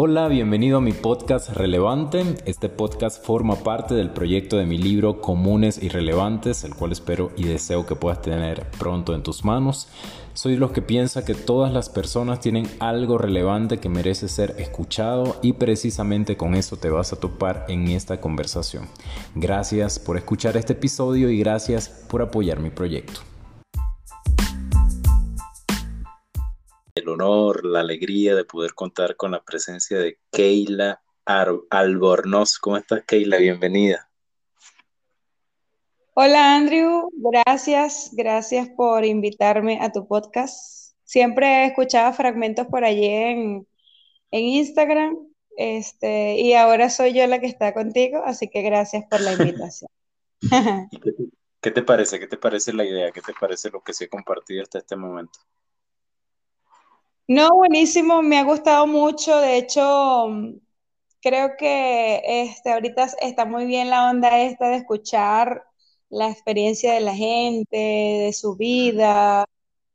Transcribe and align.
Hola, 0.00 0.28
bienvenido 0.28 0.78
a 0.78 0.80
mi 0.80 0.92
podcast 0.92 1.48
Relevante. 1.48 2.22
Este 2.46 2.68
podcast 2.68 3.20
forma 3.20 3.56
parte 3.56 3.96
del 3.96 4.10
proyecto 4.10 4.56
de 4.56 4.64
mi 4.64 4.78
libro 4.78 5.20
Comunes 5.20 5.82
y 5.82 5.88
Relevantes, 5.88 6.62
el 6.62 6.76
cual 6.76 6.92
espero 6.92 7.32
y 7.36 7.42
deseo 7.42 7.84
que 7.84 7.96
puedas 7.96 8.22
tener 8.22 8.70
pronto 8.78 9.12
en 9.12 9.24
tus 9.24 9.44
manos. 9.44 9.88
Soy 10.34 10.52
de 10.52 10.58
los 10.58 10.70
que 10.70 10.82
piensa 10.82 11.24
que 11.24 11.34
todas 11.34 11.72
las 11.72 11.88
personas 11.88 12.38
tienen 12.38 12.68
algo 12.78 13.18
relevante 13.18 13.78
que 13.78 13.88
merece 13.88 14.28
ser 14.28 14.54
escuchado 14.58 15.34
y 15.42 15.54
precisamente 15.54 16.36
con 16.36 16.54
eso 16.54 16.76
te 16.76 16.90
vas 16.90 17.12
a 17.12 17.18
topar 17.18 17.64
en 17.68 17.88
esta 17.88 18.20
conversación. 18.20 18.86
Gracias 19.34 19.98
por 19.98 20.16
escuchar 20.16 20.56
este 20.56 20.74
episodio 20.74 21.28
y 21.28 21.40
gracias 21.40 21.88
por 22.08 22.22
apoyar 22.22 22.60
mi 22.60 22.70
proyecto. 22.70 23.27
El 26.98 27.08
honor, 27.08 27.64
la 27.64 27.80
alegría 27.80 28.34
de 28.34 28.44
poder 28.44 28.74
contar 28.74 29.16
con 29.16 29.30
la 29.32 29.42
presencia 29.42 29.98
de 29.98 30.18
Keila 30.30 31.02
Albornoz. 31.24 32.58
¿Cómo 32.58 32.76
estás, 32.76 33.04
Keila? 33.04 33.38
Bienvenida. 33.38 34.08
Hola, 36.14 36.56
Andrew. 36.56 37.10
Gracias, 37.14 38.10
gracias 38.12 38.68
por 38.70 39.04
invitarme 39.04 39.78
a 39.80 39.92
tu 39.92 40.08
podcast. 40.08 40.94
Siempre 41.04 41.46
he 41.46 41.66
escuchado 41.66 42.12
fragmentos 42.12 42.66
por 42.66 42.84
allí 42.84 43.06
en, 43.06 43.66
Instagram 44.30 45.16
este, 45.56 46.40
y 46.40 46.54
ahora 46.54 46.90
soy 46.90 47.14
yo 47.14 47.26
la 47.26 47.38
que 47.40 47.46
está 47.46 47.72
contigo, 47.72 48.22
así 48.24 48.48
que 48.48 48.62
gracias 48.62 49.04
por 49.08 49.20
la 49.20 49.32
invitación. 49.32 49.90
qué 51.60 51.70
te 51.70 51.82
parece? 51.82 52.18
¿Qué 52.18 52.26
te 52.26 52.36
parece 52.36 52.72
la 52.72 52.84
idea? 52.84 53.12
¿Qué 53.12 53.20
te 53.20 53.32
parece 53.40 53.70
lo 53.70 53.80
que 53.82 53.92
se 53.92 54.06
ha 54.06 54.08
compartido 54.08 54.62
hasta 54.62 54.78
este 54.78 54.96
momento? 54.96 55.38
No, 57.28 57.50
buenísimo, 57.56 58.22
me 58.22 58.38
ha 58.38 58.44
gustado 58.44 58.86
mucho. 58.86 59.38
De 59.40 59.58
hecho, 59.58 60.28
creo 61.22 61.56
que 61.58 62.22
este, 62.24 62.72
ahorita 62.72 63.06
está 63.20 63.44
muy 63.44 63.66
bien 63.66 63.90
la 63.90 64.10
onda 64.10 64.40
esta 64.40 64.68
de 64.70 64.76
escuchar 64.76 65.64
la 66.08 66.30
experiencia 66.30 66.94
de 66.94 67.00
la 67.00 67.14
gente, 67.14 67.76
de 67.76 68.32
su 68.32 68.56
vida. 68.56 69.44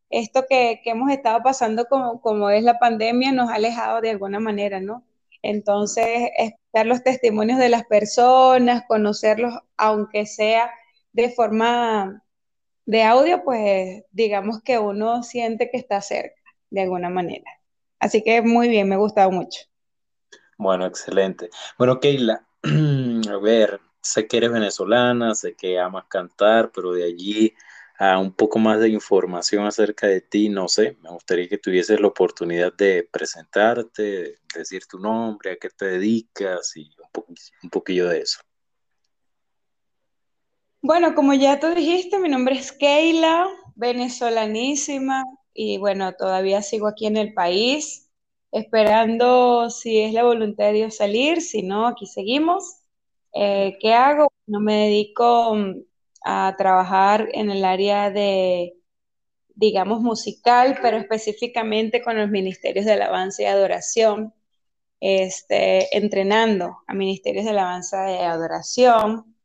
Esto 0.10 0.46
que, 0.50 0.82
hemos 0.86 1.12
estado 1.12 1.44
pasando 1.44 1.86
como, 1.88 2.22
como 2.22 2.50
es 2.52 2.64
la 2.64 2.80
pandemia 2.80 3.32
nos 3.34 3.50
ha 3.50 3.56
alejado 3.56 4.02
de 4.02 4.12
alguna 4.12 4.40
manera, 4.40 4.82
¿no? 4.82 5.06
Entonces, 5.44 6.32
escuchar 6.38 6.88
los 6.88 7.04
testimonios 7.04 7.60
de 7.60 7.70
las 7.70 7.86
personas, 7.86 8.86
conocerlos, 8.88 9.56
aunque 9.78 10.26
sea 10.28 10.72
de 11.14 11.30
forma 11.32 12.24
de 12.86 13.04
audio, 13.04 13.44
pues 13.46 14.04
digamos 14.12 14.62
que 14.64 14.80
uno 14.80 15.24
siente 15.24 15.70
que 15.72 15.78
está 15.78 16.02
cerca 16.02 16.43
de 16.74 16.82
alguna 16.82 17.10
manera. 17.10 17.50
Así 18.00 18.24
que 18.24 18.42
muy 18.42 18.68
bien, 18.68 18.90
me 18.90 18.96
ha 18.96 18.98
gustado 18.98 19.32
mucho. 19.32 19.62
Bueno, 20.58 20.86
excelente. 20.86 21.50
Bueno, 21.78 22.00
Keila, 22.00 22.46
a 22.64 23.38
ver, 23.38 23.80
sé 24.02 24.28
que 24.28 24.38
eres 24.38 24.52
venezolana, 24.52 25.36
sé 25.36 25.54
que 25.54 25.80
amas 25.80 26.06
cantar, 26.10 26.72
pero 26.74 26.94
de 26.94 27.04
allí 27.04 27.54
a 28.00 28.18
un 28.18 28.34
poco 28.34 28.58
más 28.58 28.80
de 28.80 28.90
información 28.90 29.68
acerca 29.68 30.08
de 30.08 30.22
ti, 30.22 30.50
no 30.50 30.68
sé, 30.68 30.98
me 31.04 31.12
gustaría 31.12 31.48
que 31.48 31.60
tuvieses 31.60 32.02
la 32.02 32.08
oportunidad 32.08 32.74
de 32.74 33.08
presentarte, 33.10 34.40
decir 34.56 34.88
tu 34.88 34.98
nombre, 34.98 35.52
a 35.52 35.56
qué 35.58 35.70
te 35.70 35.86
dedicas 35.86 36.76
y 36.76 36.90
un, 37.16 37.36
un 37.62 37.70
poquillo 37.70 38.10
de 38.10 38.22
eso. 38.22 38.40
Bueno, 40.82 41.14
como 41.14 41.36
ya 41.36 41.60
tú 41.60 41.68
dijiste, 41.68 42.18
mi 42.18 42.30
nombre 42.30 42.56
es 42.56 42.72
Keila, 42.72 43.48
venezolanísima, 43.76 45.24
y 45.54 45.78
bueno, 45.78 46.14
todavía 46.14 46.62
sigo 46.62 46.88
aquí 46.88 47.06
en 47.08 47.18
el 47.18 47.34
país, 47.34 48.10
esperando 48.52 49.70
si 49.70 50.02
es 50.02 50.14
la 50.14 50.24
voluntad 50.24 50.66
de 50.66 50.74
Dios 50.74 50.98
salir, 50.98 51.42
si 51.42 51.64
no, 51.64 51.88
aquí 51.88 52.06
seguimos. 52.06 52.80
Eh, 53.34 53.78
¿Qué 53.82 53.94
hago? 53.94 54.32
No 54.48 54.60
me 54.60 54.86
dedico 54.86 55.56
mm, 55.56 55.84
a 56.24 56.56
trabajar 56.58 57.30
en 57.34 57.50
el 57.52 57.66
área 57.66 58.12
de, 58.12 58.76
digamos, 59.56 60.02
musical, 60.02 60.80
pero 60.82 60.98
específicamente 60.98 62.02
con 62.02 62.18
los 62.18 62.30
ministerios 62.30 62.86
de 62.86 62.94
alabanza 62.94 63.44
y 63.44 63.46
adoración, 63.46 64.34
este, 65.00 65.96
entrenando 65.98 66.78
a 66.88 66.94
ministerios 66.94 67.46
de 67.46 67.52
alabanza 67.52 68.12
y 68.12 68.24
adoración. 68.24 69.36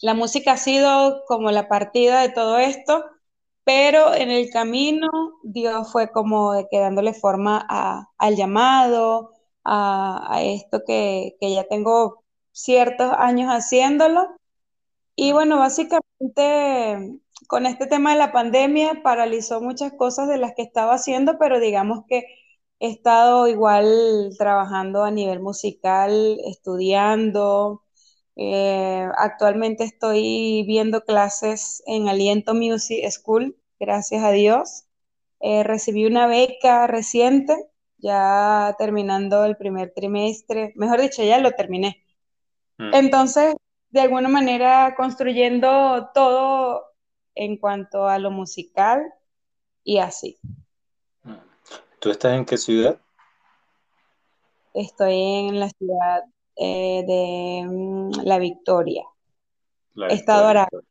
La 0.00 0.14
música 0.14 0.52
ha 0.52 0.56
sido 0.56 1.24
como 1.26 1.50
la 1.50 1.68
partida 1.68 2.22
de 2.22 2.30
todo 2.30 2.58
esto, 2.58 3.04
pero 3.64 4.14
en 4.14 4.30
el 4.30 4.50
camino 4.50 5.08
Dios 5.42 5.92
fue 5.92 6.10
como 6.10 6.52
de 6.52 6.66
que 6.70 6.78
dándole 6.80 7.14
forma 7.14 7.66
al 8.18 8.36
llamado, 8.36 9.32
a, 9.64 10.40
esto 10.42 10.82
que, 10.86 11.36
ya 11.40 11.64
tengo 11.68 12.24
ciertos 12.52 13.12
años 13.16 13.48
haciéndolo. 13.50 14.28
Y 15.16 15.32
bueno, 15.32 15.58
básicamente 15.58 17.20
con 17.48 17.66
este 17.66 17.86
tema 17.86 18.12
de 18.12 18.18
la 18.18 18.32
pandemia 18.32 19.02
paralizó 19.02 19.60
muchas 19.60 19.92
cosas 19.94 20.28
de 20.28 20.38
las 20.38 20.54
que 20.54 20.62
estaba 20.62 20.94
haciendo, 20.94 21.38
pero 21.38 21.60
digamos 21.60 22.04
que 22.08 22.24
he 22.80 22.88
estado 22.90 23.48
igual 23.48 24.34
trabajando 24.38 25.04
a 25.04 25.10
nivel 25.10 25.40
musical, 25.40 26.38
estudiando. 26.46 27.82
Eh, 28.36 29.08
actualmente 29.18 29.84
estoy 29.84 30.64
viendo 30.66 31.04
clases 31.04 31.82
en 31.86 32.08
Aliento 32.08 32.54
Music 32.54 33.04
School, 33.10 33.56
gracias 33.78 34.24
a 34.24 34.30
Dios. 34.30 34.84
Eh, 35.40 35.64
recibí 35.64 36.06
una 36.06 36.26
beca 36.26 36.86
reciente, 36.86 37.54
ya 37.98 38.74
terminando 38.78 39.44
el 39.44 39.56
primer 39.56 39.92
trimestre, 39.94 40.72
mejor 40.76 41.00
dicho, 41.00 41.22
ya 41.22 41.38
lo 41.38 41.52
terminé. 41.52 42.04
Mm. 42.78 42.94
Entonces, 42.94 43.54
de 43.90 44.00
alguna 44.00 44.28
manera, 44.28 44.94
construyendo 44.96 46.10
todo 46.14 46.84
en 47.34 47.56
cuanto 47.56 48.06
a 48.08 48.18
lo 48.18 48.30
musical 48.30 49.02
y 49.84 49.98
así. 49.98 50.38
Mm. 51.24 51.34
¿Tú 51.98 52.10
estás 52.10 52.34
en 52.34 52.44
qué 52.44 52.56
ciudad? 52.56 52.98
Estoy 54.74 55.14
en 55.14 55.60
la 55.60 55.68
ciudad 55.68 56.24
eh, 56.56 57.04
de 57.06 57.66
mm, 57.66 58.10
La 58.24 58.38
Victoria, 58.38 59.04
Estado 60.08 60.48
Aragua. 60.48 60.82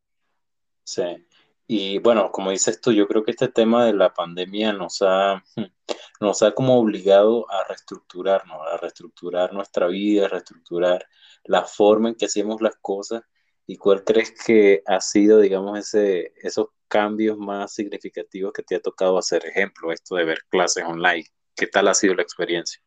Sí. 0.84 1.26
Y 1.68 2.00
bueno, 2.00 2.32
como 2.34 2.52
dices 2.52 2.82
tú, 2.82 2.92
yo 2.92 3.08
creo 3.08 3.24
que 3.24 3.32
este 3.32 3.48
tema 3.48 3.86
de 3.86 3.94
la 3.94 4.14
pandemia 4.14 4.74
nos 4.74 5.02
ha, 5.02 5.42
nos 6.20 6.42
ha 6.44 6.54
como 6.54 6.78
obligado 6.78 7.50
a 7.50 7.64
reestructurarnos, 7.64 8.58
a 8.68 8.78
reestructurar 8.78 9.54
nuestra 9.54 9.88
vida, 9.88 10.26
a 10.26 10.30
reestructurar 10.30 11.06
la 11.46 11.64
forma 11.64 12.10
en 12.10 12.16
que 12.16 12.26
hacemos 12.26 12.62
las 12.62 12.76
cosas. 12.82 13.24
¿Y 13.66 13.78
cuál 13.78 14.04
crees 14.04 14.34
que 14.46 14.84
ha 14.86 15.00
sido, 15.00 15.40
digamos, 15.40 15.80
ese, 15.80 16.34
esos 16.44 16.68
cambios 16.90 17.38
más 17.38 17.74
significativos 17.74 18.52
que 18.52 18.64
te 18.64 18.76
ha 18.76 18.82
tocado 18.82 19.18
hacer? 19.18 19.46
Ejemplo, 19.46 19.94
esto 19.94 20.16
de 20.16 20.26
ver 20.26 20.40
clases 20.50 20.84
online. 20.84 21.26
¿Qué 21.56 21.68
tal 21.68 21.88
ha 21.88 21.94
sido 21.94 22.16
la 22.16 22.24
experiencia? 22.24 22.82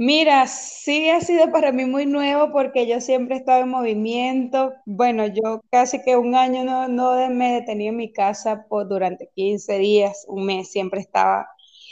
Mira, 0.00 0.46
sí 0.46 1.10
ha 1.10 1.20
sido 1.20 1.50
para 1.50 1.72
mí 1.72 1.84
muy 1.84 2.06
nuevo 2.06 2.52
porque 2.52 2.86
yo 2.86 3.00
siempre 3.00 3.34
he 3.34 3.38
estado 3.38 3.62
en 3.62 3.68
movimiento. 3.70 4.72
Bueno, 4.86 5.26
yo 5.26 5.60
casi 5.70 6.00
que 6.02 6.16
un 6.16 6.34
año 6.36 6.62
no, 6.64 6.86
no 6.88 7.28
me 7.30 7.50
he 7.50 7.54
detenido 7.60 7.90
en 7.90 7.96
mi 7.96 8.12
casa 8.12 8.64
por, 8.68 8.88
durante 8.88 9.28
15 9.34 9.78
días, 9.78 10.24
un 10.28 10.46
mes, 10.46 10.70
siempre 10.70 11.00
estaba 11.00 11.48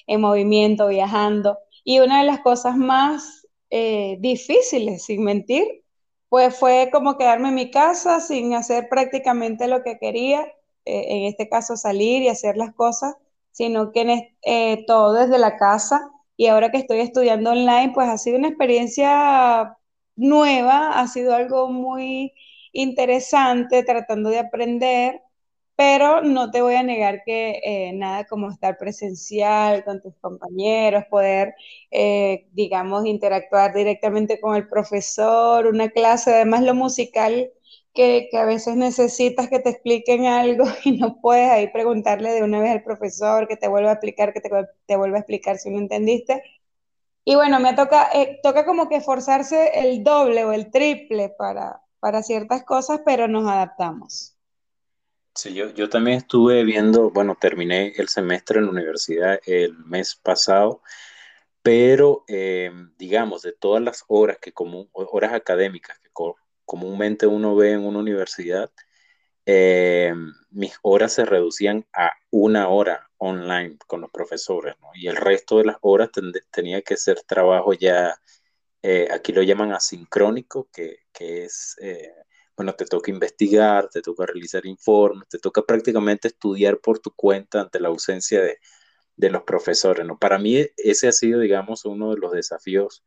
en 0.06 0.21
movimiento, 0.21 0.87
viajando. 0.89 1.59
Y 1.84 1.99
una 1.99 2.21
de 2.21 2.27
las 2.27 2.41
cosas 2.41 2.77
más 2.77 3.47
eh, 3.71 4.16
difíciles, 4.21 5.05
sin 5.05 5.25
mentir, 5.25 5.65
pues 6.28 6.56
fue 6.56 6.91
como 6.93 7.16
quedarme 7.19 7.49
en 7.49 7.55
mi 7.56 7.71
casa 7.72 8.21
sin 8.21 8.55
hacer 8.55 8.89
prácticamente 8.89 9.66
lo 9.66 9.83
que 9.83 9.99
quería, 9.99 10.43
eh, 10.84 11.06
en 11.09 11.25
este 11.25 11.48
caso 11.48 11.77
salir 11.77 12.22
y 12.22 12.28
hacer 12.28 12.57
las 12.57 12.72
cosas, 12.75 13.15
sino 13.51 13.91
que 13.92 14.36
eh, 14.42 14.84
todo 14.86 15.13
desde 15.15 15.39
la 15.39 15.57
casa 15.57 16.09
y 16.36 16.47
ahora 16.47 16.71
que 16.71 16.78
estoy 16.78 17.00
estudiando 17.00 17.50
online, 17.50 17.92
pues 17.94 18.09
ha 18.09 18.18
sido 18.18 18.38
una 18.38 18.48
experiencia 18.48 19.77
nueva, 20.16 21.00
ha 21.00 21.09
sido 21.09 21.34
algo 21.34 21.68
muy 21.71 22.33
interesante 22.72 23.83
tratando 23.84 24.30
de 24.30 24.38
aprender, 24.41 25.22
pero 25.77 26.22
no 26.22 26.50
te 26.50 26.62
voy 26.62 26.74
a 26.74 26.83
negar 26.83 27.22
que 27.24 27.60
eh, 27.65 27.92
nada 27.94 28.24
como 28.27 28.50
estar 28.50 28.78
presencial 28.78 29.84
con 29.84 30.00
tus 30.00 30.15
compañeros, 30.21 31.04
poder, 31.10 31.54
eh, 31.91 32.47
digamos, 32.53 33.04
interactuar 33.06 33.74
directamente 33.74 34.41
con 34.41 34.56
el 34.56 34.68
profesor, 34.68 35.66
una 35.66 35.91
clase, 35.91 36.34
además 36.34 36.62
lo 36.62 36.74
musical 36.74 37.50
que, 37.97 38.28
a 38.34 38.45
veces 38.45 38.77
necesitas 38.77 39.48
que 39.48 39.59
te 39.59 39.71
expliquen 39.71 40.27
algo 40.27 40.65
y 40.84 40.93
no 40.98 41.21
puedes 41.21 41.51
ahí 41.51 41.69
preguntarle 41.72 42.31
de 42.31 42.45
una 42.45 42.60
vez 42.60 42.71
al 42.71 42.84
profesor 42.84 43.48
que 43.48 43.57
te 43.57 43.66
vuelva 43.66 43.91
a 43.91 43.95
explicar, 43.95 44.33
que 44.33 44.41
te, 44.41 44.48
te 44.87 44.97
vuelva 44.97 45.16
a 45.16 45.21
explicar 45.21 45.59
si 45.59 45.71
no 45.71 45.78
entendiste. 45.78 46.45
Y 47.25 47.34
bueno, 47.34 47.59
me 47.59 47.75
toca, 47.75 48.09
eh, 48.15 48.39
toca 48.41 48.65
como 48.65 48.89
que 48.89 48.97
esforzarse 48.97 49.72
el 49.75 50.04
doble 50.04 50.45
o 50.45 50.53
el 50.53 50.71
triple 50.71 51.31
para, 51.37 51.83
para 51.98 52.22
ciertas 52.22 52.63
cosas, 52.63 53.01
pero 53.04 53.27
nos 53.27 53.51
adaptamos. 53.51 54.37
Sí, 55.34 55.53
yo, 55.53 55.71
yo 55.71 55.89
también 55.89 56.19
estuve 56.19 56.63
viendo, 56.63 57.10
bueno, 57.10 57.37
terminé 57.39 57.92
el 57.97 58.09
semestre 58.09 58.60
en 58.60 58.66
la 58.66 58.71
universidad 58.71 59.41
el 59.45 59.77
mes 59.78 60.15
pasado 60.15 60.83
pero 61.66 62.25
eh, 62.28 62.71
digamos, 62.97 63.42
de 63.42 63.53
todas 63.53 63.83
las 63.83 64.04
horas 64.07 64.39
que 64.41 64.53
como 64.53 64.87
horas 64.92 65.33
académicas 65.33 65.99
que 65.99 66.10
comúnmente 66.66 67.27
uno 67.27 67.57
ve 67.57 67.72
en 67.72 67.86
una 67.86 68.01
universidad, 68.01 68.71
eh, 69.47 70.13
mis 70.51 70.74
horas 70.83 71.13
se 71.15 71.24
reducían 71.24 71.86
a 71.95 72.13
una 72.30 72.68
hora 72.68 73.10
online 73.18 73.78
con 73.86 74.01
los 74.03 74.10
profesores. 74.10 74.77
Y 74.95 75.09
el 75.09 75.16
resto 75.16 75.59
de 75.59 75.66
las 75.66 75.77
horas 75.80 76.10
tenía 76.51 76.83
que 76.83 76.97
ser 76.97 77.22
trabajo 77.22 77.72
ya, 77.72 78.21
eh, 78.83 79.09
aquí 79.13 79.33
lo 79.33 79.42
llaman 79.42 79.72
asincrónico, 79.72 80.68
que, 80.72 80.98
que 81.13 81.45
es, 81.45 81.77
eh, 81.80 82.13
bueno, 82.57 82.74
te 82.74 82.86
toca 82.86 83.10
investigar, 83.10 83.89
te 83.89 84.03
toca 84.03 84.27
realizar 84.27 84.66
informes, 84.66 85.28
te 85.28 85.39
toca 85.39 85.63
prácticamente 85.63 86.28
estudiar 86.28 86.78
por 86.80 86.98
tu 86.98 87.13
cuenta 87.13 87.60
ante 87.60 87.80
la 87.80 87.89
ausencia 87.89 88.42
de, 88.42 88.59
de 89.16 89.30
los 89.30 89.42
profesores, 89.45 90.07
¿no? 90.07 90.18
Para 90.18 90.39
mí 90.39 90.66
ese 90.77 91.09
ha 91.09 91.13
sido, 91.13 91.41
digamos, 91.41 91.84
uno 91.84 92.15
de 92.15 92.21
los 92.21 92.33
desafíos 92.33 93.04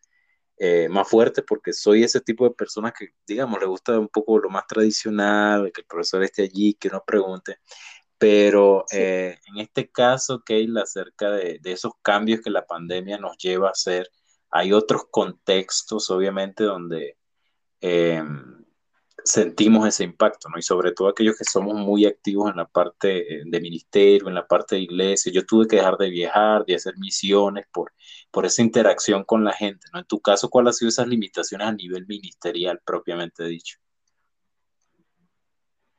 eh, 0.59 0.89
más 0.89 1.07
fuerte 1.07 1.41
porque 1.41 1.73
soy 1.73 2.03
ese 2.03 2.21
tipo 2.21 2.43
de 2.45 2.53
persona 2.53 2.91
que, 2.91 3.09
digamos, 3.25 3.59
le 3.61 3.65
gusta 3.65 3.97
un 3.97 4.09
poco 4.09 4.39
lo 4.39 4.49
más 4.49 4.67
tradicional, 4.67 5.71
que 5.73 5.81
el 5.81 5.87
profesor 5.87 6.23
esté 6.23 6.43
allí, 6.43 6.73
que 6.75 6.89
uno 6.89 7.03
pregunte. 7.05 7.59
Pero 8.17 8.85
eh, 8.91 9.39
en 9.47 9.59
este 9.59 9.89
caso, 9.89 10.43
Keila, 10.43 10.81
acerca 10.83 11.31
de, 11.31 11.59
de, 11.61 11.71
esos 11.71 11.93
cambios 12.01 12.41
que 12.41 12.49
la 12.49 12.67
pandemia 12.67 13.17
nos 13.17 13.37
lleva 13.37 13.69
a 13.69 13.71
hacer, 13.71 14.09
hay 14.51 14.73
otros 14.73 15.03
contextos, 15.09 16.09
obviamente, 16.09 16.65
donde 16.65 17.17
eh, 17.81 18.21
sentimos 19.29 19.87
ese 19.87 20.03
impacto, 20.03 20.49
¿no? 20.49 20.57
Y 20.57 20.63
sobre 20.63 20.91
todo 20.91 21.07
aquellos 21.07 21.37
que 21.37 21.43
somos 21.43 21.75
muy 21.75 22.05
activos 22.05 22.49
en 22.49 22.57
la 22.57 22.65
parte 22.65 23.35
eh, 23.35 23.43
de 23.45 23.61
ministerio, 23.61 24.27
en 24.27 24.33
la 24.33 24.47
parte 24.47 24.75
de 24.75 24.81
iglesia. 24.81 25.31
Yo 25.31 25.45
tuve 25.45 25.67
que 25.67 25.75
dejar 25.75 25.97
de 25.97 26.09
viajar, 26.09 26.65
de 26.65 26.75
hacer 26.75 26.97
misiones 26.97 27.65
por, 27.71 27.93
por 28.31 28.45
esa 28.45 28.63
interacción 28.63 29.23
con 29.23 29.43
la 29.43 29.53
gente, 29.53 29.85
¿no? 29.93 29.99
En 29.99 30.05
tu 30.05 30.19
caso, 30.19 30.49
¿cuáles 30.49 30.69
han 30.69 30.73
sido 30.73 30.89
esas 30.89 31.07
limitaciones 31.07 31.67
a 31.67 31.71
nivel 31.71 32.07
ministerial 32.07 32.79
propiamente 32.83 33.43
dicho? 33.45 33.77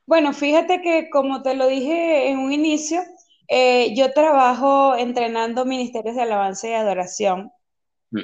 Bueno, 0.05 0.33
fíjate 0.33 0.81
que 0.81 1.09
como 1.09 1.41
te 1.41 1.55
lo 1.55 1.67
dije 1.67 2.29
en 2.29 2.39
un 2.39 2.51
inicio, 2.51 3.01
eh, 3.47 3.93
yo 3.95 4.11
trabajo 4.11 4.95
entrenando 4.95 5.63
ministerios 5.63 6.15
de 6.15 6.23
alabanza 6.23 6.67
y 6.67 6.73
adoración 6.73 7.51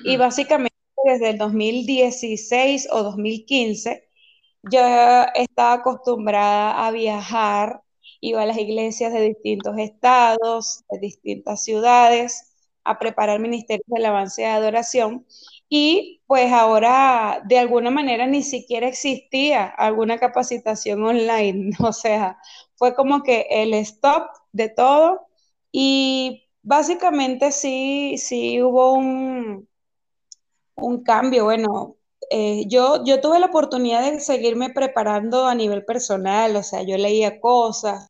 y 0.04 0.18
básicamente 0.18 0.76
desde 1.06 1.30
el 1.30 1.38
2016 1.38 2.90
o 2.92 3.04
2015 3.04 4.07
yo 4.72 4.80
estaba 5.36 5.74
acostumbrada 5.74 6.86
a 6.88 6.92
viajar, 6.92 7.82
iba 8.22 8.42
a 8.42 8.46
las 8.46 8.58
iglesias 8.58 9.14
de 9.14 9.22
distintos 9.22 9.78
estados, 9.78 10.84
de 10.90 11.00
distintas 11.00 11.64
ciudades, 11.64 12.54
a 12.84 13.00
preparar 13.00 13.40
ministerios 13.40 13.86
de 13.88 13.98
alabanza 14.00 14.42
y 14.42 14.46
de 14.46 14.52
adoración. 14.52 15.26
Y 15.70 16.22
pues 16.28 16.52
ahora 16.54 17.42
de 17.46 17.60
alguna 17.60 17.92
manera 17.92 18.26
ni 18.28 18.42
siquiera 18.44 18.88
existía 18.88 19.66
alguna 19.66 20.18
capacitación 20.20 21.04
online, 21.04 21.72
o 21.80 21.92
sea, 21.94 22.38
fue 22.76 22.96
como 22.96 23.24
que 23.24 23.48
el 23.50 23.74
stop 23.76 24.28
de 24.52 24.70
todo. 24.70 25.28
Y 25.72 26.50
básicamente 26.64 27.52
sí, 27.52 28.16
sí 28.18 28.62
hubo 28.62 28.94
un, 28.94 29.68
un 30.76 31.04
cambio, 31.04 31.46
bueno, 31.46 31.97
eh, 32.30 32.66
yo, 32.68 33.04
yo 33.06 33.22
tuve 33.22 33.40
la 33.40 33.48
oportunidad 33.48 34.12
de 34.12 34.20
seguirme 34.20 34.70
preparando 34.70 35.48
a 35.48 35.56
nivel 35.56 35.86
personal, 35.86 36.56
o 36.56 36.64
sea, 36.64 36.84
yo 36.84 36.98
leía 36.98 37.40
cosas, 37.40 38.08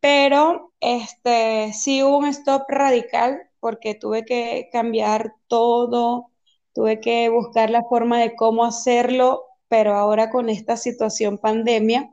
pero 0.00 0.72
este, 0.80 1.72
sí 1.72 2.02
hubo 2.02 2.18
un 2.18 2.26
stop 2.26 2.64
radical 2.68 3.42
porque 3.60 3.94
tuve 3.94 4.24
que 4.24 4.68
cambiar 4.72 5.34
todo, 5.48 6.30
tuve 6.72 7.00
que 7.00 7.28
buscar 7.28 7.70
la 7.70 7.82
forma 7.84 8.20
de 8.20 8.36
cómo 8.36 8.64
hacerlo, 8.64 9.44
pero 9.68 9.94
ahora 9.94 10.30
con 10.30 10.48
esta 10.48 10.76
situación 10.76 11.38
pandemia. 11.38 12.10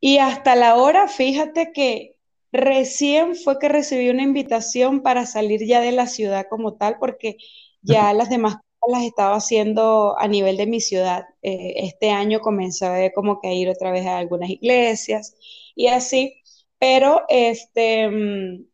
Y 0.00 0.18
hasta 0.18 0.56
la 0.56 0.76
hora, 0.76 1.08
fíjate 1.08 1.72
que 1.72 2.16
recién 2.52 3.36
fue 3.36 3.58
que 3.58 3.68
recibí 3.68 4.10
una 4.10 4.22
invitación 4.22 5.02
para 5.02 5.26
salir 5.26 5.66
ya 5.66 5.80
de 5.80 5.92
la 5.92 6.06
ciudad 6.06 6.46
como 6.48 6.74
tal, 6.74 6.98
porque 6.98 7.36
ya 7.82 8.12
las 8.12 8.30
demás 8.30 8.56
las 8.88 9.02
estaba 9.02 9.36
haciendo 9.36 10.16
a 10.18 10.28
nivel 10.28 10.56
de 10.56 10.66
mi 10.66 10.80
ciudad. 10.80 11.24
Eh, 11.42 11.74
este 11.78 12.10
año 12.10 12.40
comencé 12.40 12.86
a 12.86 13.12
como 13.12 13.40
que 13.40 13.48
a 13.48 13.52
ir 13.52 13.68
otra 13.68 13.90
vez 13.92 14.06
a 14.06 14.18
algunas 14.18 14.50
iglesias 14.50 15.36
y 15.74 15.88
así, 15.88 16.42
pero 16.78 17.22
este, 17.28 18.08
mm, 18.08 18.66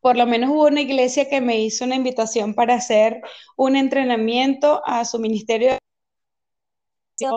por 0.00 0.16
lo 0.16 0.26
menos 0.26 0.50
hubo 0.50 0.66
una 0.66 0.80
iglesia 0.80 1.28
que 1.28 1.40
me 1.40 1.60
hizo 1.60 1.84
una 1.84 1.96
invitación 1.96 2.54
para 2.54 2.74
hacer 2.74 3.20
un 3.56 3.76
entrenamiento 3.76 4.82
a 4.84 5.04
su 5.04 5.18
ministerio 5.18 5.70
de 7.18 7.28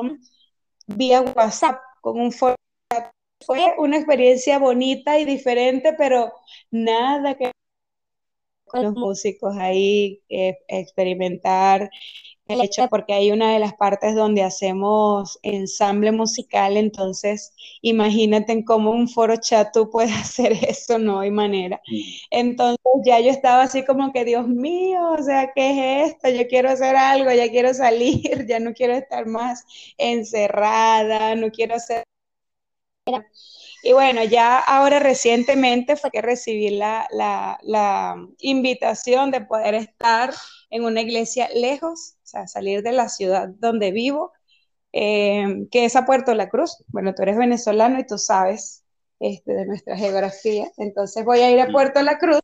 vía 0.88 1.22
WhatsApp 1.22 1.80
con 2.02 2.20
un 2.20 2.32
foro. 2.32 2.56
Fue 3.46 3.74
una 3.78 3.98
experiencia 3.98 4.58
bonita 4.58 5.20
y 5.20 5.26
diferente, 5.26 5.94
pero 5.98 6.32
nada 6.72 7.36
que 7.36 7.52
con 8.74 8.84
los 8.84 8.94
músicos 8.96 9.56
ahí, 9.58 10.22
eh, 10.30 10.58
experimentar 10.68 11.92
el 12.48 12.62
hecho, 12.62 12.88
porque 12.90 13.14
hay 13.14 13.32
una 13.32 13.54
de 13.54 13.60
las 13.60 13.74
partes 13.76 14.16
donde 14.16 14.44
hacemos 14.44 15.40
ensamble 15.44 16.12
musical, 16.12 16.76
entonces 16.78 17.54
imagínate 17.82 18.52
en 18.54 18.64
cómo 18.64 18.92
un 18.92 19.08
foro 19.10 19.36
chat 19.38 19.72
tú 19.74 19.90
puedes 19.92 20.12
hacer 20.18 20.54
eso, 20.54 20.98
no 21.00 21.20
hay 21.20 21.32
manera. 21.32 21.82
Entonces 22.32 22.80
ya 23.06 23.20
yo 23.20 23.30
estaba 23.30 23.64
así 23.64 23.86
como 23.86 24.12
que, 24.12 24.26
Dios 24.26 24.48
mío, 24.48 25.12
o 25.20 25.24
sea, 25.24 25.52
¿qué 25.56 26.04
es 26.04 26.14
esto? 26.14 26.30
Yo 26.30 26.48
quiero 26.48 26.70
hacer 26.70 26.96
algo, 26.96 27.32
ya 27.32 27.50
quiero 27.50 27.74
salir, 27.74 28.46
ya 28.48 28.60
no 28.60 28.74
quiero 28.74 28.94
estar 28.94 29.26
más 29.28 29.66
encerrada, 29.98 31.36
no 31.36 31.52
quiero 31.52 31.76
hacer... 31.76 32.04
Y 33.84 33.92
bueno, 33.92 34.24
ya 34.24 34.60
ahora 34.60 35.00
recientemente 35.00 35.98
fue 35.98 36.10
que 36.10 36.22
recibí 36.22 36.70
la, 36.70 37.08
invitación 38.40 39.32
de 39.32 39.42
poder 39.42 39.76
estar 39.76 40.34
en 40.70 40.86
una 40.86 41.02
iglesia 41.02 41.50
lejos, 41.54 42.16
o 42.24 42.26
sea, 42.26 42.48
salir 42.48 42.82
de 42.82 42.94
la 42.94 43.10
ciudad 43.10 43.50
donde 43.50 43.92
vivo, 43.92 44.32
eh, 44.94 45.68
que 45.72 45.86
es 45.86 45.96
a 45.96 46.06
Puerto 46.06 46.34
La 46.34 46.50
Cruz. 46.50 46.84
Bueno, 46.88 47.14
tú 47.14 47.24
eres 47.24 47.38
venezolano 47.38 48.00
y 48.00 48.08
tú 48.08 48.18
sabes 48.18 48.86
este, 49.20 49.54
de 49.54 49.66
nuestra 49.66 49.98
geografía. 49.98 50.72
Entonces 50.78 51.26
voy 51.26 51.42
a 51.42 51.52
ir 51.52 51.60
a 51.60 51.72
Puerto 51.72 52.02
La 52.02 52.18
Cruz 52.20 52.40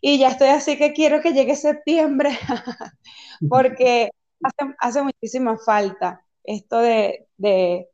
y 0.00 0.18
ya 0.18 0.28
estoy 0.28 0.48
así 0.48 0.78
que 0.78 0.92
quiero 0.92 1.20
que 1.20 1.32
llegue 1.32 1.56
septiembre, 1.56 2.30
porque 3.48 4.10
hace, 4.42 4.74
hace 4.78 5.02
muchísima 5.02 5.58
falta 5.58 6.22
esto 6.44 6.78
de 6.78 7.26
de 7.38 7.88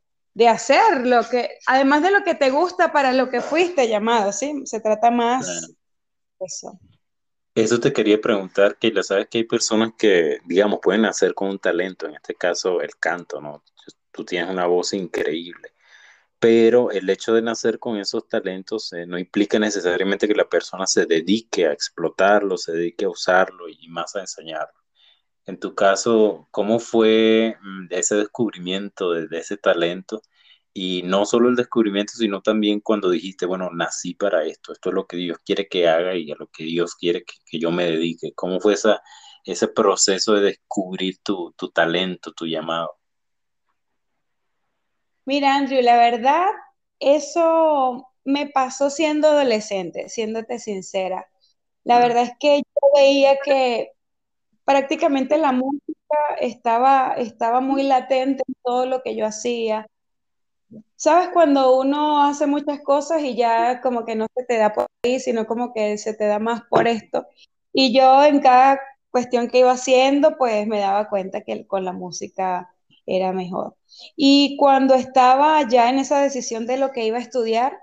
hacer 0.48 1.06
lo 1.06 1.28
que, 1.28 1.58
además 1.66 2.02
de 2.02 2.10
lo 2.10 2.24
que 2.24 2.34
te 2.34 2.50
gusta 2.50 2.92
para 2.92 3.12
lo 3.12 3.28
que 3.28 3.40
fuiste 3.40 3.88
llamado, 3.88 4.32
¿sí? 4.32 4.62
Se 4.64 4.80
trata 4.80 5.10
más 5.10 5.46
de 5.46 6.46
eso. 6.46 6.78
Eso 7.54 7.78
te 7.78 7.92
quería 7.92 8.18
preguntar, 8.18 8.78
que 8.78 8.90
ya 8.92 9.02
sabes 9.02 9.28
que 9.28 9.38
hay 9.38 9.44
personas 9.44 9.92
que, 9.98 10.38
digamos, 10.46 10.80
pueden 10.82 11.04
hacer 11.04 11.34
con 11.34 11.50
un 11.50 11.58
talento, 11.58 12.06
en 12.06 12.14
este 12.14 12.34
caso 12.34 12.80
el 12.80 12.96
canto, 12.96 13.42
¿no? 13.42 13.62
Tú 14.10 14.24
tienes 14.24 14.50
una 14.50 14.66
voz 14.66 14.94
increíble, 14.94 15.74
pero 16.38 16.90
el 16.90 17.08
hecho 17.10 17.34
de 17.34 17.42
nacer 17.42 17.78
con 17.78 17.98
esos 17.98 18.26
talentos 18.26 18.92
eh, 18.94 19.06
no 19.06 19.18
implica 19.18 19.58
necesariamente 19.58 20.26
que 20.26 20.34
la 20.34 20.48
persona 20.48 20.86
se 20.86 21.04
dedique 21.04 21.66
a 21.66 21.72
explotarlo, 21.72 22.56
se 22.56 22.72
dedique 22.72 23.04
a 23.04 23.10
usarlo 23.10 23.68
y 23.68 23.86
más 23.88 24.16
a 24.16 24.20
enseñarlo. 24.20 24.81
En 25.46 25.58
tu 25.58 25.74
caso, 25.74 26.48
¿cómo 26.50 26.78
fue 26.78 27.56
mm, 27.62 27.86
ese 27.90 28.16
descubrimiento 28.16 29.12
de, 29.12 29.38
ese 29.38 29.56
talento? 29.56 30.22
Y 30.72 31.02
no 31.04 31.26
solo 31.26 31.48
el 31.48 31.56
descubrimiento, 31.56 32.14
sino 32.14 32.40
también 32.42 32.80
cuando 32.80 33.10
dijiste, 33.10 33.46
bueno, 33.46 33.70
nací 33.72 34.14
para 34.14 34.44
esto, 34.44 34.72
esto 34.72 34.88
es 34.90 34.94
lo 34.94 35.06
que 35.06 35.16
Dios 35.16 35.38
quiere 35.44 35.68
que 35.68 35.88
haga 35.88 36.16
y 36.16 36.30
a 36.30 36.36
lo 36.36 36.46
que 36.46 36.64
Dios 36.64 36.94
quiere 36.94 37.24
que, 37.24 37.58
yo 37.58 37.70
me 37.70 37.84
dedique. 37.84 38.32
¿Cómo 38.34 38.60
fue 38.60 38.74
esa, 38.74 39.02
ese 39.44 39.68
proceso 39.68 40.34
de 40.34 40.42
descubrir 40.42 41.18
tu, 41.22 41.52
tu 41.56 41.70
talento, 41.70 42.32
tu 42.32 42.46
llamado? 42.46 42.90
Mira, 45.24 45.56
Andrew, 45.56 45.82
la 45.82 45.96
verdad, 45.98 46.46
eso 47.00 48.08
me 48.24 48.48
pasó 48.48 48.90
siendo 48.90 49.28
adolescente, 49.28 50.08
siéndote 50.08 50.58
sincera. 50.58 51.28
La 51.84 51.98
mm. 51.98 52.02
verdad 52.02 52.22
es 52.24 52.32
que 52.38 52.58
yo 52.58 52.88
veía 52.94 53.36
que 53.44 53.92
prácticamente 54.64 55.38
la 55.38 55.52
música 55.52 55.92
estaba, 56.40 57.14
estaba 57.16 57.60
muy 57.60 57.82
latente 57.82 58.42
en 58.46 58.54
todo 58.62 58.86
lo 58.86 59.02
que 59.02 59.16
yo 59.16 59.26
hacía. 59.26 59.86
¿Sabes 60.96 61.28
cuando 61.32 61.78
uno 61.78 62.22
hace 62.24 62.46
muchas 62.46 62.80
cosas 62.82 63.22
y 63.22 63.34
ya 63.36 63.80
como 63.80 64.04
que 64.04 64.14
no 64.14 64.26
se 64.34 64.44
te 64.44 64.56
da 64.56 64.72
por 64.72 64.86
ahí, 65.02 65.20
sino 65.20 65.46
como 65.46 65.72
que 65.72 65.98
se 65.98 66.14
te 66.14 66.26
da 66.26 66.38
más 66.38 66.62
por 66.70 66.86
esto? 66.88 67.26
Y 67.72 67.92
yo 67.94 68.24
en 68.24 68.40
cada 68.40 68.80
cuestión 69.10 69.48
que 69.48 69.58
iba 69.60 69.72
haciendo, 69.72 70.36
pues 70.38 70.66
me 70.66 70.78
daba 70.80 71.08
cuenta 71.08 71.42
que 71.42 71.66
con 71.66 71.84
la 71.84 71.92
música 71.92 72.70
era 73.06 73.32
mejor. 73.32 73.76
Y 74.16 74.56
cuando 74.58 74.94
estaba 74.94 75.68
ya 75.68 75.90
en 75.90 75.98
esa 75.98 76.20
decisión 76.22 76.66
de 76.66 76.78
lo 76.78 76.92
que 76.92 77.04
iba 77.06 77.18
a 77.18 77.20
estudiar, 77.20 77.78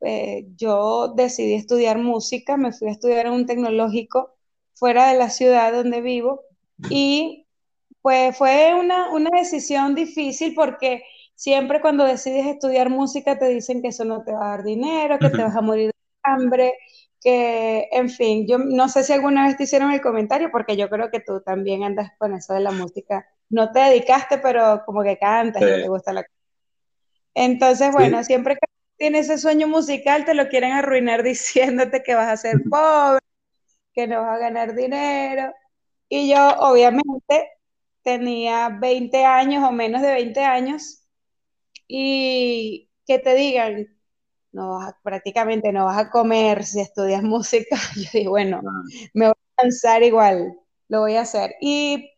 eh, 0.00 0.46
yo 0.56 1.08
decidí 1.14 1.54
estudiar 1.54 1.98
música, 1.98 2.56
me 2.56 2.72
fui 2.72 2.88
a 2.88 2.92
estudiar 2.92 3.26
en 3.26 3.32
un 3.32 3.46
tecnológico 3.46 4.33
fuera 4.74 5.08
de 5.08 5.18
la 5.18 5.30
ciudad 5.30 5.72
donde 5.72 6.00
vivo. 6.00 6.42
Y 6.90 7.46
pues 8.02 8.36
fue 8.36 8.74
una, 8.74 9.10
una 9.10 9.30
decisión 9.38 9.94
difícil 9.94 10.54
porque 10.54 11.02
siempre 11.34 11.80
cuando 11.80 12.04
decides 12.04 12.46
estudiar 12.46 12.90
música 12.90 13.38
te 13.38 13.48
dicen 13.48 13.82
que 13.82 13.88
eso 13.88 14.04
no 14.04 14.24
te 14.24 14.32
va 14.32 14.46
a 14.46 14.50
dar 14.50 14.64
dinero, 14.64 15.18
que 15.18 15.30
te 15.30 15.42
vas 15.42 15.56
a 15.56 15.60
morir 15.60 15.86
de 15.86 15.94
hambre, 16.22 16.74
que, 17.20 17.88
en 17.90 18.10
fin, 18.10 18.46
yo 18.46 18.58
no 18.58 18.88
sé 18.88 19.02
si 19.02 19.12
alguna 19.12 19.46
vez 19.46 19.56
te 19.56 19.64
hicieron 19.64 19.90
el 19.92 20.02
comentario, 20.02 20.50
porque 20.50 20.76
yo 20.76 20.90
creo 20.90 21.10
que 21.10 21.20
tú 21.20 21.40
también 21.40 21.82
andas 21.82 22.12
con 22.18 22.34
eso 22.34 22.52
de 22.52 22.60
la 22.60 22.70
música. 22.70 23.26
No 23.48 23.72
te 23.72 23.80
dedicaste, 23.80 24.38
pero 24.38 24.82
como 24.84 25.02
que 25.02 25.18
cantas 25.18 25.62
y 25.62 25.66
te 25.66 25.88
gusta 25.88 26.12
la 26.12 26.26
Entonces, 27.34 27.92
bueno, 27.92 28.22
siempre 28.24 28.54
que 28.56 28.66
tienes 28.96 29.30
ese 29.30 29.38
sueño 29.38 29.66
musical, 29.66 30.24
te 30.24 30.34
lo 30.34 30.48
quieren 30.48 30.72
arruinar 30.72 31.22
diciéndote 31.24 32.02
que 32.02 32.14
vas 32.14 32.28
a 32.28 32.36
ser 32.36 32.62
pobre, 32.70 33.20
que 33.94 34.06
no 34.06 34.22
vas 34.22 34.36
a 34.36 34.38
ganar 34.38 34.74
dinero. 34.74 35.52
Y 36.08 36.30
yo, 36.30 36.48
obviamente, 36.60 37.50
tenía 38.02 38.68
20 38.68 39.24
años 39.24 39.64
o 39.64 39.72
menos 39.72 40.02
de 40.02 40.12
20 40.12 40.40
años 40.44 41.06
y 41.88 42.90
que 43.06 43.18
te 43.18 43.34
digan, 43.34 43.88
no 44.52 44.78
prácticamente 45.02 45.72
no 45.72 45.86
vas 45.86 45.98
a 45.98 46.10
comer 46.10 46.64
si 46.64 46.80
estudias 46.80 47.22
música. 47.24 47.76
Yo 47.96 48.10
digo, 48.12 48.30
bueno, 48.32 48.60
ah. 48.64 48.82
me 49.14 49.26
voy 49.26 49.34
a 49.56 49.62
lanzar 49.62 50.02
igual, 50.02 50.58
lo 50.88 51.00
voy 51.00 51.16
a 51.16 51.22
hacer. 51.22 51.54
Y 51.60 52.10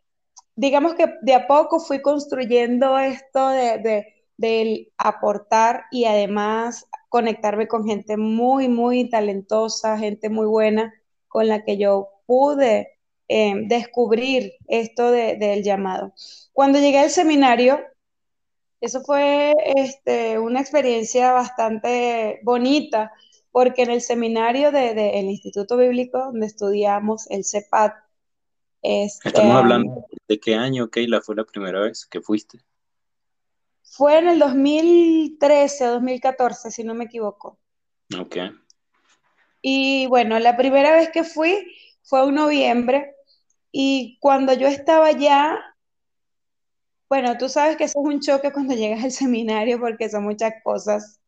digamos 0.56 0.94
que 0.94 1.14
de 1.22 1.34
a 1.34 1.46
poco 1.46 1.80
fui 1.80 2.00
construyendo 2.02 2.98
esto 2.98 3.48
de, 3.50 4.06
de, 4.36 4.92
aportar 4.98 5.84
y 5.90 6.04
además 6.04 6.86
conectarme 7.08 7.68
con 7.68 7.86
gente 7.86 8.16
muy, 8.16 8.68
muy 8.68 9.08
talentosa, 9.08 9.98
gente 9.98 10.28
muy 10.28 10.46
buena, 10.46 10.92
con 11.36 11.48
la 11.48 11.64
que 11.64 11.76
yo 11.76 12.08
pude 12.24 12.96
eh, 13.28 13.52
descubrir 13.66 14.54
esto 14.68 15.10
del 15.10 15.62
llamado. 15.62 16.14
Cuando 16.54 16.78
llegué 16.78 17.00
al 17.00 17.10
seminario, 17.10 17.78
eso 18.80 19.02
fue 19.02 19.52
este, 19.76 20.38
una 20.38 20.62
experiencia 20.62 21.32
bastante 21.32 22.40
bonita, 22.42 23.12
porque 23.50 23.82
en 23.82 23.90
el 23.90 24.00
seminario 24.00 24.72
del 24.72 25.26
Instituto 25.26 25.76
Bíblico, 25.76 26.16
donde 26.16 26.46
estudiamos 26.46 27.30
el 27.30 27.44
CEPAT, 27.44 27.92
este, 28.80 29.28
Estamos 29.28 29.56
hablando 29.56 30.06
de 30.26 30.40
qué 30.40 30.54
año, 30.54 30.88
Keila, 30.88 31.20
fue 31.20 31.36
la 31.36 31.44
primera 31.44 31.80
vez 31.80 32.06
que 32.06 32.22
fuiste. 32.22 32.60
Fue 33.82 34.16
en 34.16 34.28
el 34.28 34.38
2013 34.38 35.86
o 35.86 35.92
2014, 35.96 36.70
si 36.70 36.82
no 36.82 36.94
me 36.94 37.04
equivoco. 37.04 37.58
Ok. 38.18 38.36
Y 39.68 40.06
bueno, 40.06 40.38
la 40.38 40.56
primera 40.56 40.92
vez 40.92 41.10
que 41.10 41.24
fui 41.24 41.66
fue 42.04 42.22
en 42.22 42.36
noviembre 42.36 43.16
y 43.72 44.16
cuando 44.20 44.52
yo 44.52 44.68
estaba 44.68 45.10
ya 45.10 45.58
bueno, 47.08 47.36
tú 47.38 47.48
sabes 47.48 47.76
que 47.76 47.84
eso 47.84 48.00
es 48.00 48.14
un 48.14 48.20
choque 48.20 48.52
cuando 48.52 48.74
llegas 48.74 49.02
al 49.04 49.12
seminario 49.12 49.80
porque 49.80 50.08
son 50.08 50.24
muchas 50.24 50.54
cosas, 50.64 51.20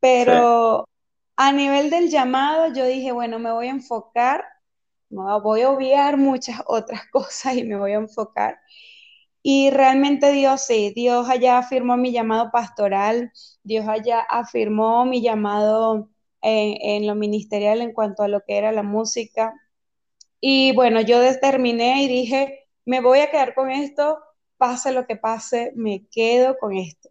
pero 0.00 0.88
a 1.36 1.52
nivel 1.52 1.90
del 1.90 2.08
llamado 2.10 2.72
yo 2.74 2.86
dije, 2.86 3.12
bueno, 3.12 3.38
me 3.38 3.52
voy 3.52 3.68
a 3.68 3.70
enfocar, 3.70 4.44
no, 5.10 5.42
voy 5.42 5.62
a 5.62 5.70
obviar 5.70 6.16
muchas 6.18 6.62
otras 6.66 7.02
cosas 7.10 7.56
y 7.56 7.64
me 7.64 7.76
voy 7.76 7.92
a 7.92 7.96
enfocar. 7.96 8.58
Y 9.42 9.70
realmente 9.70 10.32
Dios 10.32 10.62
sí, 10.66 10.92
Dios 10.96 11.28
allá 11.28 11.58
afirmó 11.58 11.96
mi 11.98 12.12
llamado 12.12 12.50
pastoral, 12.52 13.32
Dios 13.64 13.88
allá 13.88 14.20
afirmó 14.20 15.04
mi 15.06 15.22
llamado 15.22 16.11
en, 16.42 17.06
lo 17.06 17.14
ministerial 17.14 17.80
en 17.80 17.92
cuanto 17.92 18.22
a 18.22 18.28
lo 18.28 18.42
que 18.42 18.58
era 18.58 18.72
la 18.72 18.82
música. 18.82 19.54
Y 20.40 20.74
bueno, 20.74 21.00
yo 21.00 21.20
determiné 21.20 22.02
y 22.02 22.08
dije, 22.08 22.68
me 22.84 23.00
voy 23.00 23.20
a 23.20 23.30
quedar 23.30 23.54
con 23.54 23.70
esto 23.70 24.18
pase 24.62 24.92
lo 24.92 25.06
que 25.06 25.16
pase, 25.16 25.72
me 25.74 26.06
quedo 26.08 26.56
con 26.56 26.76
esto. 26.76 27.08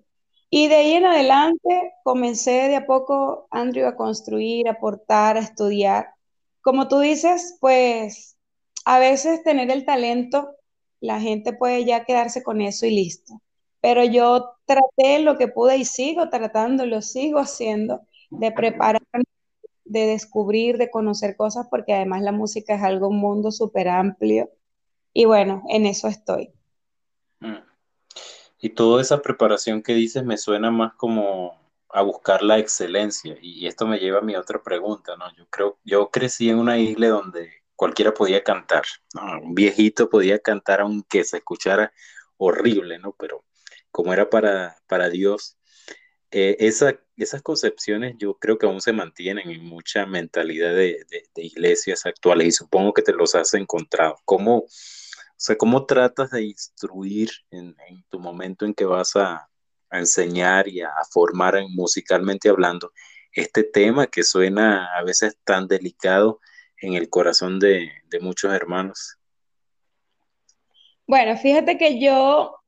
Y 0.49 0.67
de 0.67 0.75
ahí 0.75 0.93
en 0.93 1.05
adelante 1.05 1.93
comencé 2.03 2.69
de 2.69 2.77
a 2.77 2.85
poco, 2.85 3.47
Andrew, 3.51 3.87
a 3.87 3.95
construir, 3.97 4.69
a 4.69 4.71
aportar, 4.71 5.37
a 5.37 5.41
estudiar. 5.41 6.13
Como 6.61 6.87
tú 6.87 6.99
dices, 6.99 7.57
pues 7.59 8.37
a 8.85 8.99
veces 8.99 9.43
tener 9.43 9.69
el 9.69 9.85
talento, 9.85 10.55
la 11.01 11.19
gente 11.19 11.51
puede 11.53 11.83
ya 11.85 12.05
quedarse 12.05 12.43
con 12.43 12.61
eso 12.61 12.85
y 12.85 12.91
listo. 12.91 13.41
Pero 13.81 14.05
yo 14.05 14.55
traté 14.65 15.19
lo 15.19 15.37
que 15.37 15.49
pude 15.49 15.77
y 15.77 15.85
sigo 15.85 16.29
tratando, 16.29 16.85
lo 16.85 17.01
sigo 17.01 17.39
haciendo, 17.39 18.01
de 18.31 18.51
prepararme, 18.51 19.23
de 19.85 20.07
descubrir, 20.07 20.77
de 20.77 20.89
conocer 20.89 21.35
cosas, 21.35 21.67
porque 21.69 21.93
además 21.93 22.21
la 22.21 22.31
música 22.31 22.75
es 22.75 22.81
algo, 22.81 23.09
un 23.09 23.19
mundo 23.19 23.51
súper 23.51 23.87
amplio. 23.89 24.49
Y 25.13 25.25
bueno, 25.25 25.63
en 25.69 25.85
eso 25.85 26.07
estoy. 26.07 26.51
Y 28.59 28.69
toda 28.69 29.01
esa 29.01 29.21
preparación 29.21 29.81
que 29.81 29.93
dices 29.93 30.23
me 30.23 30.37
suena 30.37 30.71
más 30.71 30.93
como 30.93 31.59
a 31.89 32.01
buscar 32.03 32.41
la 32.41 32.57
excelencia. 32.57 33.35
Y 33.41 33.67
esto 33.67 33.85
me 33.85 33.99
lleva 33.99 34.19
a 34.19 34.23
mi 34.23 34.35
otra 34.35 34.61
pregunta, 34.61 35.17
¿no? 35.17 35.25
Yo 35.35 35.45
creo, 35.49 35.79
yo 35.83 36.09
crecí 36.09 36.49
en 36.49 36.59
una 36.59 36.77
isla 36.77 37.09
donde 37.09 37.51
cualquiera 37.75 38.13
podía 38.13 38.43
cantar, 38.43 38.83
Un 39.43 39.55
viejito 39.55 40.09
podía 40.09 40.39
cantar 40.39 40.81
aunque 40.81 41.23
se 41.23 41.37
escuchara 41.37 41.91
horrible, 42.37 42.99
¿no? 42.99 43.13
Pero 43.17 43.43
como 43.89 44.13
era 44.13 44.29
para, 44.29 44.77
para 44.87 45.09
Dios, 45.09 45.57
eh, 46.31 46.57
esa, 46.59 46.97
esas 47.17 47.41
concepciones 47.41 48.15
yo 48.17 48.35
creo 48.35 48.57
que 48.57 48.65
aún 48.65 48.81
se 48.81 48.93
mantienen 48.93 49.49
en 49.49 49.63
mucha 49.63 50.05
mentalidad 50.05 50.73
de, 50.73 51.05
de 51.09 51.43
iglesias 51.43 52.05
actuales 52.05 52.47
y 52.47 52.51
supongo 52.51 52.93
que 52.93 53.01
te 53.01 53.13
los 53.13 53.35
has 53.35 53.53
encontrado. 53.53 54.15
¿Cómo, 54.25 54.65
o 55.41 55.43
sea, 55.43 55.57
¿cómo 55.57 55.87
tratas 55.87 56.29
de 56.29 56.43
instruir 56.43 57.31
en, 57.49 57.75
tu 58.09 58.19
momento 58.19 58.63
en 58.63 58.75
que 58.75 58.85
vas 58.85 59.15
a, 59.15 59.49
enseñar 59.89 60.67
y 60.67 60.81
a, 60.81 60.91
formar 61.11 61.59
musicalmente 61.69 62.47
hablando 62.47 62.93
este 63.33 63.63
tema 63.63 64.05
que 64.05 64.21
suena 64.21 64.95
a 64.95 65.03
veces 65.03 65.35
tan 65.43 65.67
delicado 65.67 66.39
en 66.77 66.93
el 66.93 67.09
corazón 67.09 67.59
de, 67.59 67.89
muchos 68.21 68.53
hermanos? 68.53 69.17
Bueno, 71.07 71.35
fíjate 71.35 71.75
que 71.79 71.99
yo 71.99 72.60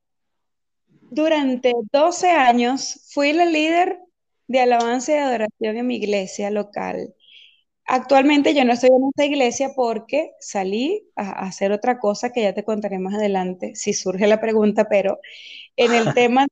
durante 1.14 1.74
12 1.92 2.32
años 2.32 3.08
fui 3.14 3.34
la 3.34 3.46
líder 3.46 4.00
de 4.48 4.62
alabanza 4.62 5.12
y 5.14 5.16
adoración 5.16 5.78
en 5.78 5.88
mi 5.88 5.98
iglesia 5.98 6.50
local. 6.50 7.14
Actualmente 7.86 8.54
yo 8.56 8.66
no 8.66 8.74
estoy 8.74 8.90
en 8.90 9.10
esta 9.10 9.26
iglesia 9.26 9.72
porque 9.76 10.32
salí 10.40 11.10
a, 11.16 11.46
hacer 11.46 11.72
otra 11.72 12.00
cosa 12.00 12.32
que 12.32 12.42
ya 12.42 12.54
te 12.54 12.64
contaré 12.64 13.00
más 13.00 13.16
adelante, 13.16 13.76
si 13.76 13.94
surge 13.94 14.28
la 14.28 14.42
pregunta, 14.42 14.86
pero 14.90 15.20
en 15.76 15.94
el 15.94 16.14
tema 16.16 16.48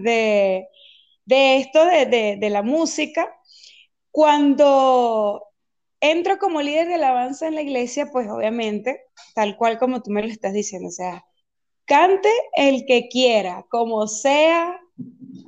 de, 0.00 0.68
esto 1.26 1.84
de, 1.84 2.36
de, 2.40 2.50
la 2.50 2.62
música, 2.62 3.28
cuando 4.10 5.44
entro 6.00 6.38
como 6.38 6.62
líder 6.62 6.88
de 6.88 6.94
alabanza 6.94 7.48
en 7.48 7.54
la 7.54 7.62
iglesia, 7.62 8.10
pues 8.12 8.28
obviamente, 8.30 9.02
tal 9.34 9.56
cual 9.56 9.78
como 9.78 10.02
tú 10.02 10.10
me 10.10 10.22
lo 10.22 10.28
estás 10.28 10.52
diciendo, 10.52 10.88
o 10.88 10.92
sea, 10.92 11.24
cante 11.86 12.28
el 12.54 12.86
que 12.86 13.08
quiera, 13.08 13.66
como 13.68 14.06
sea, 14.06 14.80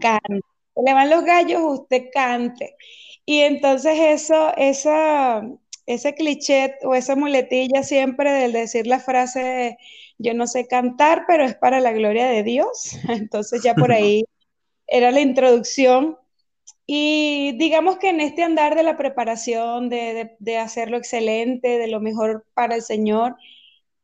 cante. 0.00 0.40
Le 0.84 0.92
van 0.92 1.10
los 1.10 1.24
gallos, 1.24 1.62
usted 1.62 2.10
cante. 2.12 2.76
Y 3.24 3.40
entonces 3.40 3.98
eso, 3.98 4.54
esa, 4.56 5.42
ese 5.86 6.14
cliché 6.14 6.76
o 6.82 6.94
esa 6.94 7.16
muletilla 7.16 7.82
siempre 7.82 8.32
del 8.32 8.52
decir 8.52 8.86
la 8.86 9.00
frase, 9.00 9.78
yo 10.18 10.34
no 10.34 10.46
sé 10.46 10.66
cantar, 10.66 11.24
pero 11.26 11.44
es 11.44 11.56
para 11.56 11.80
la 11.80 11.92
gloria 11.92 12.26
de 12.26 12.42
Dios. 12.42 12.96
Entonces 13.08 13.62
ya 13.62 13.74
por 13.74 13.92
ahí 13.92 14.24
era 14.86 15.10
la 15.10 15.20
introducción. 15.20 16.18
Y 16.86 17.56
digamos 17.58 17.98
que 17.98 18.10
en 18.10 18.20
este 18.20 18.42
andar 18.44 18.76
de 18.76 18.84
la 18.84 18.96
preparación, 18.96 19.88
de, 19.88 20.36
de 20.38 20.58
hacerlo 20.58 20.96
excelente, 20.96 21.78
de 21.78 21.88
lo 21.88 22.00
mejor 22.00 22.46
para 22.54 22.76
el 22.76 22.82
Señor, 22.82 23.36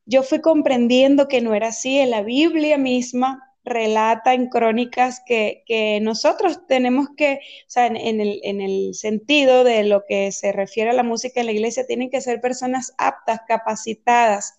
yo 0.04 0.22
fui 0.22 0.40
comprendiendo 0.40 1.28
que 1.28 1.40
no 1.40 1.54
era 1.54 1.68
así. 1.68 1.98
En 1.98 2.10
la 2.10 2.22
Biblia 2.22 2.78
misma 2.78 3.52
relata 3.64 4.34
en 4.34 4.48
crónicas 4.48 5.22
que, 5.24 5.62
nosotros 6.02 6.66
tenemos 6.66 7.08
que, 7.16 7.34
o 7.34 7.70
sea, 7.70 7.86
en, 7.86 8.20
el, 8.20 8.40
en, 8.42 8.60
el, 8.60 8.94
sentido 8.94 9.64
de 9.64 9.84
lo 9.84 10.04
que 10.06 10.32
se 10.32 10.52
refiere 10.52 10.90
a 10.90 10.94
la 10.94 11.04
música 11.04 11.40
en 11.40 11.46
la 11.46 11.52
iglesia, 11.52 11.86
tienen 11.86 12.10
que 12.10 12.20
ser 12.20 12.40
personas 12.40 12.92
aptas, 12.98 13.40
capacitadas, 13.46 14.54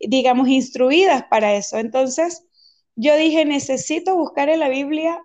digamos, 0.00 0.48
instruidas 0.48 1.24
para 1.30 1.54
eso. 1.54 1.78
Entonces, 1.78 2.44
yo 2.94 3.16
dije, 3.16 3.44
necesito 3.44 4.16
buscar 4.16 4.50
en 4.50 4.60
la 4.60 4.68
Biblia 4.68 5.22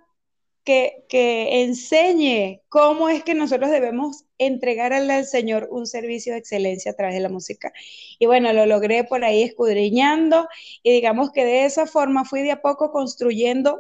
que, 0.68 1.64
enseñe 1.64 2.62
cómo 2.68 3.08
es 3.08 3.24
que 3.24 3.34
nosotros 3.34 3.72
debemos 3.72 4.26
entregarle 4.38 5.14
al 5.14 5.26
Señor 5.26 5.70
un 5.72 5.88
servicio 5.88 6.34
de 6.34 6.40
excelencia 6.40 6.92
a 6.92 6.96
través 6.96 7.16
de 7.16 7.22
la 7.22 7.30
música. 7.30 7.72
Y 8.20 8.26
bueno, 8.26 8.52
lo 8.52 8.66
logré 8.66 9.06
por 9.06 9.24
ahí 9.24 9.44
escudriñando 9.44 10.48
y 10.84 10.92
digamos 10.92 11.32
que 11.32 11.46
de 11.46 11.66
esa 11.66 11.86
forma 11.86 12.26
fui 12.26 12.42
de 12.42 12.52
a 12.52 12.62
poco 12.62 12.92
construyendo 12.92 13.80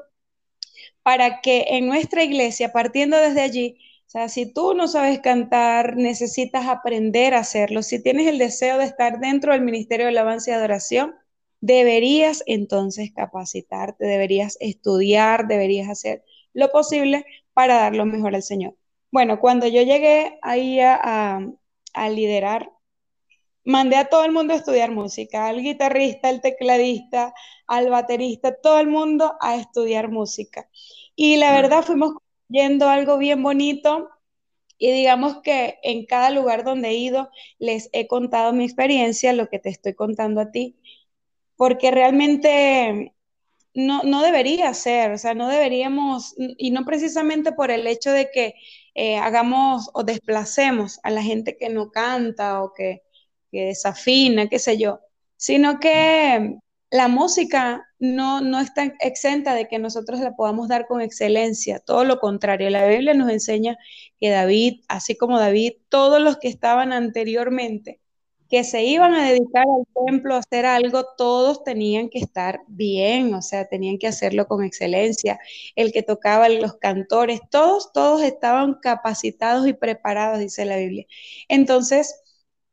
para 1.03 1.41
que 1.41 1.65
en 1.69 1.87
nuestra 1.87 2.23
iglesia, 2.23 2.71
partiendo 2.71 3.17
desde 3.17 3.41
allí, 3.41 3.77
o 4.07 4.09
sea, 4.09 4.29
si 4.29 4.51
tú 4.53 4.73
no 4.73 4.87
sabes 4.87 5.19
cantar, 5.19 5.97
necesitas 5.97 6.67
aprender 6.67 7.33
a 7.33 7.39
hacerlo. 7.39 7.83
Si 7.83 8.01
tienes 8.01 8.27
el 8.27 8.37
deseo 8.37 8.77
de 8.77 8.85
estar 8.85 9.19
dentro 9.19 9.51
del 9.51 9.61
ministerio 9.61 10.05
de 10.05 10.11
alabanza 10.11 10.51
y 10.51 10.53
adoración, 10.53 11.15
deberías 11.59 12.43
entonces 12.45 13.11
capacitarte, 13.13 14.05
deberías 14.05 14.57
estudiar, 14.61 15.47
deberías 15.47 15.89
hacer 15.89 16.23
lo 16.57 16.69
posible 16.71 17.25
para 17.53 17.75
dar 17.75 17.95
lo 17.95 18.05
mejor 18.05 18.35
al 18.35 18.43
Señor. 18.43 18.75
Bueno, 19.11 19.39
cuando 19.39 19.67
yo 19.67 19.83
llegué 19.83 20.39
ahí 20.41 20.79
a, 20.79 21.47
a 21.93 22.09
liderar, 22.09 22.71
mandé 23.63 23.97
a 23.97 24.09
todo 24.09 24.25
el 24.25 24.31
mundo 24.31 24.53
a 24.53 24.57
estudiar 24.57 24.91
música, 24.91 25.47
al 25.47 25.61
guitarrista, 25.61 26.29
al 26.29 26.41
tecladista, 26.41 27.33
al 27.67 27.89
baterista, 27.89 28.55
todo 28.59 28.79
el 28.79 28.87
mundo 28.87 29.35
a 29.41 29.55
estudiar 29.57 30.09
música. 30.09 30.69
Y 31.15 31.37
la 31.37 31.51
verdad 31.53 31.83
fuimos 31.83 32.13
yendo 32.49 32.89
algo 32.89 33.17
bien 33.17 33.43
bonito 33.43 34.09
y 34.79 34.91
digamos 34.91 35.41
que 35.43 35.79
en 35.83 36.05
cada 36.05 36.31
lugar 36.31 36.63
donde 36.63 36.89
he 36.89 36.95
ido 36.95 37.29
les 37.59 37.89
he 37.93 38.07
contado 38.07 38.53
mi 38.53 38.63
experiencia, 38.65 39.33
lo 39.33 39.49
que 39.49 39.59
te 39.59 39.69
estoy 39.69 39.93
contando 39.95 40.41
a 40.41 40.51
ti, 40.51 40.77
porque 41.57 41.91
realmente 41.91 43.15
no, 43.77 44.01
no 44.01 44.23
debería 44.23 44.73
ser, 44.73 45.11
o 45.11 45.17
sea, 45.19 45.35
no 45.35 45.47
deberíamos, 45.49 46.33
y 46.37 46.71
no 46.71 46.83
precisamente 46.83 47.51
por 47.51 47.69
el 47.69 47.85
hecho 47.85 48.11
de 48.11 48.31
que 48.31 48.55
eh, 48.95 49.17
hagamos 49.17 49.91
o 49.93 50.03
desplacemos 50.03 50.99
a 51.03 51.11
la 51.11 51.21
gente 51.21 51.57
que 51.57 51.69
no 51.69 51.91
canta 51.91 52.63
o 52.63 52.73
que, 52.73 53.03
que 53.51 53.65
desafina, 53.65 54.47
qué 54.49 54.57
sé 54.57 54.79
yo, 54.79 55.01
sino 55.35 55.79
que 55.79 56.55
la 56.89 57.07
música 57.07 57.87
no, 57.99 58.41
no 58.41 58.59
está 58.59 58.95
exenta 58.99 59.53
de 59.53 59.67
que 59.67 59.77
nosotros 59.77 60.21
la 60.21 60.35
podamos 60.35 60.69
dar 60.69 60.87
con 60.87 61.01
excelencia, 61.01 61.79
todo 61.79 62.03
lo 62.03 62.19
contrario, 62.19 62.71
la 62.71 62.87
Biblia 62.87 63.13
nos 63.13 63.29
enseña 63.29 63.77
que 64.19 64.29
David, 64.31 64.81
así 64.87 65.15
como 65.15 65.37
David, 65.39 65.73
todos 65.89 66.19
los 66.19 66.37
que 66.37 66.47
estaban 66.47 66.93
anteriormente, 66.93 68.01
que 68.49 68.63
se 68.63 68.83
iban 68.83 69.13
a 69.13 69.29
dedicar 69.29 69.65
al 69.67 70.05
templo 70.05 70.35
a 70.35 70.39
hacer 70.39 70.65
algo, 70.65 71.05
todos 71.17 71.63
tenían 71.63 72.09
que 72.09 72.19
estar 72.19 72.61
bien, 72.67 73.33
o 73.33 73.41
sea, 73.41 73.67
tenían 73.67 73.97
que 73.97 74.07
hacerlo 74.07 74.47
con 74.47 74.63
excelencia. 74.63 75.39
El 75.75 75.91
que 75.91 76.03
tocaba, 76.03 76.49
los 76.49 76.75
cantores, 76.77 77.41
todos, 77.49 77.91
todos 77.93 78.21
estaban 78.23 78.75
capacitados 78.81 79.67
y 79.67 79.73
preparados, 79.73 80.39
dice 80.39 80.65
la 80.65 80.77
Biblia. 80.77 81.05
Entonces, 81.49 82.21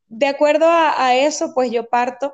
de 0.07 0.27
acuerdo 0.27 0.65
a, 0.69 1.15
eso, 1.15 1.53
pues 1.53 1.71
yo 1.71 1.89
parto 1.89 2.33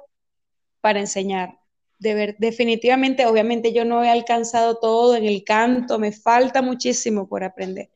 para 0.81 0.99
enseñar 0.99 1.59
definitivamente, 1.99 3.27
obviamente 3.27 3.73
yo 3.73 3.85
no 3.85 4.03
he 4.03 4.09
alcanzado 4.09 4.79
todo 4.79 5.15
en 5.15 5.25
el 5.25 5.43
canto, 5.43 5.99
me 5.99 6.11
falta 6.11 6.63
muchísimo 6.63 7.27
por 7.27 7.43
aprender, 7.43 7.91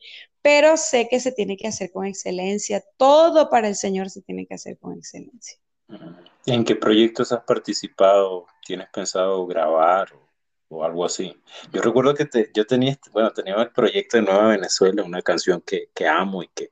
pero 0.45 0.77
sé 0.77 1.07
que 1.09 1.19
se 1.19 1.31
tiene 1.31 1.57
que 1.57 1.67
hacer 1.67 1.91
con 1.91 2.05
excelencia, 2.05 2.83
todo 2.97 3.49
para 3.49 3.67
el 3.67 3.75
Señor 3.75 4.11
se 4.11 4.21
tiene 4.21 4.45
que 4.45 4.53
hacer 4.53 4.77
con 4.77 4.93
excelencia. 4.93 5.57
¿En 6.45 6.63
qué 6.63 6.75
proyectos 6.75 7.31
has 7.31 7.43
participado? 7.45 8.45
¿Tienes 8.63 8.87
pensado 8.93 9.47
grabar 9.47 10.13
o, 10.69 10.83
algo 10.83 11.03
así? 11.03 11.35
Yo 11.73 11.81
recuerdo 11.81 12.13
que 12.13 12.29
yo 12.53 12.67
tenía, 12.67 12.91
este, 12.91 13.09
bueno, 13.09 13.31
tenía 13.31 13.55
el 13.55 13.71
proyecto 13.71 14.17
de 14.17 14.23
Nueva 14.23 14.49
Venezuela, 14.49 15.01
una 15.01 15.23
canción 15.23 15.63
que, 15.65 15.89
amo 16.07 16.43
y 16.43 16.49
que 16.49 16.69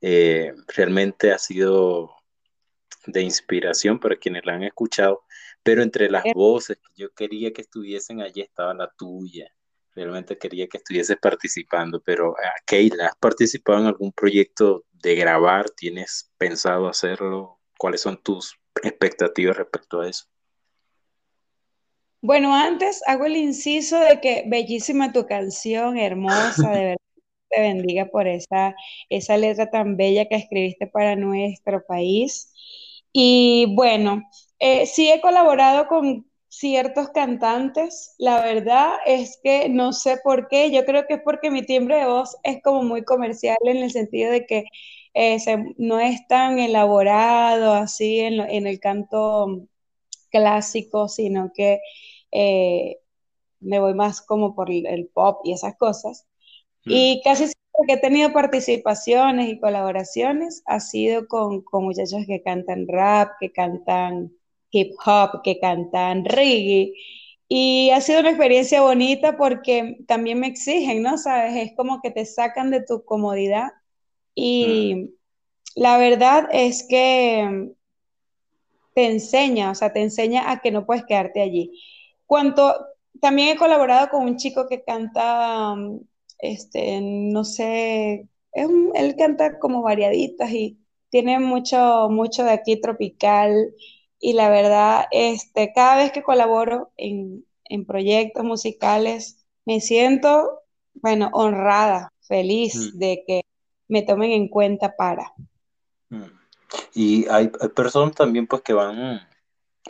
eh, 0.00 0.54
realmente 0.68 1.32
ha 1.32 1.38
sido 1.38 2.16
de 3.04 3.20
inspiración 3.20 4.00
para 4.00 4.16
quienes 4.16 4.46
la 4.46 4.54
han 4.54 4.62
escuchado 4.62 5.24
pero 5.62 5.82
entre 5.82 6.10
las 6.10 6.24
eh. 6.26 6.32
voces 6.34 6.78
que 6.78 7.02
yo 7.02 7.12
quería 7.12 7.52
que 7.52 7.62
estuviesen 7.62 8.20
allí 8.20 8.40
estaba 8.40 8.74
la 8.74 8.90
tuya. 8.90 9.52
Realmente 9.94 10.38
quería 10.38 10.66
que 10.68 10.78
estuvieses 10.78 11.18
participando, 11.18 12.00
pero 12.00 12.34
ah, 12.38 12.54
Keila, 12.66 13.06
¿has 13.08 13.16
participado 13.16 13.80
en 13.80 13.86
algún 13.86 14.12
proyecto 14.12 14.84
de 14.92 15.14
grabar? 15.14 15.68
¿Tienes 15.70 16.32
pensado 16.38 16.88
hacerlo? 16.88 17.60
¿Cuáles 17.78 18.00
son 18.00 18.22
tus 18.22 18.58
expectativas 18.82 19.56
respecto 19.56 20.00
a 20.00 20.08
eso? 20.08 20.24
Bueno, 22.22 22.54
antes 22.54 23.02
hago 23.06 23.26
el 23.26 23.36
inciso 23.36 23.98
de 23.98 24.20
que 24.20 24.44
bellísima 24.46 25.12
tu 25.12 25.26
canción, 25.26 25.98
hermosa, 25.98 26.70
de 26.70 26.84
verdad 26.84 26.96
te 27.52 27.60
bendiga 27.60 28.06
por 28.06 28.26
esa, 28.26 28.74
esa 29.08 29.36
letra 29.36 29.70
tan 29.70 29.96
bella 29.96 30.26
que 30.28 30.36
escribiste 30.36 30.86
para 30.86 31.16
nuestro 31.16 31.84
país. 31.86 32.52
Y 33.12 33.74
bueno, 33.76 34.22
eh, 34.58 34.86
sí 34.86 35.10
he 35.10 35.20
colaborado 35.20 35.86
con 35.86 36.26
ciertos 36.52 37.08
cantantes. 37.10 38.14
La 38.18 38.42
verdad 38.42 38.96
es 39.06 39.38
que 39.42 39.68
no 39.70 39.92
sé 39.92 40.18
por 40.22 40.48
qué. 40.48 40.70
Yo 40.70 40.84
creo 40.84 41.06
que 41.06 41.14
es 41.14 41.22
porque 41.24 41.50
mi 41.50 41.62
timbre 41.64 41.96
de 41.96 42.06
voz 42.06 42.36
es 42.44 42.62
como 42.62 42.82
muy 42.82 43.04
comercial 43.04 43.56
en 43.62 43.78
el 43.78 43.90
sentido 43.90 44.30
de 44.30 44.44
que 44.46 44.64
eh, 45.14 45.38
no 45.78 45.98
es 45.98 46.26
tan 46.28 46.58
elaborado 46.58 47.72
así 47.72 48.20
en, 48.20 48.66
el 48.66 48.80
canto 48.80 49.62
clásico, 50.30 51.08
sino 51.08 51.52
que 51.54 51.80
eh, 52.32 52.98
me 53.60 53.80
voy 53.80 53.94
más 53.94 54.20
como 54.20 54.54
por 54.54 54.70
el 54.70 55.08
pop 55.14 55.40
y 55.44 55.54
esas 55.54 55.76
cosas. 55.78 56.26
Mm. 56.84 56.90
Y 56.92 57.22
casi 57.24 57.44
siempre 57.44 57.86
que 57.86 57.92
he 57.94 57.98
tenido 57.98 58.32
participaciones 58.32 59.48
y 59.48 59.58
colaboraciones 59.60 60.62
ha 60.66 60.80
sido 60.80 61.26
con, 61.28 61.62
con 61.62 61.84
muchachos 61.84 62.24
que 62.26 62.42
cantan 62.42 62.86
rap, 62.88 63.32
que 63.40 63.52
cantan 63.52 64.32
hip 64.72 64.94
hop, 65.04 65.42
que 65.42 65.60
cantan 65.60 66.24
reggae. 66.24 66.94
Y 67.48 67.90
ha 67.90 68.00
sido 68.00 68.20
una 68.20 68.30
experiencia 68.30 68.82
bonita 68.82 69.36
porque 69.36 69.98
también 70.08 70.40
me 70.40 70.48
exigen, 70.48 71.02
¿no? 71.02 71.18
Sabes, 71.18 71.54
es 71.56 71.76
como 71.76 72.00
que 72.00 72.10
te 72.10 72.24
sacan 72.24 72.70
de 72.70 72.82
tu 72.82 73.04
comodidad. 73.04 73.68
Y 74.34 74.94
mm. 74.94 75.08
la 75.76 75.98
verdad 75.98 76.48
es 76.52 76.86
que 76.88 77.72
te 78.94 79.06
enseña, 79.06 79.70
o 79.70 79.74
sea, 79.74 79.92
te 79.92 80.02
enseña 80.02 80.50
a 80.50 80.60
que 80.60 80.70
no 80.70 80.86
puedes 80.86 81.04
quedarte 81.04 81.42
allí. 81.42 81.72
Cuanto, 82.26 82.74
también 83.20 83.48
he 83.50 83.56
colaborado 83.56 84.08
con 84.08 84.24
un 84.24 84.36
chico 84.36 84.66
que 84.68 84.82
canta, 84.82 85.74
este, 86.38 87.00
no 87.02 87.44
sé, 87.44 88.28
él 88.52 89.14
canta 89.18 89.58
como 89.58 89.82
variaditas 89.82 90.50
y 90.52 90.78
tiene 91.10 91.38
mucho, 91.38 92.08
mucho 92.10 92.44
de 92.44 92.52
aquí 92.52 92.80
tropical 92.80 93.74
y 94.24 94.34
la 94.34 94.48
verdad, 94.48 95.06
este, 95.10 95.72
cada 95.74 95.96
vez 95.96 96.12
que 96.12 96.22
colaboro 96.22 96.92
en, 96.96 97.44
proyectos 97.88 98.44
musicales, 98.44 99.44
me 99.64 99.80
siento, 99.80 100.60
bueno, 100.94 101.28
honrada, 101.32 102.12
feliz 102.20 102.92
mm. 102.94 102.98
de 102.98 103.24
que 103.26 103.42
me 103.88 104.02
tomen 104.02 104.30
en 104.30 104.48
cuenta 104.48 104.94
para. 104.94 105.32
Mm. 106.10 106.26
Y 106.94 107.28
hay, 107.28 107.48
personas 107.74 108.14
también 108.14 108.46
pues 108.46 108.62
que 108.62 108.74
van 108.74 109.26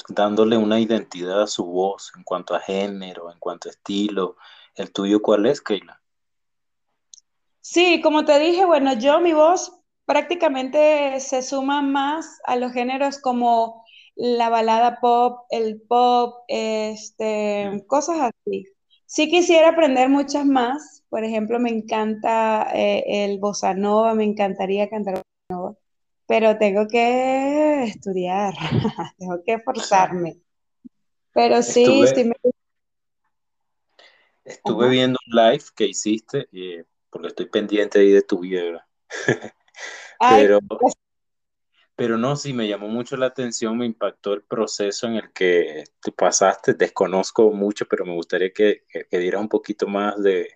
dándole 0.09 0.57
una 0.57 0.81
identidad 0.81 1.43
a 1.43 1.47
su 1.47 1.67
voz 1.67 2.13
en 2.17 2.23
cuanto 2.23 2.55
a 2.55 2.61
género, 2.61 3.31
en 3.31 3.39
cuanto 3.39 3.69
a 3.69 3.73
estilo. 3.73 4.37
¿El 4.75 4.93
tuyo 4.93 5.21
cuál 5.21 5.45
es, 5.45 5.61
Keila? 5.61 6.01
Sí, 7.61 8.01
como 8.01 8.25
te 8.25 8.39
dije, 8.39 8.65
bueno, 8.65 8.95
yo 8.95 9.21
mi 9.21 9.35
voz 9.35 9.73
prácticamente 10.07 11.21
se 11.21 11.43
suma 11.43 11.83
más 11.83 12.41
a 12.45 12.57
los 12.57 12.73
géneros 12.73 13.19
como 13.19 13.82
la 14.15 14.49
balada 14.49 15.01
pop, 15.01 15.47
el 15.51 15.81
pop, 15.81 16.45
este, 16.49 17.85
cosas 17.87 18.31
así. 18.31 18.67
Sí 19.07 19.31
quisiera 19.31 19.71
aprender 19.71 20.09
muchas 20.09 20.47
más. 20.47 21.05
Por 21.09 21.25
ejemplo, 21.25 21.59
me 21.59 21.71
encanta 21.71 22.71
eh, 22.75 23.25
el 23.25 23.39
bossa 23.39 23.75
nova, 23.75 24.15
me 24.15 24.25
encantaría 24.25 24.89
cantar 24.89 25.15
bossa 25.15 25.27
nova, 25.51 25.77
pero 26.27 26.57
tengo 26.59 26.87
que 26.87 27.85
estudiar, 27.85 28.55
tengo 29.19 29.43
que 29.45 29.59
forzarme. 29.59 30.39
Pero 31.35 31.63
sí, 31.63 31.83
estuve, 31.83 32.07
sí 32.15 32.25
me... 32.25 32.35
Estuve 34.45 34.89
viendo 34.89 35.19
un 35.27 35.37
live 35.37 35.65
que 35.75 35.87
hiciste, 35.87 36.49
eh, 36.53 36.85
porque 37.11 37.29
estoy 37.29 37.47
pendiente 37.47 38.01
ahí 38.01 38.11
de 38.11 38.23
tu 38.23 38.41
vida. 38.41 38.87
pero, 40.19 40.61
pues, 40.61 40.95
pero 42.03 42.19
no, 42.19 42.35
sí, 42.35 42.53
me 42.53 42.67
llamó 42.67 42.89
mucho 42.89 43.17
la 43.17 43.27
atención, 43.27 43.79
me 43.79 43.87
impactó 43.87 44.35
el 44.35 44.43
proceso 44.43 45.07
en 45.07 45.15
el 45.15 45.33
que 45.33 45.85
tú 46.01 46.13
pasaste. 46.13 46.75
Desconozco 46.75 47.53
mucho, 47.53 47.87
pero 47.87 48.05
me 48.05 48.13
gustaría 48.13 48.53
que, 48.53 48.83
que, 48.89 49.19
dieras 49.21 49.41
un 49.41 49.49
poquito 49.49 49.87
más 49.87 50.21
de, 50.21 50.49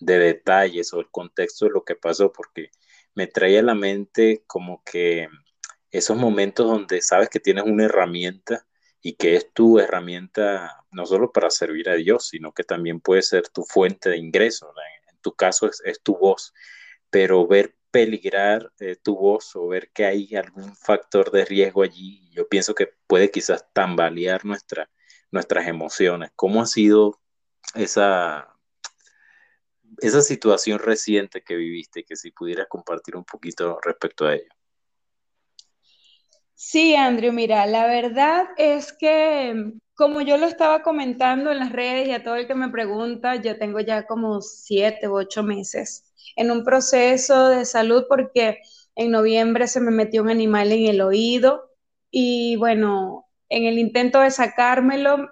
de 0.00 0.18
detalles 0.18 0.94
o 0.94 1.00
el 1.00 1.10
contexto 1.10 1.66
de 1.66 1.72
lo 1.72 1.84
que 1.84 1.94
pasó, 1.94 2.32
porque 2.32 2.70
me 3.14 3.26
trae 3.26 3.58
a 3.58 3.62
la 3.62 3.74
mente 3.74 4.44
como 4.46 4.82
que 4.82 5.28
esos 5.90 6.16
momentos 6.16 6.66
donde 6.66 7.02
sabes 7.02 7.28
que 7.28 7.38
tienes 7.38 7.64
una 7.64 7.84
herramienta 7.84 8.66
y 9.02 9.12
que 9.16 9.36
es 9.36 9.52
tu 9.52 9.78
herramienta 9.78 10.86
no 10.90 11.04
solo 11.04 11.32
para 11.32 11.50
servir 11.50 11.90
a 11.90 11.96
Dios, 11.96 12.28
sino 12.28 12.54
que 12.54 12.64
también 12.64 13.00
puede 13.00 13.20
ser 13.20 13.50
tu 13.50 13.64
fuente 13.64 14.08
de 14.08 14.16
ingreso. 14.16 14.72
En 15.12 15.18
tu 15.20 15.34
caso 15.34 15.68
es 15.84 16.02
tu 16.02 16.16
voz, 16.16 16.54
pero 17.10 17.46
ver 17.46 17.76
peligrar 17.94 18.72
eh, 18.80 18.96
tu 18.96 19.14
voz 19.14 19.54
o 19.54 19.68
ver 19.68 19.92
que 19.92 20.04
hay 20.04 20.34
algún 20.34 20.74
factor 20.74 21.30
de 21.30 21.44
riesgo 21.44 21.84
allí, 21.84 22.28
yo 22.32 22.48
pienso 22.48 22.74
que 22.74 22.88
puede 23.06 23.30
quizás 23.30 23.72
tambalear 23.72 24.44
nuestra, 24.44 24.90
nuestras 25.30 25.68
emociones. 25.68 26.32
¿Cómo 26.34 26.60
ha 26.60 26.66
sido 26.66 27.20
esa, 27.76 28.48
esa 29.98 30.22
situación 30.22 30.80
reciente 30.80 31.44
que 31.44 31.54
viviste? 31.54 32.02
Que 32.02 32.16
si 32.16 32.32
pudieras 32.32 32.66
compartir 32.68 33.14
un 33.14 33.22
poquito 33.24 33.78
respecto 33.80 34.26
a 34.26 34.34
ello. 34.34 34.50
Sí, 36.56 36.96
Andrew, 36.96 37.32
mira, 37.32 37.64
la 37.66 37.86
verdad 37.86 38.46
es 38.56 38.92
que 38.92 39.72
como 39.94 40.20
yo 40.20 40.36
lo 40.36 40.46
estaba 40.46 40.82
comentando 40.82 41.52
en 41.52 41.60
las 41.60 41.70
redes 41.70 42.08
y 42.08 42.10
a 42.10 42.24
todo 42.24 42.34
el 42.34 42.48
que 42.48 42.56
me 42.56 42.70
pregunta, 42.70 43.36
yo 43.36 43.56
tengo 43.56 43.78
ya 43.78 44.04
como 44.04 44.40
siete 44.40 45.08
u 45.08 45.16
ocho 45.16 45.44
meses 45.44 46.10
en 46.36 46.50
un 46.50 46.64
proceso 46.64 47.48
de 47.48 47.64
salud 47.64 48.04
porque 48.08 48.60
en 48.96 49.10
noviembre 49.10 49.66
se 49.66 49.80
me 49.80 49.90
metió 49.90 50.22
un 50.22 50.30
animal 50.30 50.72
en 50.72 50.86
el 50.86 51.00
oído 51.00 51.70
y 52.10 52.56
bueno, 52.56 53.26
en 53.48 53.64
el 53.64 53.78
intento 53.78 54.20
de 54.20 54.30
sacármelo, 54.30 55.30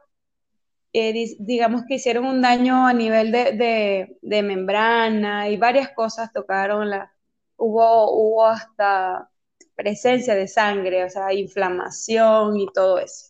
eh, 0.92 1.36
digamos 1.38 1.82
que 1.88 1.94
hicieron 1.94 2.26
un 2.26 2.42
daño 2.42 2.86
a 2.86 2.92
nivel 2.92 3.32
de, 3.32 4.18
de, 4.20 4.42
membrana 4.42 5.48
y 5.48 5.56
varias 5.56 5.90
cosas 5.90 6.32
tocaron 6.32 6.90
la, 6.90 7.12
hubo, 7.56 8.10
hubo 8.12 8.46
hasta 8.46 9.30
presencia 9.74 10.34
de 10.34 10.48
sangre, 10.48 11.04
o 11.04 11.10
sea, 11.10 11.32
inflamación 11.32 12.58
y 12.58 12.66
todo 12.74 12.98
eso. 12.98 13.28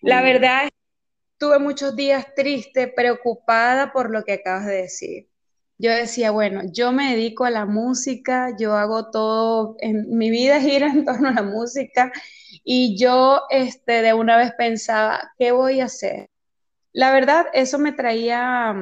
La 0.00 0.22
verdad 0.22 0.64
es 0.64 0.70
que 0.70 0.76
tuve 1.38 1.58
muchos 1.58 1.96
días 1.96 2.26
triste, 2.34 2.88
preocupada 2.88 3.92
por 3.92 4.10
lo 4.10 4.24
que 4.24 4.34
acabas 4.34 4.66
de 4.66 4.82
decir. 4.82 5.28
Yo 5.78 5.90
decía, 5.90 6.30
bueno, 6.30 6.62
yo 6.72 6.92
me 6.92 7.14
dedico 7.16 7.44
a 7.44 7.50
la 7.50 7.66
música, 7.66 8.54
yo 8.58 8.74
hago 8.74 9.10
todo, 9.10 9.76
en 9.80 10.16
mi 10.16 10.30
vida 10.30 10.60
gira 10.60 10.88
en 10.88 11.04
torno 11.04 11.28
a 11.28 11.32
la 11.32 11.42
música 11.42 12.12
y 12.64 12.96
yo 12.98 13.42
este, 13.50 14.02
de 14.02 14.14
una 14.14 14.36
vez 14.36 14.52
pensaba, 14.56 15.32
¿qué 15.38 15.52
voy 15.52 15.80
a 15.80 15.86
hacer? 15.86 16.30
La 16.92 17.12
verdad, 17.12 17.46
eso 17.54 17.78
me 17.78 17.92
traía, 17.92 18.74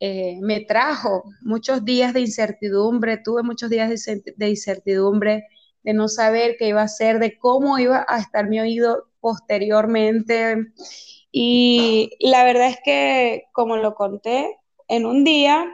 eh, 0.00 0.38
me 0.42 0.60
trajo 0.60 1.24
muchos 1.42 1.84
días 1.84 2.12
de 2.14 2.20
incertidumbre, 2.20 3.18
tuve 3.18 3.42
muchos 3.42 3.70
días 3.70 3.88
de, 3.88 4.48
incertidumbre, 4.48 5.46
de 5.82 5.94
no 5.94 6.08
saber 6.08 6.56
qué 6.58 6.68
iba 6.68 6.82
a 6.82 6.84
hacer, 6.84 7.18
de 7.18 7.38
cómo 7.38 7.78
iba 7.78 8.04
a 8.08 8.18
estar 8.20 8.48
mi 8.48 8.60
oído 8.60 9.08
posteriormente. 9.20 10.72
Y 11.32 12.10
la 12.20 12.44
verdad 12.44 12.68
es 12.68 12.78
que, 12.84 13.44
como 13.52 13.76
lo 13.76 13.94
conté, 13.94 14.59
en 14.90 15.06
un 15.06 15.24
día 15.24 15.66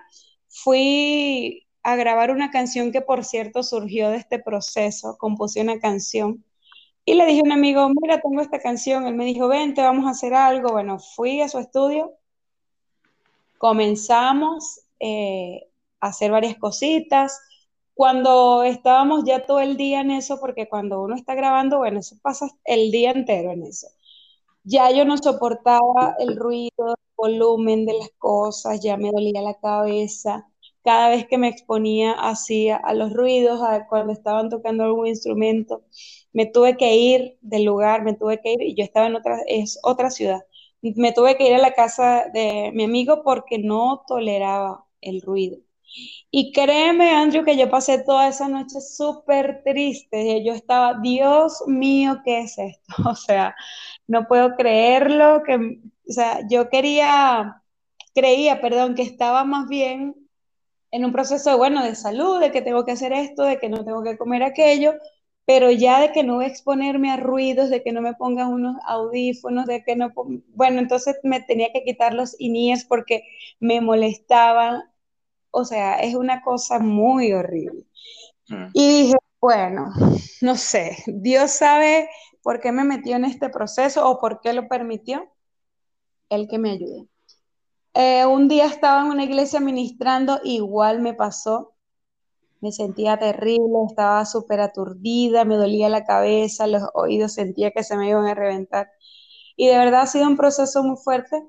fui 0.49 1.67
a 1.83 1.97
grabar 1.97 2.31
una 2.31 2.51
canción 2.51 2.93
que, 2.93 3.01
por 3.01 3.25
cierto, 3.25 3.63
surgió 3.63 4.11
de 4.11 4.19
este 4.19 4.39
proceso, 4.39 5.17
compuse 5.19 5.61
una 5.61 5.81
canción 5.81 6.45
y 7.07 7.15
le 7.15 7.25
dije 7.25 7.41
a 7.41 7.45
un 7.45 7.53
amigo, 7.53 7.89
mira, 8.01 8.21
tengo 8.21 8.43
esta 8.43 8.61
canción. 8.61 9.07
Él 9.07 9.15
me 9.15 9.25
dijo, 9.25 9.49
vente, 9.49 9.81
vamos 9.81 10.07
a 10.07 10.11
hacer 10.11 10.35
algo. 10.35 10.73
Bueno, 10.73 10.99
fui 10.99 11.41
a 11.41 11.49
su 11.49 11.59
estudio, 11.59 12.13
comenzamos 13.59 14.81
eh, 14.99 15.69
a 16.01 16.09
hacer 16.09 16.33
varias 16.33 16.59
cositas. 16.59 17.41
Cuando 17.95 18.65
estábamos 18.65 19.25
ya 19.25 19.47
todo 19.47 19.61
el 19.61 19.77
día 19.77 20.01
en 20.01 20.11
eso, 20.11 20.41
porque 20.41 20.69
cuando 20.69 21.01
uno 21.01 21.15
está 21.15 21.35
grabando, 21.37 21.79
bueno, 21.79 22.01
eso 22.01 22.17
pasa 22.23 22.49
el 22.65 22.91
día 22.91 23.13
entero 23.13 23.53
en 23.53 23.63
eso. 23.63 23.87
Ya 24.65 24.91
yo 24.91 25.05
no 25.05 25.17
soportaba 25.17 26.17
el 26.19 26.37
ruido, 26.37 26.97
volumen 27.17 27.87
de 27.87 27.95
las 27.95 28.11
cosas, 28.19 28.81
ya 28.83 28.97
me 28.97 29.11
dolía 29.11 29.43
la 29.43 29.55
cabeza 29.55 30.49
cada 30.87 31.09
vez 31.09 31.27
que 31.27 31.37
me 31.37 31.49
exponía 31.49 32.13
así 32.13 32.71
a, 32.71 32.81
los 32.95 33.13
ruidos, 33.13 33.61
cuando 33.89 34.13
estaban 34.13 34.49
tocando 34.49 34.85
algún 34.85 35.09
instrumento, 35.09 35.83
me 36.33 36.47
tuve 36.47 36.77
que 36.77 36.95
ir 36.95 37.39
del 37.41 37.65
lugar, 37.65 38.05
me 38.05 38.15
tuve 38.15 38.41
que 38.41 38.53
ir, 38.53 38.63
y 38.63 38.77
yo 38.77 38.85
estaba 38.85 39.07
en 39.09 39.17
otra, 39.17 39.41
es 39.49 39.81
otra 39.83 40.11
ciudad, 40.11 40.43
me 40.83 41.13
tuve 41.13 41.37
que 41.37 41.49
ir 41.49 41.55
a 41.55 41.59
la 41.59 41.75
casa 41.75 42.27
de 42.33 42.71
mi 42.73 42.85
amigo 42.85 43.23
porque 43.25 43.59
no 43.59 44.05
toleraba 44.07 44.87
el 45.01 45.23
ruido. 45.23 45.59
Y 46.31 46.53
créeme, 46.53 47.11
Andrew, 47.11 47.45
que 47.45 47.57
yo 47.57 47.71
pasé 47.71 48.03
toda 48.05 48.29
esa 48.29 48.49
noche 48.49 48.81
súper 48.81 49.63
triste. 49.65 50.45
Yo 50.45 50.53
estaba, 50.53 50.99
Dios 51.01 51.63
mío, 51.67 52.21
¿qué 52.25 52.41
es 52.41 52.59
esto? 52.59 52.95
O 53.11 53.15
sea, 53.15 53.55
no 54.07 54.27
puedo 54.29 54.57
creerlo. 54.57 55.43
Que, 55.45 55.81
o 56.09 56.13
sea, 56.13 56.47
yo 56.49 56.69
quería, 56.69 57.63
creía, 58.15 58.61
perdón, 58.61 58.95
que 58.95 59.03
estaba 59.03 59.45
más 59.45 59.69
bien 59.69 60.15
en 60.91 61.05
un 61.05 61.13
proceso, 61.13 61.57
bueno, 61.59 61.85
de 61.85 61.95
salud, 61.95 62.41
de 62.41 62.53
que 62.53 62.63
tengo 62.63 62.85
que 62.85 62.93
hacer 62.93 63.13
esto, 63.13 63.43
de 63.43 63.59
que 63.59 63.69
no 63.69 63.85
tengo 63.85 64.03
que 64.03 64.17
comer 64.17 64.43
aquello, 64.43 64.95
pero 65.45 65.71
ya 65.71 66.01
de 66.01 66.13
que 66.13 66.25
no 66.25 66.37
voy 66.37 66.45
a 66.45 66.49
exponerme 66.49 67.11
a 67.11 67.17
ruidos, 67.17 67.71
de 67.71 67.83
que 67.83 67.93
no 67.93 68.03
me 68.03 68.15
pongan 68.15 68.49
unos 68.49 68.77
audífonos, 68.85 69.67
de 69.67 69.85
que 69.85 69.95
no, 69.97 70.13
bueno, 70.15 70.81
entonces 70.81 71.17
me 71.23 71.41
tenía 71.41 71.73
que 71.73 71.85
quitar 71.85 72.15
los 72.15 72.35
iníes 72.41 72.85
porque 72.85 73.25
me 73.61 73.81
molestaban, 73.81 74.83
o 75.51 75.65
sea, 75.65 76.01
es 76.01 76.15
una 76.15 76.43
cosa 76.43 76.79
muy 76.79 77.33
horrible. 77.33 77.85
Mm. 78.49 78.67
Y 78.73 78.89
dije, 78.89 79.17
bueno, 79.41 79.91
no 80.41 80.57
sé, 80.57 80.97
Dios 81.07 81.53
sabe 81.53 82.09
por 82.43 82.61
qué 82.61 82.73
me 82.73 82.85
metió 82.85 83.17
en 83.17 83.25
este 83.25 83.49
proceso 83.49 84.09
o 84.09 84.19
por 84.19 84.41
qué 84.41 84.53
lo 84.53 84.69
permitió, 84.69 85.29
el 86.31 86.49
que 86.49 86.59
me 86.59 86.71
ayude. 86.71 87.09
Eh, 87.95 88.27
un 88.27 88.49
día 88.49 88.67
estaba 88.67 89.03
en 89.03 89.09
una 89.09 89.25
iglesia 89.25 89.61
ministrando, 89.61 90.41
igual 90.45 91.01
me 91.01 91.15
pasó. 91.15 91.75
Me 92.61 92.73
sentía 92.73 93.19
terrible, 93.19 93.85
estaba 93.89 94.25
súper 94.27 94.61
aturdida, 94.61 95.45
me 95.45 95.57
dolía 95.57 95.89
la 95.89 96.05
cabeza, 96.05 96.67
los 96.67 96.83
oídos 96.95 97.35
sentía 97.35 97.71
que 97.71 97.85
se 97.85 97.97
me 97.97 98.09
iban 98.11 98.27
a 98.27 98.35
reventar. 98.35 98.91
Y 99.57 99.69
de 99.69 99.79
verdad 99.79 100.03
ha 100.03 100.07
sido 100.07 100.27
un 100.27 100.37
proceso 100.37 100.83
muy 100.83 100.97
fuerte. 100.97 101.43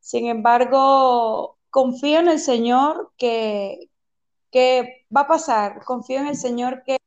Sin 0.00 0.26
embargo, 0.26 1.58
confío 1.70 2.20
en 2.20 2.28
el 2.28 2.38
Señor 2.40 3.12
que, 3.18 3.90
que 4.50 5.06
va 5.14 5.22
a 5.22 5.28
pasar. 5.28 5.84
Confío 5.84 6.20
en 6.20 6.28
el 6.28 6.36
Señor 6.36 6.82
que, 6.84 6.98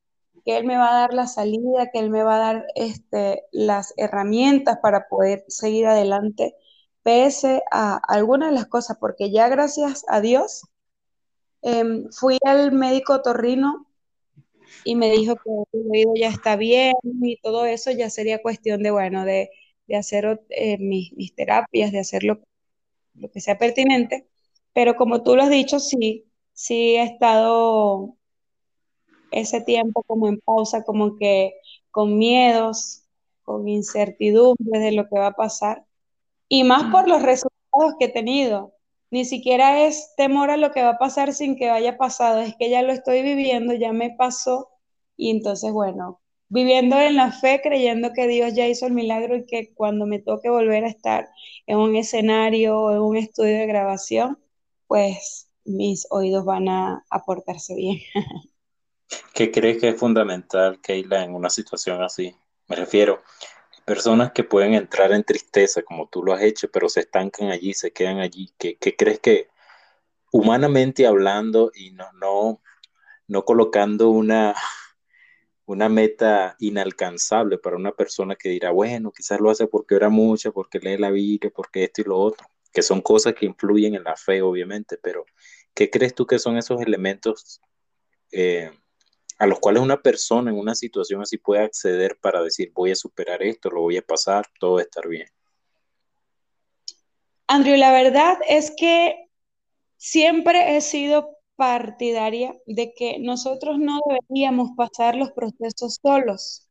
que 0.45 0.57
Él 0.57 0.65
me 0.65 0.77
va 0.77 0.89
a 0.91 0.99
dar 1.01 1.13
la 1.13 1.27
salida, 1.27 1.89
que 1.91 1.99
Él 1.99 2.09
me 2.11 2.23
va 2.23 2.35
a 2.35 2.53
dar 2.53 2.65
este, 2.75 3.45
las 3.51 3.93
herramientas 3.97 4.79
para 4.81 5.07
poder 5.07 5.45
seguir 5.47 5.87
adelante 5.87 6.55
pese 7.03 7.63
a 7.71 7.97
algunas 8.07 8.49
de 8.49 8.55
las 8.55 8.67
cosas, 8.67 8.97
porque 8.99 9.31
ya 9.31 9.49
gracias 9.49 10.05
a 10.07 10.21
Dios 10.21 10.63
em, 11.61 12.09
fui 12.11 12.37
al 12.45 12.71
médico 12.71 13.21
torrino 13.21 13.87
y 14.85 14.95
me 14.95 15.11
dijo 15.11 15.35
que 15.35 15.49
el 15.73 15.89
oído 15.91 16.13
ya 16.15 16.29
está 16.29 16.55
bien 16.55 16.93
y 17.03 17.37
todo 17.41 17.65
eso 17.65 17.91
ya 17.91 18.09
sería 18.09 18.41
cuestión 18.41 18.83
de, 18.83 18.91
bueno, 18.91 19.25
de, 19.25 19.49
hacer 19.95 20.41
eh, 20.49 20.77
mis, 20.79 21.35
terapias, 21.35 21.91
de 21.91 21.99
hacer 21.99 22.23
lo, 22.23 22.39
lo, 23.15 23.31
que 23.31 23.41
sea 23.41 23.57
pertinente. 23.59 24.27
Pero 24.73 24.95
como 24.95 25.23
tú 25.23 25.35
lo 25.35 25.43
has 25.43 25.49
dicho, 25.51 25.79
sí, 25.79 26.25
sí 26.53 26.95
he 26.95 27.03
estado 27.03 28.17
ese 29.31 29.61
tiempo 29.61 30.03
como 30.03 30.27
en 30.27 30.39
pausa, 30.39 30.83
como 30.83 31.17
que 31.17 31.53
con 31.91 32.17
miedos, 32.17 33.03
con 33.43 33.67
incertidumbres 33.67 34.81
de 34.81 34.91
lo 34.93 35.07
que 35.09 35.19
va 35.19 35.27
a 35.27 35.35
pasar. 35.35 35.85
Y 36.53 36.63
más 36.63 36.91
por 36.91 37.07
los 37.07 37.23
resultados 37.23 37.95
que 37.97 38.05
he 38.05 38.09
tenido. 38.09 38.75
Ni 39.09 39.25
siquiera 39.25 39.87
es 39.87 40.13
temor 40.15 40.51
a 40.51 40.57
lo 40.57 40.69
que 40.71 40.83
va 40.83 40.91
a 40.91 40.97
pasar 40.99 41.33
sin 41.33 41.57
que 41.57 41.71
haya 41.71 41.97
pasado, 41.97 42.41
es 42.41 42.55
que 42.55 42.69
ya 42.69 42.83
lo 42.83 42.93
estoy 42.93 43.23
viviendo, 43.23 43.73
ya 43.73 43.91
me 43.91 44.11
pasó. 44.11 44.69
Y 45.17 45.31
entonces, 45.31 45.71
bueno, 45.71 46.21
viviendo 46.49 46.95
en 46.99 47.15
la 47.15 47.31
fe, 47.31 47.59
creyendo 47.63 48.13
que 48.13 48.27
Dios 48.27 48.53
ya 48.53 48.67
hizo 48.67 48.85
el 48.85 48.93
milagro 48.93 49.35
y 49.35 49.47
que 49.47 49.73
cuando 49.73 50.05
me 50.05 50.19
toque 50.19 50.51
volver 50.51 50.83
a 50.83 50.89
estar 50.89 51.27
en 51.65 51.79
un 51.79 51.95
escenario 51.95 52.79
o 52.79 52.91
en 52.91 52.99
un 52.99 53.17
estudio 53.17 53.57
de 53.57 53.65
grabación, 53.65 54.37
pues 54.85 55.49
mis 55.65 56.05
oídos 56.11 56.45
van 56.45 56.69
a 56.69 57.03
aportarse 57.09 57.73
bien. 57.73 57.97
¿Qué 59.33 59.49
crees 59.49 59.79
que 59.79 59.89
es 59.89 59.99
fundamental, 59.99 60.79
Keila, 60.81 61.23
en 61.23 61.33
una 61.33 61.49
situación 61.49 62.03
así? 62.03 62.35
Me 62.67 62.75
refiero, 62.75 63.23
personas 63.85 64.31
que 64.31 64.43
pueden 64.43 64.73
entrar 64.73 65.11
en 65.11 65.23
tristeza, 65.23 65.81
como 65.81 66.07
tú 66.07 66.23
lo 66.23 66.33
has 66.33 66.41
hecho, 66.41 66.69
pero 66.71 66.89
se 66.89 67.01
estancan 67.01 67.49
allí, 67.49 67.73
se 67.73 67.91
quedan 67.91 68.19
allí. 68.19 68.53
¿Qué, 68.57 68.77
crees 68.97 69.19
que, 69.19 69.49
humanamente 70.31 71.05
hablando 71.05 71.71
y 71.73 71.91
no, 71.91 72.11
no, 72.13 72.61
no 73.27 73.45
colocando 73.45 74.09
una, 74.09 74.55
una 75.65 75.89
meta 75.89 76.55
inalcanzable 76.59 77.57
para 77.57 77.75
una 77.75 77.91
persona 77.91 78.35
que 78.35 78.49
dirá, 78.49 78.71
bueno, 78.71 79.11
quizás 79.11 79.39
lo 79.39 79.49
hace 79.49 79.67
porque 79.67 79.95
era 79.95 80.09
mucha, 80.09 80.51
porque 80.51 80.79
lee 80.79 80.97
la 80.97 81.11
Biblia, 81.11 81.51
porque 81.55 81.83
esto 81.85 82.01
y 82.01 82.05
lo 82.05 82.17
otro, 82.19 82.47
que 82.71 82.81
son 82.81 83.01
cosas 83.01 83.33
que 83.33 83.45
influyen 83.45 83.95
en 83.95 84.03
la 84.03 84.15
fe, 84.15 84.41
obviamente, 84.41 84.97
pero 85.01 85.25
¿qué 85.73 85.89
crees 85.89 86.15
tú 86.15 86.25
que 86.25 86.39
son 86.39 86.57
esos 86.57 86.81
elementos 86.81 87.61
eh, 88.31 88.71
a 89.39 89.47
los 89.47 89.59
cuales 89.59 89.81
una 89.81 90.01
persona 90.01 90.51
en 90.51 90.57
una 90.57 90.75
situación 90.75 91.21
así 91.21 91.37
puede 91.37 91.63
acceder 91.63 92.17
para 92.21 92.41
decir, 92.41 92.71
voy 92.73 92.91
a 92.91 92.95
superar 92.95 93.41
esto, 93.43 93.69
lo 93.69 93.81
voy 93.81 93.97
a 93.97 94.01
pasar, 94.01 94.45
todo 94.59 94.75
va 94.75 94.81
a 94.81 94.83
estar 94.83 95.07
bien? 95.07 95.27
Andrew, 97.47 97.75
la 97.75 97.91
verdad 97.91 98.37
es 98.47 98.73
que 98.77 99.29
siempre 99.97 100.75
he 100.75 100.81
sido 100.81 101.37
partidaria 101.55 102.55
de 102.65 102.93
que 102.93 103.19
nosotros 103.19 103.77
no 103.79 103.99
deberíamos 104.07 104.71
pasar 104.75 105.15
los 105.15 105.31
procesos 105.31 105.99
solos. 106.01 106.67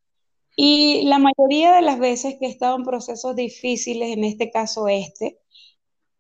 Y 0.56 1.02
la 1.04 1.18
mayoría 1.18 1.74
de 1.76 1.82
las 1.82 1.98
veces 1.98 2.36
que 2.38 2.46
he 2.46 2.50
estado 2.50 2.76
en 2.76 2.84
procesos 2.84 3.34
difíciles, 3.36 4.10
en 4.10 4.24
este 4.24 4.50
caso 4.50 4.88
este, 4.88 5.38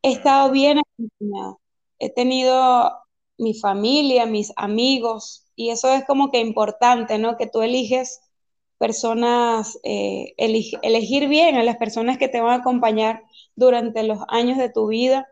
he 0.02 0.12
estado 0.12 0.50
bien 0.50 0.78
acompañada. 0.78 1.56
He 1.98 2.10
tenido 2.10 2.92
mi 3.38 3.54
familia, 3.54 4.26
mis 4.26 4.52
amigos, 4.56 5.41
y 5.56 5.70
eso 5.70 5.92
es 5.92 6.04
como 6.04 6.30
que 6.30 6.40
importante, 6.40 7.18
¿no? 7.18 7.36
Que 7.36 7.46
tú 7.46 7.62
eliges 7.62 8.20
personas, 8.78 9.78
eh, 9.84 10.34
elegir 10.38 11.28
bien 11.28 11.56
a 11.56 11.62
las 11.62 11.76
personas 11.76 12.18
que 12.18 12.28
te 12.28 12.40
van 12.40 12.52
a 12.52 12.62
acompañar 12.62 13.22
durante 13.54 14.02
los 14.02 14.20
años 14.28 14.58
de 14.58 14.70
tu 14.70 14.88
vida. 14.88 15.28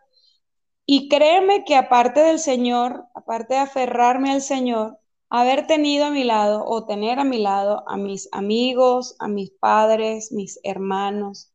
Y 0.86 1.08
créeme 1.08 1.64
que 1.64 1.76
aparte 1.76 2.20
del 2.20 2.38
Señor, 2.38 3.06
aparte 3.14 3.54
de 3.54 3.60
aferrarme 3.60 4.32
al 4.32 4.42
Señor, 4.42 4.98
haber 5.28 5.66
tenido 5.66 6.06
a 6.06 6.10
mi 6.10 6.24
lado 6.24 6.64
o 6.66 6.86
tener 6.86 7.18
a 7.20 7.24
mi 7.24 7.38
lado 7.38 7.84
a 7.88 7.96
mis 7.96 8.28
amigos, 8.32 9.14
a 9.20 9.28
mis 9.28 9.50
padres, 9.52 10.32
mis 10.32 10.58
hermanos, 10.64 11.52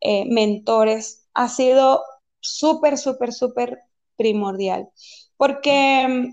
eh, 0.00 0.26
mentores, 0.26 1.28
ha 1.34 1.48
sido 1.48 2.02
súper, 2.40 2.98
súper, 2.98 3.32
súper 3.32 3.78
primordial. 4.16 4.90
Porque, 5.36 6.30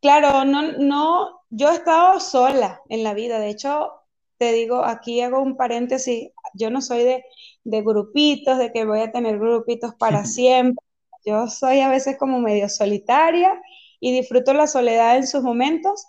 claro, 0.00 0.44
no, 0.44 0.72
no, 0.78 1.40
yo 1.50 1.70
he 1.70 1.74
estado 1.74 2.20
sola 2.20 2.82
en 2.88 3.04
la 3.04 3.14
vida. 3.14 3.38
De 3.38 3.50
hecho, 3.50 3.92
te 4.38 4.52
digo, 4.52 4.84
aquí 4.84 5.20
hago 5.20 5.40
un 5.42 5.56
paréntesis, 5.56 6.30
yo 6.54 6.70
no 6.70 6.80
soy 6.82 7.04
de, 7.04 7.24
de 7.64 7.82
grupitos, 7.82 8.58
de 8.58 8.72
que 8.72 8.84
voy 8.84 9.00
a 9.00 9.12
tener 9.12 9.38
grupitos 9.38 9.94
para 9.94 10.24
siempre. 10.26 10.84
Yo 11.24 11.48
soy 11.48 11.80
a 11.80 11.88
veces 11.88 12.16
como 12.18 12.40
medio 12.40 12.68
solitaria 12.68 13.60
y 14.00 14.12
disfruto 14.12 14.54
la 14.54 14.66
soledad 14.66 15.16
en 15.16 15.26
sus 15.26 15.42
momentos, 15.42 16.06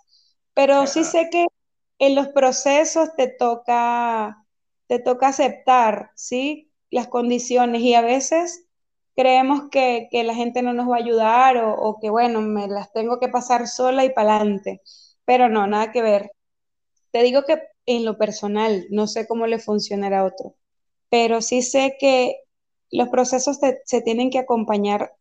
pero 0.54 0.86
sí 0.88 1.04
sé 1.04 1.30
que 1.32 1.48
en 2.00 2.16
los 2.16 2.30
procesos 2.30 3.16
te 3.16 3.28
toca, 3.28 4.46
te 4.88 5.00
toca 5.00 5.30
aceptar, 5.30 6.12
¿sí? 6.16 6.72
Las 6.92 7.08
condiciones 7.08 7.82
y 7.82 7.94
a 7.96 8.02
veces 8.02 8.69
creemos 9.20 9.64
que, 9.70 10.08
la 10.14 10.34
gente 10.34 10.62
no 10.62 10.72
nos 10.74 10.90
va 10.90 10.96
a 10.96 11.00
ayudar 11.00 11.58
o, 11.58 11.74
o, 11.74 12.00
que, 12.00 12.10
bueno, 12.10 12.40
me 12.42 12.70
las 12.70 12.94
tengo 12.94 13.20
que 13.20 13.28
pasar 13.28 13.68
sola 13.68 14.06
y 14.06 14.14
para 14.14 14.38
adelante, 14.38 14.82
pero 15.26 15.50
no, 15.50 15.68
nada 15.68 15.92
que 15.92 16.02
ver. 16.02 16.32
Te 17.12 17.22
digo 17.24 17.44
que 17.44 17.62
en 17.86 18.06
lo 18.06 18.18
personal, 18.18 18.88
no 18.92 19.08
sé 19.08 19.28
cómo 19.28 19.46
le 19.46 19.60
funcionará 19.60 20.22
a 20.22 20.26
otro, 20.26 20.56
pero 21.10 21.42
sí 21.42 21.62
sé 21.64 21.98
que 22.00 22.38
los 22.92 23.10
procesos 23.10 23.60
se 23.84 24.02
tienen 24.02 24.30
que 24.30 24.40
acompañar, 24.40 25.14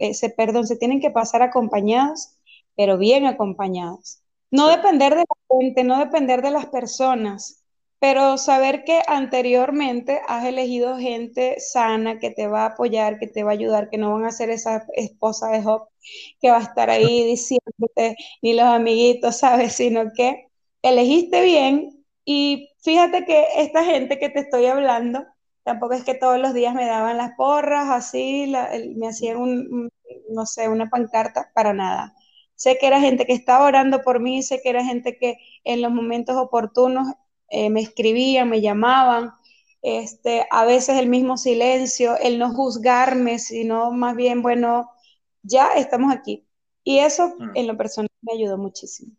eh, 0.00 0.14
se, 0.14 0.30
perdón, 0.30 0.66
se 0.66 0.76
tienen 0.76 1.00
que 1.00 1.12
pasar 1.12 1.42
acompañados, 1.42 2.38
pero 2.74 2.98
bien 2.98 3.26
acompañados. 3.26 4.22
No 4.50 4.66
depender 4.68 5.14
de 5.14 5.20
la 5.20 5.58
gente, 5.60 5.84
no 5.84 6.00
depender 6.00 6.42
de 6.42 6.50
las 6.50 6.66
personas, 6.66 7.64
pero 7.98 8.38
saber 8.38 8.84
que 8.84 9.02
anteriormente 9.06 10.20
has 10.28 10.44
elegido 10.44 10.98
gente 10.98 11.58
sana 11.60 12.18
que 12.18 12.30
te 12.30 12.46
va 12.48 12.62
a 12.64 12.66
apoyar, 12.66 13.18
que 13.18 13.26
te 13.26 13.42
va 13.42 13.50
a 13.50 13.54
ayudar, 13.54 13.88
que 13.90 13.98
no 13.98 14.12
van 14.12 14.24
a 14.24 14.32
ser 14.32 14.50
esa 14.50 14.86
esposa 14.94 15.48
de 15.48 15.62
Job 15.62 15.88
que 16.40 16.50
va 16.50 16.58
a 16.58 16.62
estar 16.62 16.90
ahí 16.90 17.24
diciéndote, 17.24 18.16
ni 18.42 18.54
los 18.54 18.66
amiguitos, 18.66 19.36
¿sabes? 19.40 19.74
Sino 19.74 20.12
que 20.14 20.48
elegiste 20.82 21.42
bien 21.42 22.04
y 22.24 22.70
fíjate 22.82 23.24
que 23.24 23.44
esta 23.56 23.84
gente 23.84 24.18
que 24.18 24.28
te 24.30 24.40
estoy 24.40 24.66
hablando, 24.66 25.24
tampoco 25.64 25.94
es 25.94 26.04
que 26.04 26.14
todos 26.14 26.38
los 26.40 26.54
días 26.54 26.74
me 26.74 26.86
daban 26.86 27.16
las 27.16 27.32
porras, 27.36 27.88
así, 27.90 28.52
me 28.96 29.08
hacían 29.08 29.36
un, 29.38 29.90
no 30.30 30.46
sé, 30.46 30.68
una 30.68 30.88
pancarta, 30.90 31.50
para 31.54 31.72
nada. 31.72 32.14
Sé 32.54 32.78
que 32.78 32.86
era 32.86 33.00
gente 33.00 33.26
que 33.26 33.32
estaba 33.34 33.66
orando 33.66 34.02
por 34.02 34.20
mí, 34.20 34.42
sé 34.42 34.60
que 34.62 34.70
era 34.70 34.84
gente 34.84 35.18
que 35.18 35.36
en 35.64 35.82
los 35.82 35.92
momentos 35.92 36.36
oportunos 36.36 37.06
eh, 37.48 37.70
me 37.70 37.80
escribían, 37.80 38.48
me 38.48 38.60
llamaban, 38.60 39.32
este, 39.82 40.46
a 40.50 40.64
veces 40.64 40.98
el 40.98 41.08
mismo 41.08 41.36
silencio, 41.36 42.16
el 42.18 42.38
no 42.38 42.52
juzgarme, 42.52 43.38
sino 43.38 43.90
más 43.92 44.16
bien, 44.16 44.42
bueno, 44.42 44.90
ya 45.42 45.68
estamos 45.74 46.12
aquí. 46.12 46.46
Y 46.82 46.98
eso 46.98 47.34
mm. 47.38 47.50
en 47.54 47.66
lo 47.66 47.76
personal 47.76 48.10
me 48.22 48.32
ayudó 48.34 48.58
muchísimo. 48.58 49.12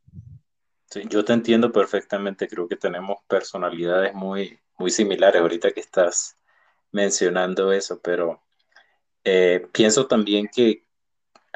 Sí, 0.89 1.01
yo 1.09 1.23
te 1.23 1.33
entiendo 1.33 1.71
perfectamente, 1.71 2.47
creo 2.47 2.67
que 2.67 2.77
tenemos 2.77 3.19
personalidades 3.27 4.13
muy, 4.13 4.57
muy 4.77 4.89
similares 4.89 5.41
ahorita 5.41 5.71
que 5.71 5.81
estás 5.81 6.37
mencionando 6.91 7.71
eso, 7.73 7.99
pero 8.01 8.41
eh, 9.23 9.67
pienso 9.73 10.07
también 10.07 10.47
que 10.47 10.86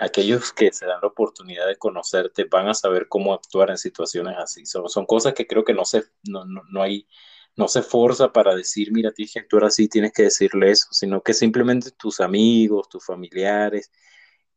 aquellos 0.02 0.52
que 0.52 0.74
se 0.74 0.88
dan 0.88 1.00
la 1.02 1.08
oportunidad 1.08 1.68
de 1.68 1.78
conocerte 1.78 2.46
van 2.46 2.68
a 2.68 2.74
saber 2.74 3.08
cómo 3.08 3.34
actuar 3.34 3.70
en 3.70 3.78
situaciones 3.78 4.36
así. 4.38 4.66
Son, 4.66 4.90
son 4.90 5.06
cosas 5.06 5.36
que 5.36 5.46
creo 5.46 5.64
que 5.64 5.76
no 5.76 5.86
se, 5.86 6.06
no, 6.28 6.44
no, 6.46 6.82
hay, 6.82 7.08
no 7.56 7.68
se 7.68 7.84
forza 7.84 8.34
para 8.34 8.56
decir, 8.56 8.92
mira, 8.92 9.12
tienes 9.12 9.34
que 9.34 9.40
actuar 9.42 9.66
así, 9.66 9.88
tienes 9.88 10.12
que 10.12 10.24
decirle 10.24 10.72
eso, 10.72 10.88
sino 10.92 11.22
que 11.22 11.34
simplemente 11.36 11.92
tus 11.92 12.20
amigos, 12.20 12.90
tus 12.90 13.06
familiares, 13.06 13.92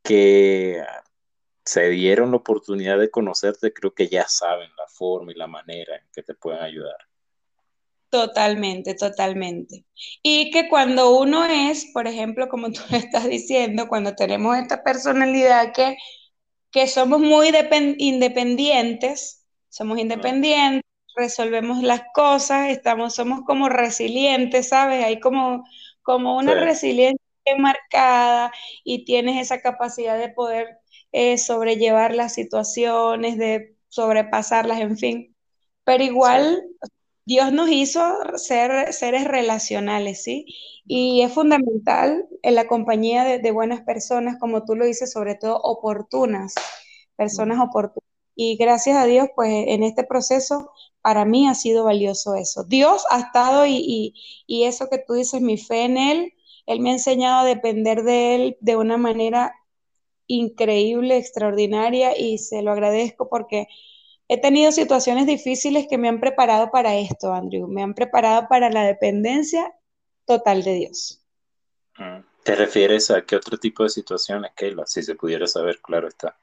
que 0.03 0.83
se 1.65 1.91
dieron 1.91 2.31
la 2.31 2.39
oportunidad 2.39 2.99
de 2.99 3.11
conocerte, 3.11 3.73
creo 3.75 3.95
que 3.95 4.09
ya 4.09 4.27
saben 4.29 4.71
la 4.79 4.87
forma 4.89 5.33
y 5.33 5.35
la 5.35 5.47
manera 5.47 5.97
en 5.97 6.07
que 6.13 6.23
te 6.23 6.35
pueden 6.35 6.63
ayudar. 6.63 6.97
Totalmente, 8.15 8.95
totalmente. 8.95 9.85
Y 10.23 10.53
que 10.53 10.69
cuando 10.69 11.19
uno 11.19 11.45
es, 11.45 11.91
por 11.93 12.07
ejemplo, 12.07 12.49
como 12.49 12.71
tú 12.71 12.81
estás 12.93 13.27
diciendo, 13.27 13.89
cuando 13.89 14.15
tenemos 14.15 14.57
esta 14.57 14.85
personalidad 14.85 15.73
que, 15.75 15.97
que 16.71 16.87
somos 16.87 17.19
muy 17.19 17.51
independientes, 17.99 19.45
somos 19.69 19.99
independientes, 19.99 20.83
resolvemos 21.17 21.83
las 21.83 22.03
cosas, 22.15 22.71
estamos, 22.71 23.17
somos 23.17 23.41
como 23.45 23.69
resilientes, 23.69 24.69
¿sabes? 24.69 25.05
Hay 25.05 25.19
como, 25.19 25.65
como 26.03 26.37
una 26.39 26.55
resiliencia 26.55 27.19
marcada 27.59 28.53
y 28.85 29.05
tienes 29.05 29.43
esa 29.43 29.61
capacidad 29.61 30.17
de 30.17 30.29
poder 30.29 30.79
eh, 31.11 31.37
sobrellevar 31.37 32.15
las 32.15 32.33
situaciones, 32.35 33.39
de 33.39 33.75
sobrepasarlas, 33.89 34.79
en 34.79 34.99
fin. 34.99 35.37
Pero 35.85 36.05
igual, 36.05 36.63
Dios 37.27 37.53
nos 37.53 37.71
hizo 37.71 38.01
ser 38.37 38.93
seres 38.93 39.25
relacionales, 39.25 40.23
¿sí? 40.23 40.47
Y 40.87 41.23
es 41.23 41.33
fundamental 41.33 42.27
en 42.43 42.55
la 42.55 42.67
compañía 42.67 43.25
de, 43.25 43.51
buenas 43.51 43.81
personas, 43.83 44.37
como 44.39 44.65
tú 44.65 44.75
lo 44.75 44.85
dices, 44.85 45.13
sobre 45.13 45.35
todo 45.35 45.59
oportunas, 45.63 46.55
personas 47.17 47.59
oportunas. 47.61 48.05
Y 48.37 48.57
gracias 48.57 48.97
a 48.97 49.07
Dios, 49.07 49.29
pues 49.35 49.51
en 49.69 49.83
este 49.83 50.05
proceso, 50.05 50.71
para 51.01 51.25
mí 51.25 51.49
ha 51.49 51.55
sido 51.55 51.85
valioso 51.85 52.35
eso. 52.35 52.65
Dios 52.65 53.05
ha 53.11 53.21
estado 53.21 53.65
y, 53.67 54.15
y 54.47 54.65
eso 54.65 54.89
que 54.91 54.99
tú 54.99 55.15
dices, 55.15 55.41
mi 55.41 55.57
fe 55.57 55.85
en 55.85 55.97
Él, 55.97 56.33
Él 56.67 56.81
me 56.81 56.91
ha 56.91 56.95
enseñado 56.95 57.41
a 57.41 57.45
depender 57.45 58.03
de 58.03 58.35
Él 58.35 58.57
de 58.61 58.77
una 58.77 58.99
manera 58.99 59.55
increíble, 60.27 61.17
extraordinaria, 61.17 62.19
y 62.19 62.39
se 62.39 62.63
lo 62.63 62.73
agradezco 62.73 63.29
porque 63.29 63.67
he 64.29 64.41
tenido 64.41 64.73
situaciones 64.73 65.27
difíciles 65.27 65.87
que 65.89 65.99
me 65.99 66.09
han 66.09 66.21
preparado 66.21 66.71
para 66.71 66.95
esto, 66.97 67.33
Andrew. 67.33 67.69
Me 67.69 67.83
han 67.83 67.95
preparado 67.95 68.49
para 68.49 68.71
la 68.71 68.85
dependencia 68.85 69.75
total 70.25 70.63
de 70.63 70.75
Dios. 70.75 71.23
Mm. 71.99 72.25
¿Te 72.43 72.55
refieres 72.55 73.11
a 73.11 73.23
qué 73.23 73.37
otro 73.37 73.57
tipo 73.59 73.85
de 73.85 73.89
situaciones, 73.89 74.53
Keila? 74.55 74.85
Si 74.87 75.03
se 75.03 75.15
pudiera 75.15 75.47
saber, 75.47 75.81
claro 75.81 76.09
está. 76.09 76.37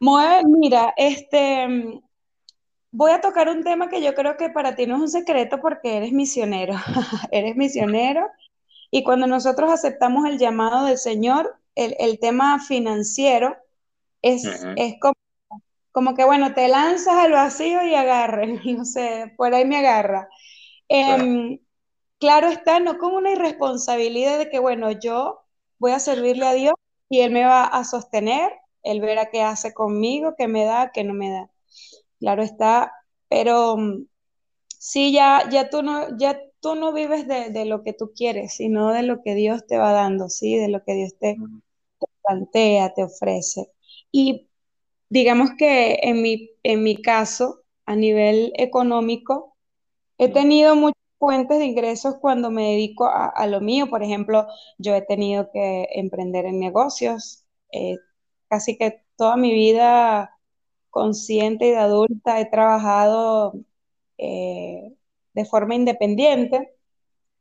Mira, 0.00 0.92
este, 0.96 2.02
voy 2.90 3.12
a 3.12 3.20
tocar 3.20 3.48
un 3.48 3.62
tema 3.62 3.88
que 3.88 4.02
yo 4.02 4.14
creo 4.14 4.36
que 4.36 4.50
para 4.50 4.74
ti 4.74 4.86
no 4.86 4.96
es 4.96 5.00
un 5.02 5.08
secreto 5.08 5.60
porque 5.60 5.96
eres 5.96 6.12
misionero. 6.12 6.74
eres 7.30 7.56
misionero 7.56 8.28
y 8.90 9.02
cuando 9.02 9.26
nosotros 9.26 9.70
aceptamos 9.70 10.26
el 10.26 10.38
llamado 10.38 10.86
del 10.86 10.98
Señor, 10.98 11.56
el, 11.74 12.18
tema 12.20 12.60
financiero 12.60 13.56
es, 14.22 14.44
es 14.76 14.94
como 15.00 15.14
como 15.94 16.16
que, 16.16 16.24
bueno, 16.24 16.54
te 16.54 16.66
lanzas 16.66 17.14
al 17.14 17.30
vacío 17.30 17.86
y 17.86 17.94
agarren, 17.94 18.60
no 18.76 18.84
sé, 18.84 19.32
por 19.36 19.54
ahí 19.54 19.64
me 19.64 19.76
agarra. 19.76 20.28
Em, 20.88 21.60
claro. 22.18 22.48
está, 22.48 22.80
no 22.80 22.98
como 22.98 23.18
una 23.18 23.30
irresponsabilidad 23.30 24.38
de 24.38 24.50
que, 24.50 24.58
bueno, 24.58 24.90
yo 24.90 25.44
voy 25.78 25.92
a 25.92 26.00
servirle 26.00 26.46
a 26.46 26.52
Dios 26.54 26.74
y 27.08 27.20
Él 27.20 27.30
me 27.30 27.44
va 27.44 27.64
a 27.64 27.84
sostener, 27.84 28.50
Él 28.82 29.00
verá 29.00 29.30
qué 29.30 29.42
hace 29.42 29.72
conmigo, 29.72 30.34
qué 30.36 30.48
me 30.48 30.64
da, 30.64 30.90
qué 30.92 31.04
no 31.04 31.14
me 31.14 31.30
da. 31.30 31.50
Claro 32.18 32.42
está, 32.42 32.92
pero 33.28 33.76
mm, 33.76 34.06
sí, 34.66 35.12
ya, 35.12 35.48
ya, 35.48 35.70
tú, 35.70 35.84
no, 35.84 36.18
ya 36.18 36.40
tú 36.58 36.74
no 36.74 36.92
vives 36.92 37.28
de, 37.28 37.64
lo 37.66 37.84
que 37.84 37.92
tú 37.92 38.12
quieres, 38.16 38.54
sino 38.54 38.92
de 38.92 39.04
lo 39.04 39.22
que 39.22 39.36
Dios 39.36 39.64
te 39.68 39.78
va 39.78 39.92
dando, 39.92 40.28
¿sí? 40.28 40.56
De 40.56 40.68
lo 40.68 40.82
que 40.82 40.94
Dios 40.94 41.14
te, 41.20 41.36
te 42.00 42.06
plantea, 42.24 42.94
te 42.94 43.04
ofrece. 43.04 43.70
Y 44.10 44.48
digamos 45.08 45.50
que 45.58 45.98
en 46.02 46.22
mi, 46.22 46.50
en 46.62 46.82
mi 46.82 47.00
caso, 47.02 47.62
a 47.86 47.96
nivel 47.96 48.52
económico, 48.56 49.56
he 50.18 50.28
tenido 50.28 50.76
muchas 50.76 51.02
fuentes 51.18 51.58
de 51.58 51.66
ingresos 51.66 52.16
cuando 52.20 52.50
me 52.50 52.72
dedico 52.72 53.06
a, 53.06 53.46
lo 53.46 53.60
mío. 53.60 53.88
Por 53.88 54.02
ejemplo, 54.02 54.46
yo 54.78 54.94
he 54.94 55.02
tenido 55.02 55.50
que 55.52 55.88
emprender 55.92 56.46
en 56.46 56.60
negocios. 56.60 57.44
Eh, 57.72 57.96
casi 58.48 58.76
que 58.78 59.02
toda 59.16 59.36
mi 59.36 59.52
vida 59.52 60.38
consciente 60.90 61.66
y 61.66 61.70
de 61.70 61.78
adulta 61.78 62.40
he 62.40 62.46
trabajado 62.46 63.54
eh, 64.18 64.94
de 65.34 65.44
forma 65.44 65.74
independiente, 65.74 66.72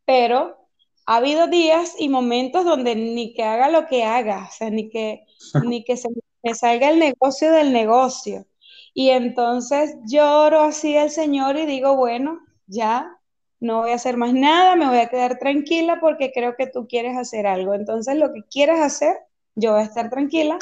pero 0.06 0.58
ha 1.06 1.18
habido 1.18 1.48
días 1.48 1.96
y 2.00 2.10
momentos 2.10 2.66
donde 2.66 2.96
ni 2.96 3.34
que 3.34 3.44
haga 3.44 3.70
lo 3.70 3.88
que 3.88 4.04
haga, 4.04 4.48
o 4.50 4.52
sea, 4.52 4.70
ni 4.70 4.90
que, 4.90 5.26
ni 5.68 5.84
que 5.84 5.98
se 5.98 6.10
me 6.10 6.23
salga 6.54 6.90
el 6.90 7.00
negocio 7.00 7.52
del 7.52 7.72
negocio. 7.72 8.46
Y 8.94 9.10
entonces 9.10 9.96
lloro 10.06 10.62
así 10.62 10.98
al 10.98 11.10
Señor 11.10 11.58
y 11.58 11.66
digo, 11.66 11.96
bueno, 11.96 12.40
ya 12.68 13.18
no 13.60 13.82
voy 13.82 13.92
a 13.92 13.96
hacer 13.96 14.18
más 14.18 14.34
nada, 14.34 14.76
me 14.76 14.88
voy 14.88 14.98
a 14.98 15.08
quedar 15.08 15.40
tranquila 15.40 16.00
porque 16.02 16.32
creo 16.34 16.56
que 16.58 16.68
tú 16.68 16.88
quieres 16.88 17.18
hacer 17.18 17.48
algo. 17.48 17.74
Entonces, 17.74 18.18
lo 18.18 18.34
que 18.34 18.44
quieras 18.44 18.82
hacer, 18.82 19.18
yo 19.56 19.72
voy 19.72 19.82
a 19.82 19.86
estar 19.86 20.10
tranquila. 20.10 20.60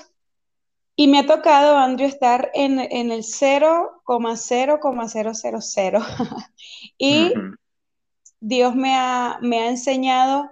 Y 0.96 1.08
me 1.08 1.20
ha 1.20 1.26
tocado, 1.26 1.78
Andrew, 1.78 2.08
estar 2.08 2.52
en, 2.54 2.80
el 2.80 3.24
0,0,000. 3.24 6.06
y 6.98 7.34
Dios 8.40 8.76
me 8.76 8.96
ha, 8.96 9.40
me 9.42 9.62
ha 9.62 9.70
enseñado 9.70 10.50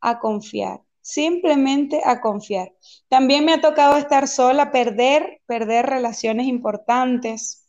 a 0.00 0.20
confiar, 0.20 0.82
simplemente 1.08 2.02
a 2.04 2.20
confiar. 2.20 2.70
También 3.08 3.46
me 3.46 3.54
ha 3.54 3.62
tocado 3.62 3.96
estar 3.96 4.28
sola, 4.28 4.70
perder, 4.70 5.40
perder 5.46 5.86
relaciones 5.86 6.46
importantes, 6.46 7.66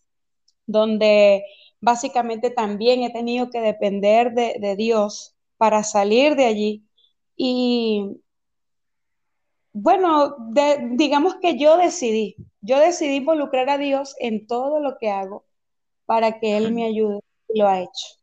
donde 0.66 1.46
básicamente 1.80 2.50
también 2.50 3.02
he 3.04 3.14
tenido 3.14 3.50
que 3.50 3.62
depender 3.62 4.34
de, 4.34 4.76
Dios 4.76 5.38
para 5.56 5.84
salir 5.84 6.36
de 6.36 6.46
allí. 6.46 6.86
Y 7.38 8.22
bueno, 9.72 10.36
digamos 10.92 11.36
que 11.36 11.58
yo 11.58 11.78
decidí, 11.78 12.36
yo 12.60 12.78
decidí 12.78 13.16
involucrar 13.16 13.70
a 13.70 13.78
Dios 13.78 14.16
en 14.20 14.48
todo 14.48 14.82
lo 14.82 14.98
que 14.98 15.12
hago 15.12 15.46
para 16.06 16.42
que 16.42 16.58
Él 16.58 16.74
me 16.74 16.84
ayude 16.84 17.22
y 17.48 17.60
lo 17.60 17.70
ha 17.70 17.80
hecho. 17.80 18.20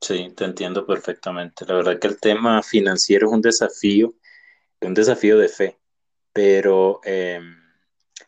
Sí, 0.00 0.32
te 0.34 0.44
entiendo 0.44 0.86
perfectamente. 0.86 1.64
La 1.66 1.74
verdad 1.74 1.98
que 1.98 2.06
el 2.08 2.18
tema 2.18 2.62
financiero 2.62 3.28
es 3.28 3.34
un 3.34 3.42
desafío, 3.42 4.14
un 4.80 4.94
desafío 4.94 5.38
de 5.38 5.48
fe, 5.48 5.78
pero 6.32 7.00
em, 7.04 7.56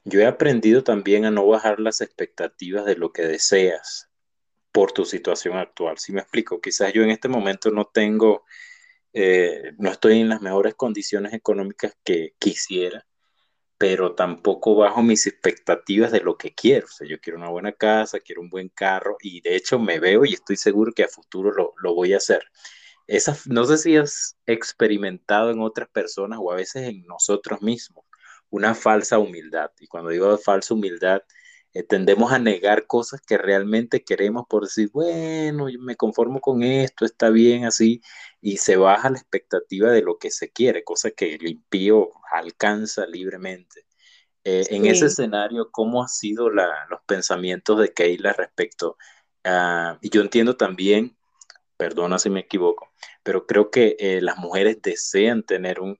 yo 0.04 0.20
he 0.20 0.26
aprendido 0.26 0.84
también 0.84 1.24
a 1.24 1.30
no 1.30 1.46
bajar 1.46 1.80
las 1.80 2.00
expectativas 2.02 2.84
de 2.84 2.96
lo 2.96 3.12
que 3.12 3.22
deseas 3.22 4.10
por 4.72 4.92
tu 4.92 5.04
situación 5.04 5.56
actual. 5.58 5.98
Si 5.98 6.12
me 6.12 6.20
explico, 6.20 6.60
quizás 6.60 6.92
yo 6.92 7.02
en 7.02 7.10
este 7.10 7.28
momento 7.28 7.70
no 7.70 7.86
tengo, 7.86 8.44
eh, 9.14 9.72
no 9.78 9.90
estoy 9.90 10.20
en 10.20 10.28
las 10.30 10.42
mejores 10.42 10.74
condiciones 10.74 11.32
económicas 11.34 11.96
que 12.04 12.34
quisiera, 12.38 13.06
pero 13.82 14.14
tampoco 14.14 14.76
bajo 14.76 15.02
mis 15.02 15.26
expectativas 15.26 16.12
de 16.12 16.20
lo 16.20 16.36
que 16.36 16.54
quiero. 16.54 16.86
O 16.86 16.88
sea, 16.88 17.04
yo 17.08 17.18
quiero 17.20 17.36
una 17.36 17.48
buena 17.48 17.72
casa, 17.72 18.20
quiero 18.20 18.40
un 18.40 18.48
buen 18.48 18.68
carro 18.68 19.16
y 19.20 19.40
de 19.40 19.56
hecho 19.56 19.80
me 19.80 19.98
veo 19.98 20.24
y 20.24 20.34
estoy 20.34 20.54
seguro 20.54 20.92
que 20.92 21.02
a 21.02 21.08
futuro 21.08 21.50
lo, 21.50 21.74
lo 21.78 21.92
voy 21.92 22.12
a 22.12 22.18
hacer. 22.18 22.44
Esa, 23.08 23.36
no 23.46 23.64
sé 23.64 23.78
si 23.78 23.96
has 23.96 24.36
experimentado 24.46 25.50
en 25.50 25.60
otras 25.60 25.88
personas 25.88 26.38
o 26.40 26.52
a 26.52 26.54
veces 26.54 26.90
en 26.90 27.04
nosotros 27.06 27.60
mismos 27.60 28.04
una 28.50 28.76
falsa 28.76 29.18
humildad. 29.18 29.72
Y 29.80 29.88
cuando 29.88 30.10
digo 30.10 30.38
falsa 30.38 30.74
humildad, 30.74 31.22
eh, 31.74 31.82
tendemos 31.82 32.32
a 32.32 32.38
negar 32.38 32.86
cosas 32.86 33.20
que 33.22 33.38
realmente 33.38 34.04
queremos 34.04 34.44
por 34.48 34.64
decir, 34.64 34.90
bueno, 34.92 35.68
yo 35.70 35.78
me 35.80 35.96
conformo 35.96 36.40
con 36.40 36.62
esto, 36.62 37.04
está 37.04 37.30
bien 37.30 37.64
así, 37.64 38.02
y 38.40 38.58
se 38.58 38.76
baja 38.76 39.10
la 39.10 39.18
expectativa 39.18 39.90
de 39.90 40.02
lo 40.02 40.18
que 40.18 40.30
se 40.30 40.50
quiere, 40.50 40.84
cosa 40.84 41.10
que 41.12 41.34
el 41.34 41.46
impío 41.48 42.10
alcanza 42.32 43.06
libremente. 43.06 43.86
Eh, 44.44 44.66
en 44.70 44.86
ese 44.86 45.06
escenario, 45.06 45.70
¿cómo 45.70 46.02
han 46.02 46.08
sido 46.08 46.50
los 46.50 46.66
pensamientos 47.06 47.78
de 47.80 47.92
Keila 47.92 48.32
respecto 48.32 48.98
a, 49.44 49.98
y 50.02 50.10
yo 50.10 50.20
entiendo 50.20 50.56
también, 50.56 51.16
perdona 51.76 52.18
si 52.18 52.30
me 52.30 52.40
equivoco, 52.40 52.92
pero 53.22 53.46
creo 53.46 53.70
que 53.70 53.96
eh, 53.98 54.20
las 54.20 54.38
mujeres 54.38 54.82
desean 54.82 55.42
tener 55.44 55.80
un 55.80 55.98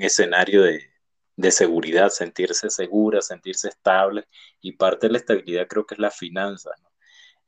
escenario 0.00 0.62
de, 0.62 0.91
de 1.42 1.50
seguridad, 1.50 2.08
sentirse 2.08 2.70
segura, 2.70 3.20
sentirse 3.20 3.68
estable 3.68 4.26
y 4.60 4.72
parte 4.72 5.08
de 5.08 5.12
la 5.12 5.18
estabilidad 5.18 5.66
creo 5.66 5.84
que 5.84 5.96
es 5.96 5.98
la 5.98 6.10
finanza. 6.10 6.70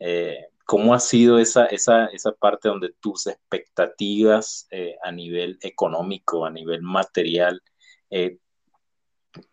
Eh, 0.00 0.46
¿Cómo 0.66 0.94
ha 0.94 0.98
sido 0.98 1.38
esa, 1.38 1.66
esa, 1.66 2.06
esa, 2.06 2.32
parte 2.32 2.68
donde 2.68 2.92
tus 3.00 3.28
expectativas 3.28 4.66
eh, 4.70 4.96
a 5.02 5.12
nivel 5.12 5.58
económico, 5.62 6.44
a 6.44 6.50
nivel 6.50 6.82
material, 6.82 7.62
eh, 8.10 8.38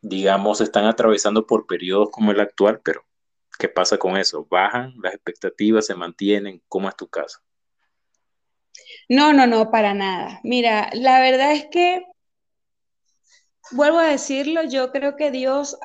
digamos, 0.01 0.60
están 0.62 0.86
atravesando 0.86 1.45
por 1.45 1.67
periodos 1.67 2.10
como 2.12 2.32
el 2.32 2.39
actual, 2.39 2.82
pero 2.84 3.06
¿qué 3.60 3.69
pasa 3.69 3.97
con 3.97 4.17
eso? 4.17 4.47
¿Bajan 4.49 4.95
las 5.04 5.13
expectativas, 5.13 5.86
se 5.86 5.95
mantienen? 5.95 6.63
¿Cómo 6.67 6.89
es 6.89 6.95
tu 6.95 7.08
caso? 7.08 7.39
No, 9.08 9.34
no, 9.34 9.45
no, 9.45 9.69
para 9.69 9.93
nada. 9.93 10.39
Mira, 10.43 10.89
la 10.93 11.19
verdad 11.19 11.51
es 11.51 11.67
que 11.69 12.04
vuelvo 13.74 14.00
a 14.00 14.08
decirlo, 14.08 14.64
yo 14.64 14.92
creo 14.92 15.16
que 15.16 15.32
Dios 15.32 15.78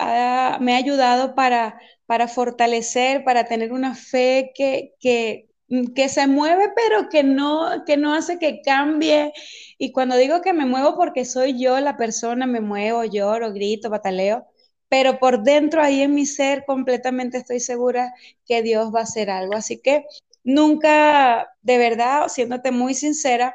me 0.60 0.74
ha 0.74 0.76
ayudado 0.76 1.34
para, 1.34 1.78
para 2.06 2.28
fortalecer, 2.28 3.24
para 3.24 3.44
tener 3.44 3.72
una 3.72 3.94
fe 3.94 4.52
que, 4.54 4.94
que, 5.00 5.48
que, 5.94 6.08
se 6.08 6.26
mueve, 6.26 6.72
pero 6.74 7.08
que 7.08 7.22
no, 7.22 7.84
que 7.86 7.96
no 7.96 8.14
hace 8.14 8.38
que 8.38 8.62
cambie. 8.62 9.32
Y 9.78 9.92
cuando 9.92 10.16
digo 10.16 10.42
que 10.42 10.52
me 10.52 10.66
muevo 10.66 10.96
porque 10.96 11.24
soy 11.24 11.60
yo 11.60 11.80
la 11.80 11.96
persona, 11.96 12.46
me 12.46 12.60
muevo, 12.60 13.04
lloro, 13.04 13.52
grito, 13.52 13.90
bataleo, 13.90 14.46
pero 14.88 15.18
por 15.18 15.42
dentro, 15.42 15.82
ahí 15.82 16.02
en 16.02 16.14
mi 16.14 16.26
ser, 16.26 16.64
completamente 16.66 17.38
estoy 17.38 17.60
segura 17.60 18.14
que 18.46 18.62
Dios 18.62 18.94
va 18.94 19.00
a 19.00 19.02
hacer 19.04 19.30
algo. 19.30 19.54
Así 19.54 19.78
que 19.80 20.06
nunca, 20.44 21.48
de 21.62 21.78
verdad, 21.78 22.28
siéndote 22.28 22.70
muy 22.70 22.94
sincera, 22.94 23.54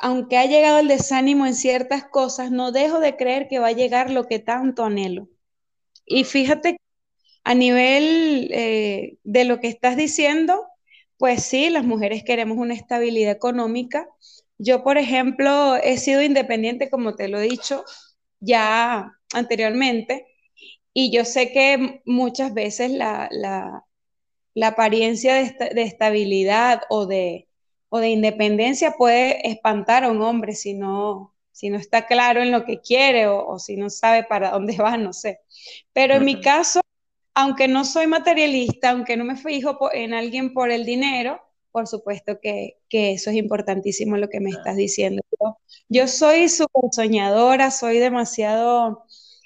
aunque 0.00 0.38
ha 0.38 0.46
llegado 0.46 0.78
el 0.80 0.88
desánimo 0.88 1.46
en 1.46 1.54
ciertas 1.54 2.04
cosas, 2.06 2.50
no 2.50 2.72
dejo 2.72 3.00
de 3.00 3.16
creer 3.16 3.48
que 3.48 3.58
va 3.58 3.68
a 3.68 3.72
llegar 3.72 4.10
lo 4.10 4.26
que 4.26 4.38
tanto 4.38 4.84
anhelo. 4.84 5.28
Y 6.06 6.24
fíjate, 6.24 6.78
a 7.44 7.54
nivel 7.54 8.50
eh, 8.52 9.18
de 9.24 9.44
lo 9.44 9.60
que 9.60 9.68
estás 9.68 9.96
diciendo, 9.96 10.66
pues 11.18 11.44
sí, 11.44 11.70
las 11.70 11.84
mujeres 11.84 12.24
queremos 12.24 12.58
una 12.58 12.74
estabilidad 12.74 13.32
económica. 13.32 14.08
Yo, 14.58 14.82
por 14.84 14.98
ejemplo, 14.98 15.76
he 15.76 15.98
sido 15.98 16.22
independiente, 16.22 16.90
como 16.90 17.14
te 17.16 17.28
lo 17.28 17.38
he 17.40 17.42
dicho 17.48 17.84
ya 18.40 19.12
anteriormente, 19.34 20.26
y 20.94 21.12
yo 21.12 21.24
sé 21.24 21.52
que 21.52 22.02
muchas 22.06 22.54
veces 22.54 22.90
la, 22.90 23.28
apariencia 24.62 25.34
de 25.34 25.82
estabilidad 25.82 26.82
o 26.90 27.06
de, 27.06 27.49
o 27.90 27.98
de 27.98 28.08
independencia 28.08 28.92
puede 28.92 29.46
espantar 29.46 30.04
a 30.04 30.10
un 30.10 30.22
hombre 30.22 30.54
si 30.54 30.74
no, 30.74 31.34
si 31.50 31.68
no 31.68 31.76
está 31.76 32.06
claro 32.06 32.40
en 32.40 32.52
lo 32.52 32.64
que 32.64 32.80
quiere 32.80 33.26
o, 33.26 33.58
si 33.58 33.76
no 33.76 33.90
sabe 33.90 34.24
para 34.24 34.52
dónde 34.52 34.76
va, 34.76 34.96
no 34.96 35.12
sé. 35.12 35.40
Pero 35.92 36.14
en 36.14 36.24
mi 36.24 36.40
caso, 36.40 36.80
aunque 37.34 37.68
no 37.68 37.84
soy 37.84 38.06
materialista, 38.06 38.90
aunque 38.90 39.16
no 39.16 39.24
me 39.24 39.36
fijo 39.36 39.76
en 39.92 40.14
alguien 40.14 40.54
por 40.54 40.70
el 40.70 40.86
dinero, 40.86 41.42
por 41.72 41.88
supuesto 41.88 42.38
que, 42.40 42.78
eso 42.90 43.30
es 43.30 43.36
importantísimo 43.36 44.16
lo 44.16 44.28
que 44.28 44.40
me 44.40 44.50
estás 44.50 44.76
diciendo. 44.76 45.22
Yo, 45.88 46.06
soy 46.06 46.48
súper 46.48 46.90
soñadora, 46.92 47.72
soy 47.72 47.98
demasiado, 47.98 49.04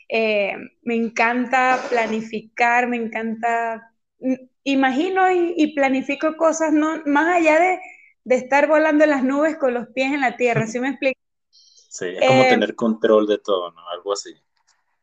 eh, 0.09 0.55
me 0.83 0.97
encanta 0.97 1.81
planificar, 1.89 2.89
me 2.89 2.97
encanta, 2.97 3.91
mm, 4.21 4.35
imagino 4.65 5.31
y, 5.31 5.55
y 5.57 5.75
planifico 5.75 6.37
cosas 6.37 6.73
no, 6.73 7.03
más 7.07 7.37
allá 7.37 7.59
de, 7.59 7.79
de 8.25 8.37
estar 8.37 8.67
volando 8.67 9.05
en 9.05 9.11
las 9.11 9.23
nubes 9.23 9.57
con 9.57 9.75
los 9.75 9.89
pies 9.89 10.13
en 10.13 10.21
la 10.21 10.37
tierra, 10.37 10.67
¿sí 10.67 10.81
me 10.81 10.89
explico? 10.89 11.21
Sí, 11.51 12.07
es 12.07 12.27
como 12.27 12.43
eh, 12.43 12.49
tener 12.49 12.75
control 12.75 13.27
de 13.27 13.39
todo, 13.39 13.71
¿no? 13.71 13.89
Algo 13.91 14.13
así. 14.13 14.35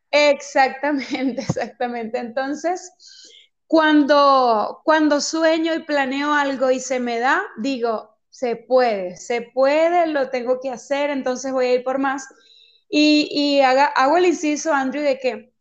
Exactamente, 0.10 1.42
exactamente. 1.50 2.18
Entonces, 2.18 2.92
cuando, 3.68 4.82
cuando 4.84 5.22
sueño 5.22 5.74
y 5.74 5.84
planeo 5.84 6.34
algo 6.34 6.72
y 6.72 6.80
se 6.80 7.00
me 7.00 7.20
da, 7.20 7.42
digo, 7.58 8.18
se 8.30 8.56
puede, 8.56 9.16
se 9.18 9.42
puede, 9.42 10.08
lo 10.08 10.30
tengo 10.30 10.60
que 10.60 10.70
hacer, 10.70 11.10
entonces 11.10 11.54
voy 11.54 11.68
a 11.68 11.74
ir 11.76 11.84
por 11.84 12.00
más. 12.00 12.28
Y, 12.90 13.62
hago 13.62 14.18
el 14.18 14.26
inciso, 14.26 14.74
Andrew, 14.74 15.02
de 15.02 15.18
que 15.18 15.54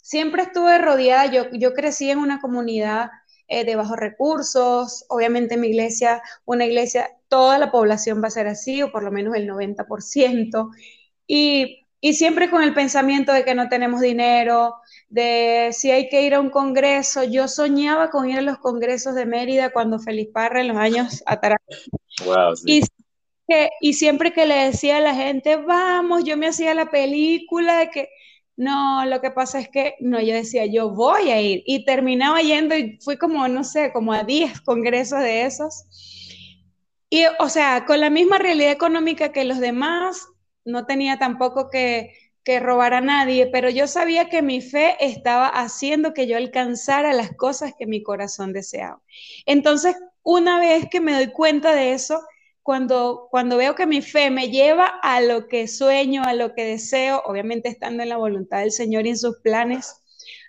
siempre 0.00 0.42
estuve 0.42 0.78
rodeada, 0.78 1.26
yo, 1.26 1.50
yo 1.50 1.74
crecí 1.74 2.10
en 2.10 2.18
una 2.18 2.40
comunidad 2.40 3.10
eh, 3.48 3.64
de 3.64 3.76
bajos 3.76 3.96
recursos. 3.96 5.04
Obviamente 5.08 5.56
mi 5.56 5.68
iglesia, 5.68 6.22
una 6.44 6.64
iglesia, 6.64 7.10
toda 7.28 7.58
la 7.58 7.70
población 7.70 8.22
va 8.22 8.28
a 8.28 8.30
ser 8.30 8.46
así, 8.48 8.82
o 8.82 8.90
por 8.90 9.02
lo 9.02 9.10
menos 9.10 9.34
el 9.34 9.48
90%. 9.48 10.70
Y, 11.26 11.86
y 12.00 12.14
siempre 12.14 12.50
con 12.50 12.62
el 12.62 12.74
pensamiento 12.74 13.32
de 13.32 13.44
que 13.44 13.54
no 13.54 13.68
tenemos 13.68 14.00
dinero, 14.00 14.74
de 15.08 15.70
si 15.72 15.90
hay 15.90 16.08
que 16.08 16.22
ir 16.22 16.34
a 16.34 16.40
un 16.40 16.50
congreso. 16.50 17.24
Yo 17.24 17.48
soñaba 17.48 18.10
con 18.10 18.28
ir 18.28 18.38
a 18.38 18.42
los 18.42 18.58
congresos 18.58 19.14
de 19.14 19.26
Mérida 19.26 19.70
cuando 19.70 19.98
Feliz 19.98 20.28
Parra 20.32 20.60
en 20.60 20.68
los 20.68 20.76
años 20.76 21.22
atrás. 21.26 21.58
Wow, 22.24 22.54
y, 22.64 22.82
y 23.80 23.92
siempre 23.94 24.32
que 24.32 24.46
le 24.46 24.66
decía 24.66 24.98
a 24.98 25.00
la 25.00 25.14
gente, 25.14 25.56
vamos, 25.56 26.24
yo 26.24 26.36
me 26.36 26.48
hacía 26.48 26.74
la 26.74 26.90
película 26.90 27.78
de 27.78 27.90
que 27.90 28.08
no, 28.56 29.04
lo 29.04 29.20
que 29.20 29.30
pasa 29.30 29.58
es 29.60 29.68
que, 29.68 29.96
no, 30.00 30.20
yo 30.20 30.34
decía, 30.34 30.64
yo 30.66 30.90
voy 30.90 31.30
a 31.30 31.40
ir. 31.40 31.62
Y 31.66 31.84
terminaba 31.84 32.40
yendo 32.40 32.74
y 32.74 32.98
fui 33.02 33.18
como, 33.18 33.46
no 33.48 33.64
sé, 33.64 33.92
como 33.92 34.12
a 34.12 34.24
10 34.24 34.60
congresos 34.62 35.20
de 35.20 35.44
esos. 35.44 35.84
Y, 37.10 37.24
o 37.38 37.48
sea, 37.48 37.84
con 37.84 38.00
la 38.00 38.10
misma 38.10 38.38
realidad 38.38 38.72
económica 38.72 39.30
que 39.30 39.44
los 39.44 39.58
demás, 39.58 40.26
no 40.64 40.86
tenía 40.86 41.18
tampoco 41.18 41.70
que, 41.70 42.14
que 42.44 42.58
robar 42.60 42.94
a 42.94 43.00
nadie, 43.00 43.46
pero 43.48 43.68
yo 43.70 43.86
sabía 43.86 44.28
que 44.28 44.40
mi 44.40 44.60
fe 44.60 44.96
estaba 45.00 45.48
haciendo 45.48 46.14
que 46.14 46.26
yo 46.26 46.36
alcanzara 46.36 47.12
las 47.12 47.36
cosas 47.36 47.74
que 47.78 47.86
mi 47.86 48.02
corazón 48.02 48.52
deseaba. 48.52 49.02
Entonces, 49.44 49.96
una 50.22 50.58
vez 50.60 50.86
que 50.90 51.00
me 51.00 51.12
doy 51.12 51.32
cuenta 51.32 51.74
de 51.74 51.92
eso, 51.92 52.20
cuando, 52.66 53.28
cuando 53.30 53.56
veo 53.56 53.76
que 53.76 53.86
mi 53.86 54.02
fe 54.02 54.28
me 54.28 54.50
lleva 54.50 54.86
a 55.00 55.20
lo 55.20 55.46
que 55.46 55.68
sueño, 55.68 56.24
a 56.24 56.34
lo 56.34 56.52
que 56.52 56.64
deseo, 56.64 57.22
obviamente 57.24 57.68
estando 57.68 58.02
en 58.02 58.08
la 58.08 58.16
voluntad 58.16 58.58
del 58.58 58.72
Señor 58.72 59.06
y 59.06 59.10
en 59.10 59.18
sus 59.18 59.38
planes, 59.38 60.02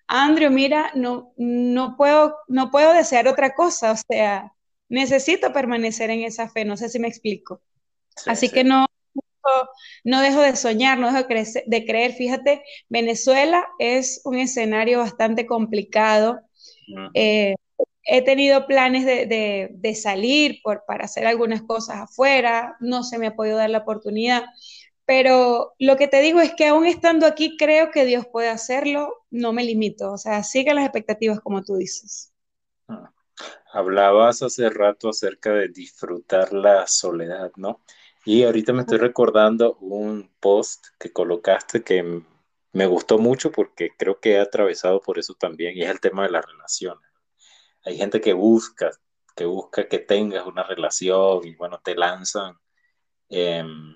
Andrew, 0.07 0.49
mira, 0.49 0.91
no, 0.95 1.32
no, 1.38 1.95
puedo, 1.95 2.36
no 2.47 2.72
puedo 2.72 2.91
desear 2.93 3.28
otra 3.28 3.53
cosa, 3.53 3.91
o 3.91 3.95
sea, 3.95 4.51
necesito 4.89 5.53
permanecer 5.53 6.09
en 6.09 6.24
esa 6.24 6.49
fe, 6.49 6.65
no 6.65 6.76
sé 6.76 6.89
si 6.89 6.97
me 6.97 7.07
explico. 7.07 7.61
Así 8.26 8.49
que 8.49 8.63
no, 8.63 8.88
no 10.03 10.22
dejo 10.22 10.41
de 10.41 10.55
soñar, 10.55 10.97
no 10.97 11.11
dejo 11.13 11.28
de 11.68 11.86
creer. 11.86 12.13
Fíjate, 12.13 12.63
Venezuela 12.89 13.63
es 13.78 14.22
un 14.26 14.39
escenario 14.39 14.97
bastante 14.97 15.45
complicado. 15.45 16.39
Eh, 17.13 17.53
he 18.07 18.21
tenido 18.21 18.65
planes 18.67 19.05
de, 19.05 19.95
salir 20.01 20.59
por, 20.63 20.83
para 20.87 21.05
hacer 21.05 21.27
algunas 21.27 21.61
cosas 21.61 21.97
afuera, 21.97 22.77
no 22.79 23.03
se 23.03 23.17
me 23.17 23.27
ha 23.27 23.35
podido 23.35 23.57
dar 23.57 23.69
la 23.69 23.79
oportunidad, 23.79 24.45
pero 25.05 25.73
lo 25.77 25.97
que 25.97 26.07
te 26.07 26.21
digo 26.21 26.39
es 26.39 26.53
que 26.53 26.67
aún 26.67 26.85
estando 26.85 27.25
aquí 27.27 27.57
creo 27.57 27.91
que 27.91 28.05
Dios 28.05 28.25
puede 28.25 28.49
hacerlo, 28.49 29.13
no 29.29 29.53
me 29.53 29.63
limito, 29.63 30.11
o 30.13 30.17
sea, 30.17 30.43
sigue 30.43 30.73
las 30.73 30.85
expectativas 30.85 31.41
como 31.41 31.63
tú 31.63 31.75
dices. 31.75 32.33
Ah, 32.87 33.11
hablabas 33.73 34.41
hace 34.41 34.69
rato 34.69 35.09
acerca 35.09 35.51
de 35.51 35.67
disfrutar 35.67 36.53
la 36.53 36.87
soledad, 36.87 37.51
¿no? 37.57 37.81
Y 38.25 38.43
ahorita 38.43 38.73
me 38.73 38.81
estoy 38.81 38.97
recordando 38.97 39.75
un 39.75 40.29
post 40.39 40.87
que 40.99 41.11
colocaste 41.13 41.83
que 41.83 42.21
me 42.73 42.85
gustó 42.85 43.17
mucho 43.17 43.51
porque 43.51 43.91
creo 43.97 44.19
que 44.19 44.33
he 44.33 44.39
atravesado 44.39 45.01
por 45.01 45.19
eso 45.19 45.33
también 45.33 45.77
y 45.77 45.83
es 45.83 45.89
el 45.89 46.01
tema 46.01 46.23
de 46.23 46.31
las 46.31 46.45
relaciones. 46.45 47.06
Hay 47.86 47.97
gente 47.97 48.21
que 48.21 48.34
busca, 48.34 48.91
que 49.36 49.45
busca 49.45 49.88
que 49.88 49.99
tengas 49.99 50.45
una 50.45 50.63
relación 50.63 51.45
y 51.45 51.55
bueno, 51.55 51.80
te 51.84 51.95
lanzan 51.95 52.55
em, 53.30 53.95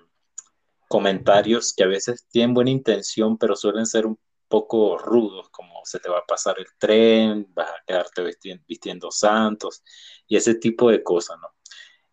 comentarios 0.88 1.72
que 1.74 1.84
a 1.84 1.88
veces 1.88 2.26
tienen 2.30 2.54
buena 2.54 2.70
intención, 2.70 3.38
pero 3.38 3.56
suelen 3.56 3.86
ser 3.86 4.06
un 4.06 4.18
poco 4.48 4.98
rudos, 4.98 5.48
como 5.50 5.80
se 5.84 5.98
te 5.98 6.10
va 6.10 6.18
a 6.18 6.26
pasar 6.26 6.56
el 6.58 6.66
tren, 6.78 7.46
vas 7.54 7.70
a 7.70 7.82
quedarte 7.86 8.22
vistiendo, 8.66 9.10
santos 9.10 9.82
y 10.26 10.36
ese 10.36 10.54
tipo 10.56 10.90
de 10.90 11.02
cosas, 11.02 11.38
¿no? 11.40 11.48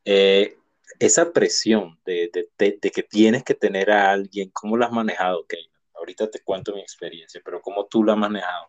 Eh, 0.06 0.56
esa 1.00 1.32
presión 1.34 2.00
de, 2.06 2.32
que 2.58 3.04
tienes 3.04 3.44
que 3.44 3.56
tener 3.56 3.92
a 3.92 4.12
alguien, 4.12 4.50
¿cómo 4.52 4.78
la 4.78 4.88
has 4.88 4.92
manejado, 4.92 5.46
Kate? 5.48 5.70
Ahorita 5.94 6.30
te 6.30 6.42
cuento 6.42 6.74
mi 6.74 6.82
experiencia, 6.82 7.42
pero 7.44 7.62
¿cómo 7.62 7.86
tú 7.88 8.04
la 8.04 8.14
has 8.14 8.20
manejado? 8.20 8.68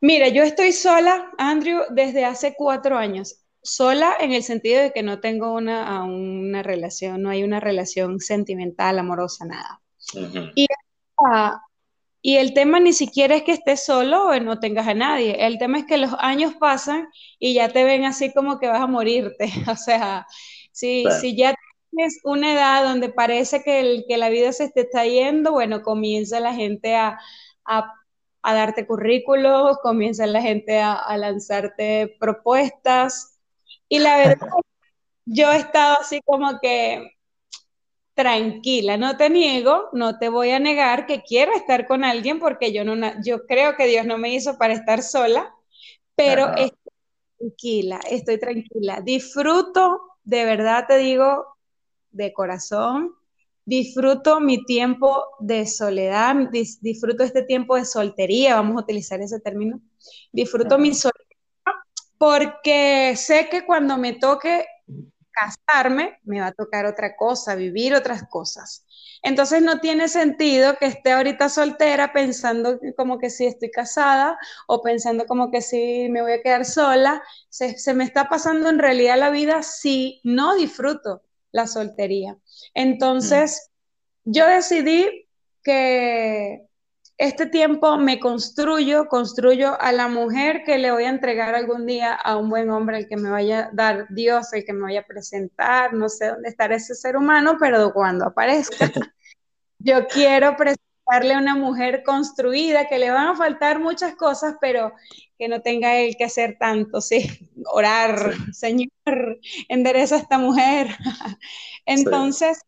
Mira, 0.00 0.28
yo 0.28 0.42
estoy 0.42 0.72
sola, 0.72 1.30
Andrew, 1.38 1.82
desde 1.90 2.24
hace 2.24 2.54
cuatro 2.56 2.96
años. 2.96 3.44
Sola 3.62 4.14
en 4.18 4.32
el 4.32 4.42
sentido 4.42 4.80
de 4.80 4.92
que 4.92 5.02
no 5.02 5.20
tengo 5.20 5.52
una, 5.52 6.02
una 6.04 6.62
relación, 6.62 7.22
no 7.22 7.28
hay 7.30 7.42
una 7.42 7.60
relación 7.60 8.18
sentimental, 8.18 8.98
amorosa, 8.98 9.44
nada. 9.44 9.82
y, 10.54 10.66
y 12.22 12.36
el 12.36 12.52
tema 12.54 12.80
ni 12.80 12.92
siquiera 12.92 13.34
es 13.36 13.42
que 13.44 13.52
estés 13.52 13.84
solo 13.84 14.26
o 14.28 14.40
no 14.40 14.60
tengas 14.60 14.88
a 14.88 14.94
nadie. 14.94 15.46
El 15.46 15.58
tema 15.58 15.78
es 15.78 15.86
que 15.86 15.96
los 15.98 16.14
años 16.18 16.54
pasan 16.58 17.08
y 17.38 17.54
ya 17.54 17.68
te 17.70 17.84
ven 17.84 18.04
así 18.04 18.32
como 18.32 18.58
que 18.58 18.68
vas 18.68 18.80
a 18.80 18.86
morirte. 18.86 19.50
O 19.70 19.76
sea, 19.76 20.26
si, 20.72 21.04
si 21.20 21.36
ya 21.36 21.54
tienes 21.90 22.20
una 22.24 22.52
edad 22.54 22.84
donde 22.84 23.10
parece 23.10 23.62
que, 23.62 23.80
el, 23.80 24.04
que 24.08 24.18
la 24.18 24.28
vida 24.28 24.52
se 24.52 24.70
te 24.70 24.82
está 24.82 25.04
yendo, 25.04 25.52
bueno, 25.52 25.82
comienza 25.82 26.40
la 26.40 26.54
gente 26.54 26.94
a, 26.94 27.18
a 27.64 27.92
a 28.42 28.54
darte 28.54 28.86
currículos, 28.86 29.78
comienza 29.82 30.26
la 30.26 30.40
gente 30.40 30.80
a, 30.80 31.16
lanzarte 31.16 32.16
propuestas. 32.18 33.38
Y 33.88 33.98
la 33.98 34.16
verdad, 34.16 34.48
yo 35.24 35.50
he 35.52 35.56
estado 35.56 35.98
así 36.00 36.20
como 36.24 36.58
que 36.60 37.12
tranquila, 38.14 38.96
no 38.96 39.16
te 39.16 39.30
niego, 39.30 39.88
no 39.92 40.18
te 40.18 40.28
voy 40.28 40.50
a 40.50 40.58
negar 40.58 41.06
que 41.06 41.22
quiero 41.22 41.52
estar 41.54 41.86
con 41.86 42.04
alguien 42.04 42.38
porque 42.38 42.72
yo, 42.72 42.84
no, 42.84 42.94
yo 43.24 43.46
creo 43.46 43.76
que 43.76 43.86
Dios 43.86 44.04
no 44.04 44.18
me 44.18 44.34
hizo 44.34 44.58
para 44.58 44.74
estar 44.74 45.02
sola, 45.02 45.54
pero 46.14 46.48
estoy 46.56 46.92
tranquila, 47.38 48.00
estoy 48.10 48.38
tranquila. 48.38 49.00
Disfruto, 49.00 50.02
de 50.22 50.44
verdad 50.44 50.84
te 50.86 50.98
digo, 50.98 51.46
de 52.10 52.32
corazón, 52.32 53.14
disfruto 53.64 54.40
mi 54.40 54.64
tiempo 54.64 55.24
de 55.40 55.66
soledad, 55.66 56.34
disfruto 56.80 57.22
este 57.22 57.42
tiempo 57.42 57.76
de 57.76 57.84
soltería, 57.84 58.56
vamos 58.56 58.76
a 58.76 58.84
utilizar 58.84 59.20
ese 59.20 59.40
término, 59.40 59.80
disfruto 60.32 60.78
mi 60.78 60.94
soledad 60.94 61.30
porque 62.20 63.14
sé 63.16 63.48
que 63.50 63.64
cuando 63.64 63.96
me 63.96 64.12
toque 64.12 64.66
casarme, 65.32 66.18
me 66.24 66.40
va 66.40 66.48
a 66.48 66.52
tocar 66.52 66.84
otra 66.84 67.16
cosa, 67.16 67.54
vivir 67.54 67.94
otras 67.94 68.24
cosas. 68.28 68.86
Entonces 69.22 69.62
no 69.62 69.80
tiene 69.80 70.06
sentido 70.08 70.76
que 70.76 70.84
esté 70.86 71.12
ahorita 71.12 71.48
soltera 71.48 72.12
pensando 72.12 72.78
como 72.96 73.18
que 73.18 73.30
si 73.30 73.46
estoy 73.46 73.70
casada 73.70 74.38
o 74.66 74.82
pensando 74.82 75.24
como 75.24 75.50
que 75.50 75.62
si 75.62 76.08
me 76.10 76.20
voy 76.20 76.32
a 76.32 76.42
quedar 76.42 76.66
sola. 76.66 77.22
Se, 77.48 77.78
se 77.78 77.94
me 77.94 78.04
está 78.04 78.28
pasando 78.28 78.68
en 78.68 78.78
realidad 78.78 79.18
la 79.18 79.30
vida 79.30 79.62
si 79.62 80.20
no 80.22 80.54
disfruto 80.56 81.22
la 81.52 81.66
soltería. 81.66 82.36
Entonces, 82.74 83.70
yo 84.24 84.46
decidí 84.46 85.28
que 85.62 86.66
este 87.18 87.46
tiempo 87.46 87.98
me 87.98 88.18
construyo, 88.18 89.06
construyo 89.08 89.78
a 89.78 89.92
la 89.92 90.08
mujer 90.08 90.62
que 90.64 90.78
le 90.78 90.90
voy 90.90 91.04
a 91.04 91.10
entregar 91.10 91.54
algún 91.54 91.84
día 91.84 92.14
a 92.14 92.36
un 92.38 92.48
buen 92.48 92.70
hombre, 92.70 92.96
el 92.96 93.08
que 93.08 93.18
me 93.18 93.28
vaya 93.28 93.66
a 93.66 93.70
dar 93.74 94.06
Dios, 94.08 94.52
el 94.54 94.64
que 94.64 94.72
me 94.72 94.82
vaya 94.82 95.00
a 95.00 95.06
presentar, 95.06 95.92
no 95.92 96.08
sé 96.08 96.28
dónde 96.28 96.48
estará 96.48 96.76
ese 96.76 96.94
ser 96.94 97.16
humano, 97.18 97.56
pero 97.60 97.92
cuando 97.92 98.24
aparezca, 98.24 98.90
yo 99.78 100.06
quiero 100.06 100.56
presentarle 100.56 100.89
a 101.10 101.38
una 101.38 101.56
mujer 101.56 102.02
construida, 102.04 102.88
que 102.88 102.98
le 102.98 103.10
van 103.10 103.28
a 103.28 103.36
faltar 103.36 103.80
muchas 103.80 104.14
cosas, 104.14 104.56
pero 104.60 104.92
que 105.38 105.48
no 105.48 105.60
tenga 105.62 105.96
él 105.96 106.16
que 106.16 106.24
hacer 106.24 106.56
tanto, 106.58 107.00
sí, 107.00 107.50
orar, 107.66 108.34
Señor, 108.52 108.90
endereza 109.68 110.16
a 110.16 110.18
esta 110.18 110.38
mujer. 110.38 110.88
Entonces, 111.86 112.60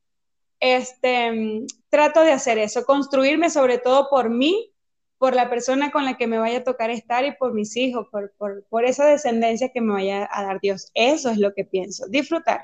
este, 0.60 1.66
trato 1.88 2.22
de 2.22 2.32
hacer 2.32 2.58
eso, 2.58 2.84
construirme 2.84 3.50
sobre 3.50 3.78
todo 3.78 4.08
por 4.08 4.30
mí, 4.30 4.72
por 5.18 5.36
la 5.36 5.48
persona 5.48 5.92
con 5.92 6.04
la 6.04 6.16
que 6.16 6.26
me 6.26 6.38
vaya 6.38 6.58
a 6.58 6.64
tocar 6.64 6.90
estar 6.90 7.24
y 7.24 7.36
por 7.36 7.52
mis 7.54 7.76
hijos, 7.76 8.08
por, 8.10 8.32
por, 8.68 8.84
esa 8.84 9.06
descendencia 9.06 9.68
que 9.68 9.80
me 9.80 9.92
vaya 9.92 10.28
a 10.32 10.42
dar 10.42 10.60
Dios. 10.60 10.90
Eso 10.94 11.30
es 11.30 11.38
lo 11.38 11.54
que 11.54 11.64
pienso, 11.64 12.08
disfrutar. 12.08 12.62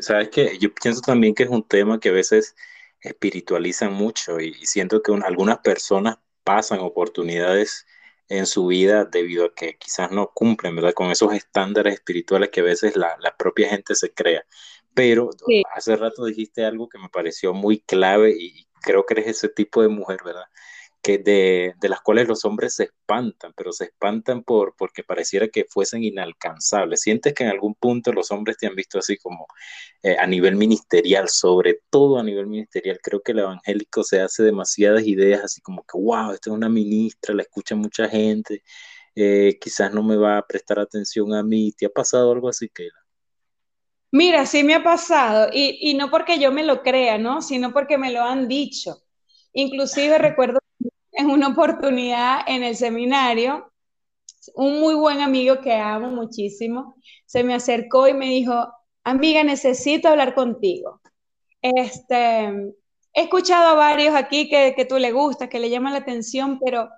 sabes 0.00 0.28
que 0.28 0.58
yo 0.58 0.74
pienso 0.74 1.00
también 1.00 1.34
que 1.34 1.44
es 1.44 1.48
un 1.48 1.66
tema 1.66 1.98
que 1.98 2.10
a 2.10 2.12
veces 2.12 2.54
espiritualizan 3.06 3.92
mucho 3.92 4.40
y, 4.40 4.54
siento 4.66 5.02
que 5.02 5.12
algunas 5.24 5.58
personas 5.58 6.18
pasan 6.44 6.80
oportunidades 6.80 7.86
en 8.28 8.46
su 8.46 8.66
vida 8.66 9.04
debido 9.04 9.46
a 9.46 9.54
que 9.54 9.76
quizás 9.78 10.10
no 10.10 10.32
cumplen, 10.34 10.74
¿verdad? 10.76 10.94
Con 10.94 11.10
esos 11.10 11.32
estándares 11.32 11.94
espirituales 11.94 12.50
que 12.50 12.60
a 12.60 12.64
veces 12.64 12.96
la, 12.96 13.16
propia 13.38 13.68
gente 13.68 13.94
se 13.94 14.12
crea. 14.12 14.44
Pero 14.94 15.30
hace 15.74 15.96
rato 15.96 16.24
dijiste 16.24 16.64
algo 16.64 16.88
que 16.88 16.98
me 16.98 17.08
pareció 17.08 17.52
muy 17.54 17.80
clave 17.80 18.34
y 18.38 18.66
creo 18.80 19.04
que 19.04 19.14
eres 19.14 19.28
ese 19.28 19.48
tipo 19.48 19.82
de 19.82 19.88
mujer, 19.88 20.20
¿verdad? 20.24 20.46
Que 21.02 21.18
de, 21.18 21.74
de, 21.80 21.88
las 21.88 22.00
cuales 22.00 22.26
los 22.26 22.44
hombres 22.44 22.74
se 22.74 22.84
espantan, 22.84 23.52
pero 23.56 23.72
se 23.72 23.84
espantan 23.84 24.42
por, 24.42 24.74
porque 24.76 25.04
pareciera 25.04 25.48
que 25.48 25.64
fuesen 25.64 26.02
inalcanzables. 26.02 27.00
¿Sientes 27.02 27.32
que 27.32 27.44
en 27.44 27.50
algún 27.50 27.74
punto 27.74 28.12
los 28.12 28.30
hombres 28.32 28.56
te 28.56 28.66
han 28.66 28.74
visto 28.74 28.98
así 28.98 29.16
como 29.16 29.46
eh, 30.02 30.16
a 30.18 30.26
nivel 30.26 30.56
ministerial, 30.56 31.28
sobre 31.28 31.80
todo 31.90 32.18
a 32.18 32.24
nivel 32.24 32.46
ministerial? 32.46 32.98
Creo 33.02 33.20
que 33.22 33.32
el 33.32 33.40
evangélico 33.40 34.02
se 34.02 34.20
hace 34.20 34.42
demasiadas 34.42 35.06
ideas 35.06 35.44
así 35.44 35.60
como 35.60 35.82
que, 35.84 35.96
wow, 35.98 36.32
esta 36.32 36.50
es 36.50 36.56
una 36.56 36.68
ministra, 36.68 37.34
la 37.34 37.42
escucha 37.42 37.76
mucha 37.76 38.08
gente, 38.08 38.62
eh, 39.14 39.58
quizás 39.60 39.92
no 39.92 40.02
me 40.02 40.16
va 40.16 40.38
a 40.38 40.46
prestar 40.46 40.80
atención 40.80 41.32
a 41.34 41.42
mí. 41.42 41.72
¿Te 41.72 41.86
ha 41.86 41.90
pasado 41.90 42.32
algo 42.32 42.48
así, 42.48 42.68
Keila? 42.68 42.98
Mira, 44.10 44.46
sí 44.46 44.64
me 44.64 44.74
ha 44.74 44.82
pasado, 44.82 45.50
y, 45.52 45.78
y 45.90 45.94
no 45.94 46.10
porque 46.10 46.38
yo 46.38 46.50
me 46.50 46.64
lo 46.64 46.82
crea, 46.82 47.18
¿no? 47.18 47.42
Sino 47.42 47.72
porque 47.72 47.98
me 47.98 48.12
lo 48.12 48.22
han 48.22 48.48
dicho. 48.48 49.02
Inclusive 49.52 50.18
recuerdo 50.18 50.58
en 51.16 51.30
una 51.30 51.48
oportunidad 51.48 52.40
en 52.46 52.62
el 52.64 52.76
seminario, 52.76 53.72
un 54.54 54.80
muy 54.80 54.94
buen 54.94 55.20
amigo 55.20 55.60
que 55.60 55.74
amo 55.74 56.10
muchísimo, 56.10 56.96
se 57.26 57.44
me 57.44 57.54
acercó 57.54 58.08
y 58.08 58.14
me 58.14 58.26
dijo, 58.26 58.68
amiga, 59.04 59.42
necesito 59.44 60.08
hablar 60.08 60.34
contigo. 60.34 61.00
Este, 61.62 62.46
he 63.14 63.22
escuchado 63.22 63.68
a 63.70 63.74
varios 63.74 64.14
aquí 64.14 64.48
que, 64.48 64.74
que 64.76 64.84
tú 64.84 64.98
le 64.98 65.12
gustas, 65.12 65.48
que 65.48 65.58
le 65.60 65.70
llaman 65.70 65.92
la 65.94 66.00
atención, 66.00 66.60
pero 66.64 66.88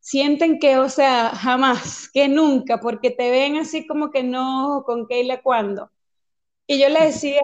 sienten 0.00 0.58
que, 0.58 0.78
o 0.78 0.88
sea, 0.88 1.30
jamás, 1.30 2.10
que 2.12 2.28
nunca, 2.28 2.80
porque 2.80 3.10
te 3.10 3.30
ven 3.30 3.56
así 3.58 3.86
como 3.86 4.10
que 4.10 4.22
no, 4.22 4.82
con 4.86 5.06
Keila 5.06 5.42
cuando. 5.42 5.90
Y 6.66 6.80
yo 6.80 6.88
le 6.90 7.06
decía, 7.06 7.42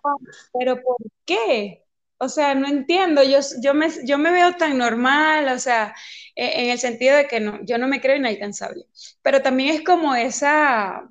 pero 0.53 0.77
¿por 0.83 0.97
qué? 1.27 1.84
O 2.19 2.29
sea, 2.29 2.55
no 2.55 2.69
entiendo, 2.69 3.23
yo, 3.23 3.41
yo, 3.63 3.75
me, 3.75 3.89
yo 4.07 4.19
me 4.19 4.31
veo 4.33 4.55
tan 4.57 4.79
normal, 4.79 5.49
o 5.49 5.59
sea, 5.59 5.95
e, 6.35 6.65
en 6.65 6.71
el 6.71 6.79
sentido 6.79 7.17
de 7.17 7.27
que 7.27 7.41
no, 7.41 7.61
yo 7.65 7.79
no 7.79 7.89
me 7.89 8.01
creo 8.01 8.17
inalcanzable, 8.17 8.85
pero 9.23 9.43
también 9.43 9.75
es 9.75 9.83
como 9.85 10.15
esa, 10.15 11.11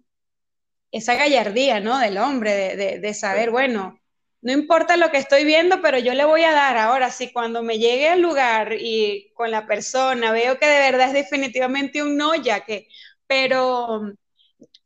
esa 0.91 1.15
gallardía, 1.15 1.79
¿no? 1.79 1.99
Del 1.99 2.17
hombre, 2.17 2.75
de, 2.75 2.99
de, 2.99 3.13
saber, 3.13 3.51
bueno, 3.51 3.99
no 4.41 4.51
importa 4.51 4.97
lo 4.97 5.11
que 5.11 5.17
estoy 5.17 5.45
viendo, 5.45 5.81
pero 5.81 5.97
yo 5.99 6.13
le 6.13 6.25
voy 6.25 6.43
a 6.43 6.51
dar 6.51 6.77
ahora, 6.77 7.11
si 7.11 7.31
cuando 7.31 7.63
me 7.63 7.79
llegue 7.79 8.09
al 8.09 8.21
lugar 8.21 8.73
y 8.73 9.31
con 9.35 9.51
la 9.51 9.67
persona 9.67 10.31
veo 10.31 10.59
que 10.59 10.67
de 10.67 10.79
verdad 10.79 11.07
es 11.07 11.13
definitivamente 11.13 12.03
un 12.03 12.17
no, 12.17 12.35
ya 12.35 12.65
que, 12.65 12.87
pero 13.27 14.13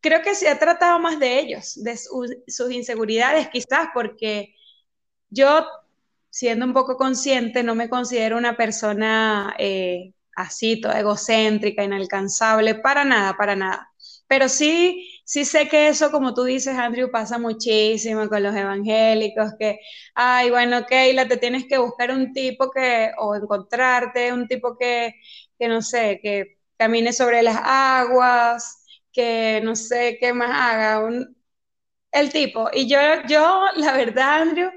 creo 0.01 0.21
que 0.21 0.35
se 0.35 0.49
ha 0.49 0.59
tratado 0.59 0.99
más 0.99 1.19
de 1.19 1.39
ellos, 1.39 1.83
de 1.83 1.97
sus 1.97 2.71
inseguridades 2.71 3.49
quizás, 3.49 3.89
porque 3.93 4.55
yo, 5.29 5.65
siendo 6.37 6.65
un 6.65 6.73
poco 6.73 6.97
consciente, 6.97 7.63
no 7.63 7.73
me 7.75 7.89
considero 7.89 8.37
una 8.37 8.55
persona 8.55 9.55
eh, 9.57 10.13
así, 10.35 10.79
toda 10.79 10.99
egocéntrica, 10.99 11.83
inalcanzable, 11.83 12.75
para 12.75 13.03
nada, 13.05 13.35
para 13.37 13.55
nada. 13.55 13.91
Pero 14.27 14.47
sí, 14.49 15.09
sí 15.25 15.45
sé 15.45 15.67
que 15.67 15.87
eso, 15.87 16.11
como 16.11 16.33
tú 16.35 16.43
dices, 16.43 16.77
Andrew, 16.77 17.09
pasa 17.11 17.39
muchísimo 17.39 18.29
con 18.29 18.43
los 18.43 18.55
evangélicos, 18.55 19.53
que, 19.57 19.79
ay, 20.13 20.49
bueno, 20.51 20.85
Keila, 20.85 21.27
te 21.27 21.37
tienes 21.37 21.65
que 21.67 21.77
buscar 21.79 22.11
un 22.11 22.33
tipo 22.33 22.69
que, 22.71 23.11
o 23.17 23.35
encontrarte 23.35 24.31
un 24.33 24.47
tipo 24.47 24.77
que, 24.77 25.13
que 25.57 25.67
no 25.67 25.81
sé, 25.81 26.19
que 26.21 26.57
camine 26.77 27.13
sobre 27.13 27.41
las 27.41 27.57
aguas, 27.63 28.83
que 29.11 29.59
no 29.63 29.75
sé 29.75 30.17
qué 30.19 30.33
más 30.33 30.51
haga, 30.51 31.03
un, 31.03 31.35
el 32.11 32.31
tipo. 32.31 32.69
Y 32.73 32.87
yo, 32.89 32.99
yo, 33.27 33.65
la 33.77 33.93
verdad, 33.97 34.41
Andrew, 34.43 34.71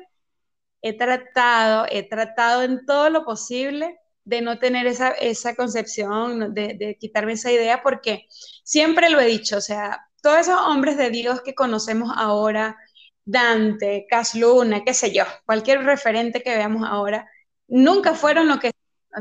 he 0.82 0.96
tratado, 0.96 1.86
he 1.90 2.08
tratado 2.08 2.62
en 2.62 2.84
todo 2.86 3.10
lo 3.10 3.24
posible 3.24 3.98
de 4.24 4.40
no 4.40 4.58
tener 4.58 4.86
esa, 4.86 5.10
esa 5.10 5.54
concepción, 5.54 6.54
de, 6.54 6.74
de, 6.74 6.96
quitarme 6.98 7.32
esa 7.32 7.50
idea, 7.50 7.82
porque 7.82 8.26
siempre 8.64 9.10
lo 9.10 9.20
he 9.20 9.26
dicho, 9.26 9.56
o 9.56 9.60
sea, 9.60 10.06
todos 10.22 10.38
esos 10.40 10.60
hombres 10.60 10.96
de 10.96 11.10
Dios 11.10 11.42
que 11.42 11.54
conocemos 11.54 12.12
ahora, 12.16 12.76
Dante, 13.24 14.06
Casluna, 14.08 14.84
qué 14.84 14.94
sé 14.94 15.12
yo, 15.12 15.24
cualquier 15.46 15.84
referente 15.84 16.42
que 16.42 16.54
veamos 16.56 16.88
ahora, 16.88 17.28
nunca 17.68 18.14
fueron 18.14 18.48
lo 18.48 18.58
que 18.58 18.72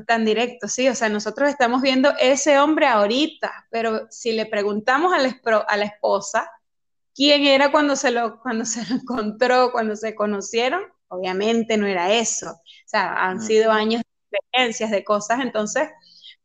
tan 0.05 0.25
directo, 0.25 0.67
sí, 0.67 0.87
o 0.87 0.95
sea, 0.95 1.09
nosotros 1.09 1.49
estamos 1.49 1.81
viendo 1.81 2.13
ese 2.19 2.59
hombre 2.59 2.87
ahorita, 2.87 3.67
pero 3.71 4.07
si 4.11 4.33
le 4.33 4.45
preguntamos 4.45 5.13
a 5.13 5.17
la, 5.17 5.39
a 5.67 5.77
la 5.77 5.85
esposa 5.85 6.49
quién 7.15 7.43
era 7.45 7.71
cuando 7.71 7.95
se, 7.95 8.11
lo, 8.11 8.39
cuando 8.41 8.65
se 8.65 8.85
lo 8.87 8.95
encontró, 9.01 9.71
cuando 9.71 9.95
se 9.95 10.13
conocieron, 10.15 10.81
obviamente 11.09 11.77
no 11.77 11.87
era 11.87 12.13
eso, 12.13 12.51
o 12.51 12.61
sea, 12.85 13.13
han 13.27 13.41
sido 13.41 13.71
años 13.71 14.01
de 14.31 14.37
experiencias, 14.37 14.91
de 14.91 15.03
cosas, 15.03 15.39
entonces 15.41 15.89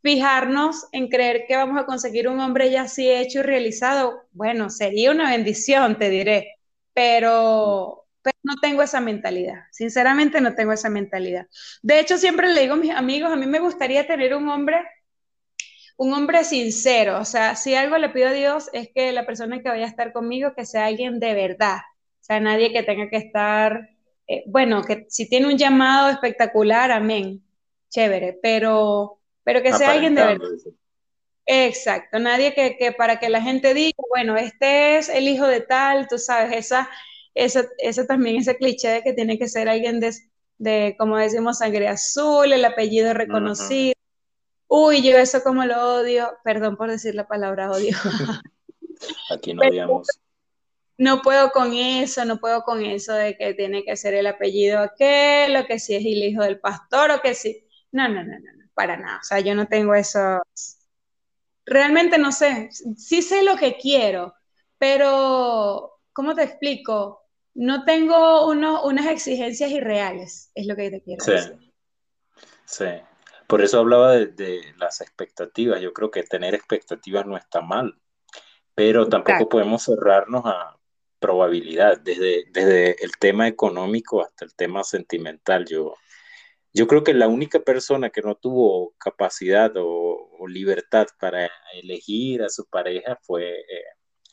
fijarnos 0.02 0.86
en 0.92 1.08
creer 1.08 1.44
que 1.48 1.56
vamos 1.56 1.80
a 1.80 1.86
conseguir 1.86 2.28
un 2.28 2.40
hombre 2.40 2.70
ya 2.70 2.82
así 2.82 3.10
hecho 3.10 3.40
y 3.40 3.42
realizado, 3.42 4.22
bueno, 4.32 4.70
sería 4.70 5.10
una 5.10 5.30
bendición, 5.30 5.98
te 5.98 6.10
diré, 6.10 6.56
pero 6.92 8.04
pero 8.24 8.38
no 8.42 8.54
tengo 8.62 8.82
esa 8.82 9.00
mentalidad. 9.02 9.64
Sinceramente 9.70 10.40
no 10.40 10.54
tengo 10.54 10.72
esa 10.72 10.88
mentalidad. 10.88 11.46
De 11.82 12.00
hecho, 12.00 12.16
siempre 12.16 12.48
le 12.52 12.62
digo 12.62 12.72
a 12.74 12.76
mis 12.78 12.90
amigos, 12.90 13.30
a 13.30 13.36
mí 13.36 13.46
me 13.46 13.58
gustaría 13.60 14.06
tener 14.06 14.34
un 14.34 14.48
hombre, 14.48 14.78
un 15.96 16.12
hombre 16.14 16.44
sincero. 16.44 17.18
O 17.20 17.24
sea, 17.24 17.56
si 17.56 17.74
algo 17.74 17.98
le 17.98 18.08
pido 18.10 18.28
a 18.28 18.32
Dios 18.32 18.70
es 18.72 18.88
que 18.94 19.12
la 19.12 19.26
persona 19.26 19.60
que 19.62 19.68
vaya 19.68 19.84
a 19.86 19.88
estar 19.88 20.12
conmigo, 20.12 20.54
que 20.56 20.66
sea 20.66 20.86
alguien 20.86 21.20
de 21.20 21.34
verdad. 21.34 21.78
O 22.20 22.24
sea, 22.24 22.40
nadie 22.40 22.72
que 22.72 22.82
tenga 22.82 23.08
que 23.10 23.16
estar, 23.18 23.90
eh, 24.26 24.44
bueno, 24.46 24.82
que 24.82 25.06
si 25.08 25.28
tiene 25.28 25.46
un 25.46 25.58
llamado 25.58 26.10
espectacular, 26.10 26.90
amén, 26.90 27.42
chévere, 27.90 28.38
pero, 28.42 29.20
pero 29.42 29.62
que 29.62 29.72
sea 29.72 29.92
alguien 29.92 30.14
de 30.14 30.24
verdad. 30.24 30.48
Exacto, 31.46 32.18
nadie 32.18 32.54
que, 32.54 32.76
que, 32.78 32.92
para 32.92 33.18
que 33.20 33.28
la 33.28 33.42
gente 33.42 33.74
diga, 33.74 34.02
bueno, 34.08 34.36
este 34.36 34.96
es 34.96 35.10
el 35.10 35.28
hijo 35.28 35.46
de 35.46 35.60
tal, 35.60 36.08
tú 36.08 36.18
sabes, 36.18 36.56
esa, 36.56 36.88
eso, 37.34 37.60
eso 37.78 38.06
también, 38.06 38.36
ese 38.36 38.56
cliché 38.56 38.88
de 38.88 39.02
que 39.02 39.12
tiene 39.12 39.38
que 39.38 39.48
ser 39.48 39.68
alguien 39.68 40.00
de, 40.00 40.12
de 40.56 40.96
como 40.98 41.18
decimos, 41.18 41.58
sangre 41.58 41.88
azul, 41.88 42.52
el 42.52 42.64
apellido 42.64 43.12
reconocido. 43.12 43.94
Uy, 44.68 45.02
yo 45.02 45.18
eso 45.18 45.42
como 45.42 45.64
lo 45.66 45.96
odio, 45.96 46.32
perdón 46.42 46.76
por 46.76 46.90
decir 46.90 47.14
la 47.14 47.28
palabra 47.28 47.70
odio. 47.70 47.94
Aquí 49.30 49.52
no 49.52 49.62
odiamos. 49.68 50.08
No 50.97 51.22
puedo 51.22 51.51
con 51.51 51.72
eso, 51.72 52.24
no 52.24 52.38
puedo 52.38 52.62
con 52.62 52.84
eso 52.84 53.12
de 53.12 53.36
que 53.36 53.55
tiene 53.55 53.84
que 53.84 53.97
ser 53.97 54.14
el 54.14 54.26
apellido 54.26 54.80
aquel, 54.80 55.57
o 55.57 55.66
que 55.66 55.78
si 55.78 55.95
es 55.95 56.05
el 56.05 56.22
hijo 56.22 56.42
del 56.42 56.61
pastor, 56.61 57.11
o 57.11 57.20
que 57.20 57.34
si. 57.34 57.66
No, 57.92 58.09
no, 58.09 58.22
no, 58.22 58.38
no, 58.38 58.53
no, 58.57 58.64
para 58.74 58.97
nada. 58.97 59.18
O 59.20 59.24
sea, 59.24 59.40
yo 59.40 59.55
no 59.55 59.66
tengo 59.66 59.95
eso. 59.95 60.40
Realmente 61.66 62.18
no 62.18 62.32
sé. 62.32 62.68
Sí 62.97 63.22
sé 63.22 63.42
lo 63.42 63.57
que 63.57 63.76
quiero, 63.76 64.34
pero, 64.78 66.01
¿cómo 66.12 66.34
te 66.34 66.45
explico? 66.45 67.24
no 67.55 67.84
tengo 67.84 68.47
unas 68.49 69.07
exigencias 69.07 69.70
irreales, 69.70 70.51
es 70.55 70.66
lo 70.66 70.76
que 70.76 70.90
te 70.90 71.03
quiero 71.03 71.24
decir. 71.24 71.72
Sí, 72.64 72.86
por 73.47 73.62
eso 73.62 73.78
hablaba 73.78 74.12
de, 74.12 74.74
las 74.76 75.01
expectativas. 75.01 75.80
Yo 75.80 75.92
creo 75.92 76.11
que 76.11 76.24
tener 76.24 76.55
expectativas 76.55 77.26
no 77.26 77.36
está 77.36 77.61
mal, 77.61 77.97
pero 78.74 79.09
tampoco 79.09 79.49
podemos 79.49 79.84
cerrarnos 79.84 80.42
a 80.45 80.76
probabilidad, 81.24 81.98
desde, 82.00 82.44
desde 82.52 83.02
el 83.02 83.12
tema 83.18 83.48
económico 83.48 84.22
hasta 84.22 84.44
el 84.44 84.54
tema 84.54 84.84
sentimental. 84.84 85.64
Yo, 85.64 85.94
yo 86.74 86.86
creo 86.86 87.02
que 87.02 87.14
la 87.14 87.28
única 87.28 87.60
persona 87.60 88.10
que 88.10 88.20
no 88.20 88.34
tuvo 88.34 88.94
capacidad 88.98 89.72
o, 89.76 90.20
libertad 90.46 91.06
para 91.18 91.50
elegir 91.72 92.42
a 92.42 92.50
su 92.50 92.66
pareja 92.66 93.18
fue 93.22 93.60
eh, 93.60 93.84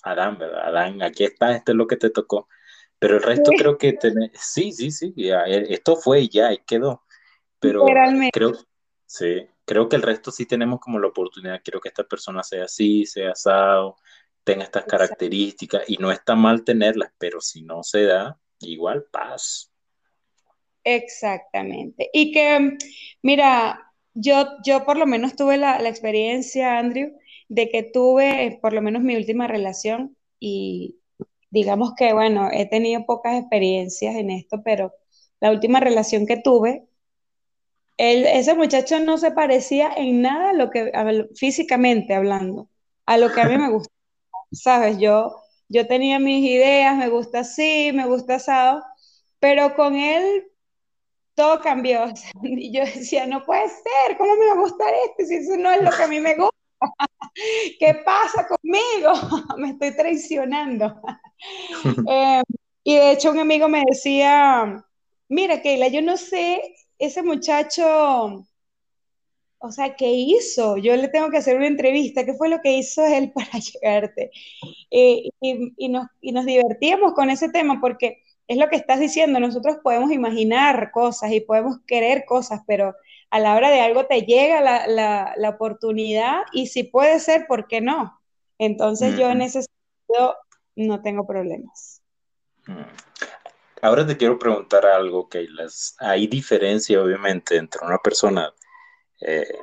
Adán, 0.03 0.37
¿verdad? 0.37 0.67
Adán, 0.67 1.01
aquí 1.01 1.23
está, 1.23 1.55
esto 1.55 1.71
es 1.71 1.77
lo 1.77 1.87
que 1.87 1.95
te 1.95 2.09
tocó 2.09 2.49
pero 3.01 3.15
el 3.15 3.23
resto 3.23 3.49
creo 3.57 3.79
que 3.79 3.97
sí, 4.35 4.71
sí, 4.71 4.91
sí, 4.91 5.11
eh, 5.17 5.65
esto 5.69 5.95
fue 5.95 6.21
y 6.21 6.29
ya, 6.29 6.53
y 6.53 6.59
quedó. 6.59 7.01
Pero 7.59 7.83
creo, 8.31 8.53
sí, 9.07 9.47
creo 9.65 9.89
que 9.89 9.95
el 9.95 10.03
resto 10.03 10.29
sí 10.29 10.45
tenemos 10.45 10.79
como 10.79 10.99
la 10.99 11.07
oportunidad, 11.07 11.61
quiero 11.63 11.81
que 11.81 11.89
esta 11.89 12.03
persona 12.03 12.43
sea 12.43 12.65
así, 12.65 13.07
sea 13.07 13.31
asado, 13.31 13.97
tenga 14.43 14.63
estas 14.63 14.85
características, 14.85 15.83
y 15.87 15.97
no 15.97 16.11
está 16.11 16.35
mal 16.35 16.63
tenerlas, 16.63 17.11
pero 17.17 17.41
si 17.41 17.63
no 17.63 17.83
se 17.83 18.03
da, 18.03 18.39
igual 18.59 19.05
paz. 19.11 19.71
Exactamente. 20.83 22.09
Y 22.13 22.31
que, 22.31 22.77
mira, 23.21 23.93
yo, 24.13 24.47
yo 24.65 24.85
por 24.85 24.97
lo 24.97 25.05
menos 25.05 25.35
tuve 25.35 25.57
la, 25.57 25.79
la 25.79 25.89
experiencia, 25.89 26.77
Andrew, 26.77 27.11
de 27.49 27.69
que 27.69 27.83
tuve 27.83 28.59
por 28.61 28.73
lo 28.73 28.81
menos 28.81 29.03
mi 29.03 29.15
última 29.15 29.47
relación 29.47 30.17
y, 30.39 30.97
digamos 31.51 31.93
que, 31.95 32.13
bueno, 32.13 32.49
he 32.51 32.65
tenido 32.65 33.05
pocas 33.05 33.39
experiencias 33.39 34.15
en 34.15 34.31
esto, 34.31 34.61
pero 34.63 34.93
la 35.39 35.51
última 35.51 35.79
relación 35.79 36.25
que 36.25 36.37
tuve, 36.37 36.85
ese 37.97 38.55
muchacho 38.55 38.99
no 38.99 39.17
se 39.17 39.31
parecía 39.31 39.91
en 39.95 40.21
nada 40.21 40.51
a 40.51 40.53
lo 40.53 40.71
que, 40.71 40.91
físicamente 41.35 42.15
hablando, 42.15 42.69
a 43.05 43.17
lo 43.17 43.31
que 43.31 43.41
a 43.41 43.45
mí 43.47 43.57
me 43.57 43.69
gusta. 43.69 43.93
¿Sabes? 44.52 44.97
Yo, 44.97 45.36
yo 45.70 45.88
tenía 45.88 46.20
mis 46.20 46.45
ideas, 46.45 46.97
me 46.97 47.10
gusta 47.10 47.39
así, 47.39 47.91
me 47.93 48.06
gusta 48.06 48.36
asado, 48.36 48.84
pero 49.39 49.74
con 49.76 49.95
él 49.95 50.52
todo 51.36 51.60
cambió. 51.62 52.06
Y 52.43 52.72
yo 52.74 52.82
decía, 52.86 53.26
no 53.26 53.43
puede 53.45 53.68
ser, 53.68 54.18
¿cómo 54.18 54.36
me 54.36 54.47
va 54.47 54.54
a 54.54 54.62
gustar 54.62 54.93
este 55.10 55.26
si 55.26 55.36
eso 55.36 55.58
no 55.58 55.72
es 55.72 55.84
lo 55.84 55.91
que 55.91 56.04
a 56.04 56.08
mí 56.08 56.20
me 56.20 56.36
gusta? 56.36 56.58
¿Qué 57.80 58.02
pasa 58.06 58.47
conmigo? 58.47 59.14
me 59.58 59.70
estoy 59.70 59.95
traicionando. 59.95 61.02
Eh, 62.08 62.41
y 62.84 62.95
de 62.95 63.12
hecho 63.12 63.32
un 63.32 63.39
amigo 63.39 63.68
me 63.68 63.84
decía, 63.88 64.84
mira 65.30 65.62
Keila, 65.62 65.88
yo 65.88 66.02
no 66.02 66.18
sé, 66.18 66.76
ese 66.99 67.24
muchacho, 67.24 68.45
o 69.62 69.72
sea, 69.72 69.95
¿qué 69.95 70.12
hizo? 70.12 70.78
Yo 70.78 70.95
le 70.95 71.07
tengo 71.07 71.30
que 71.30 71.38
hacer 71.38 71.55
una 71.55 71.68
entrevista, 71.68 72.26
¿qué 72.26 72.34
fue 72.34 72.49
lo 72.49 72.62
que 72.62 72.74
hizo 72.74 73.05
él 73.05 73.32
para 73.36 73.59
llegarte? 73.59 74.32
Eh, 74.89 75.30
y, 75.39 75.74
y, 75.78 75.89
nos, 75.89 76.07
y 76.20 76.32
nos 76.32 76.45
divertíamos 76.45 77.14
con 77.14 77.30
ese 77.30 77.49
tema 77.49 77.80
porque 77.80 78.24
es 78.47 78.57
lo 78.57 78.68
que 78.70 78.76
estás 78.76 78.99
diciendo, 78.99 79.39
nosotros 79.39 79.78
podemos 79.82 80.12
imaginar 80.12 80.91
cosas 80.91 81.32
y 81.32 81.39
podemos 81.39 81.78
querer 81.88 82.26
cosas, 82.26 82.62
pero 82.68 82.93
a 83.30 83.39
la 83.39 83.55
hora 83.55 83.70
de 83.70 83.80
algo 83.80 84.07
te 84.07 84.24
llega 84.24 84.59
la, 84.59 85.34
la, 85.38 85.49
oportunidad 85.49 86.41
y 86.51 86.68
si 86.68 86.84
puede 86.84 87.20
ser, 87.20 87.45
¿por 87.47 87.68
qué 87.68 87.80
no? 87.80 88.20
Entonces 88.57 89.18
yo 89.18 89.30
en 89.30 89.41
ese 89.41 89.62
sentido 89.64 90.36
no 90.76 91.01
tengo 91.01 91.26
problemas. 91.26 92.01
Mm. 92.68 92.82
Ahora 93.84 94.05
te 94.05 94.18
quiero 94.18 94.38
preguntar 94.38 94.86
algo, 94.86 95.30
que 95.30 95.47
hay 95.99 96.28
diferencia 96.28 97.01
obviamente 97.01 97.55
entre 97.55 97.86
una 97.86 97.97
persona 97.97 98.53
eh, 99.22 99.57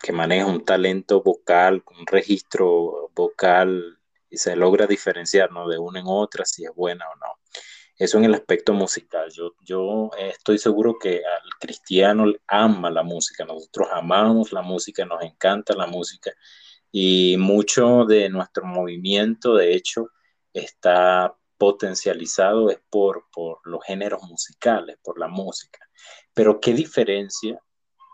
que 0.00 0.12
maneja 0.12 0.46
un 0.46 0.64
talento 0.64 1.22
vocal, 1.22 1.82
un 1.98 2.06
registro 2.06 3.10
vocal 3.14 3.98
y 4.30 4.36
se 4.36 4.54
logra 4.56 4.86
diferenciar 4.86 5.50
¿no? 5.50 5.68
de 5.68 5.78
una 5.78 6.00
en 6.00 6.06
otra 6.08 6.44
si 6.44 6.64
es 6.64 6.74
buena 6.74 7.06
o 7.08 7.16
no. 7.16 7.26
Eso 7.98 8.18
en 8.18 8.26
el 8.26 8.34
aspecto 8.34 8.74
musical. 8.74 9.30
Yo, 9.32 9.54
yo 9.62 10.10
estoy 10.18 10.58
seguro 10.58 10.98
que 10.98 11.16
al 11.16 11.50
cristiano 11.58 12.26
ama 12.46 12.90
la 12.90 13.02
música. 13.02 13.46
Nosotros 13.46 13.88
amamos 13.90 14.52
la 14.52 14.60
música, 14.60 15.06
nos 15.06 15.22
encanta 15.22 15.74
la 15.74 15.86
música. 15.86 16.30
Y 16.92 17.36
mucho 17.38 18.04
de 18.04 18.28
nuestro 18.28 18.66
movimiento, 18.66 19.54
de 19.54 19.74
hecho, 19.74 20.10
está 20.52 21.34
potencializado 21.56 22.68
por, 22.90 23.26
por 23.32 23.60
los 23.64 23.82
géneros 23.84 24.22
musicales, 24.24 24.98
por 25.02 25.18
la 25.18 25.28
música. 25.28 25.78
Pero 26.34 26.60
¿qué 26.60 26.74
diferencia, 26.74 27.58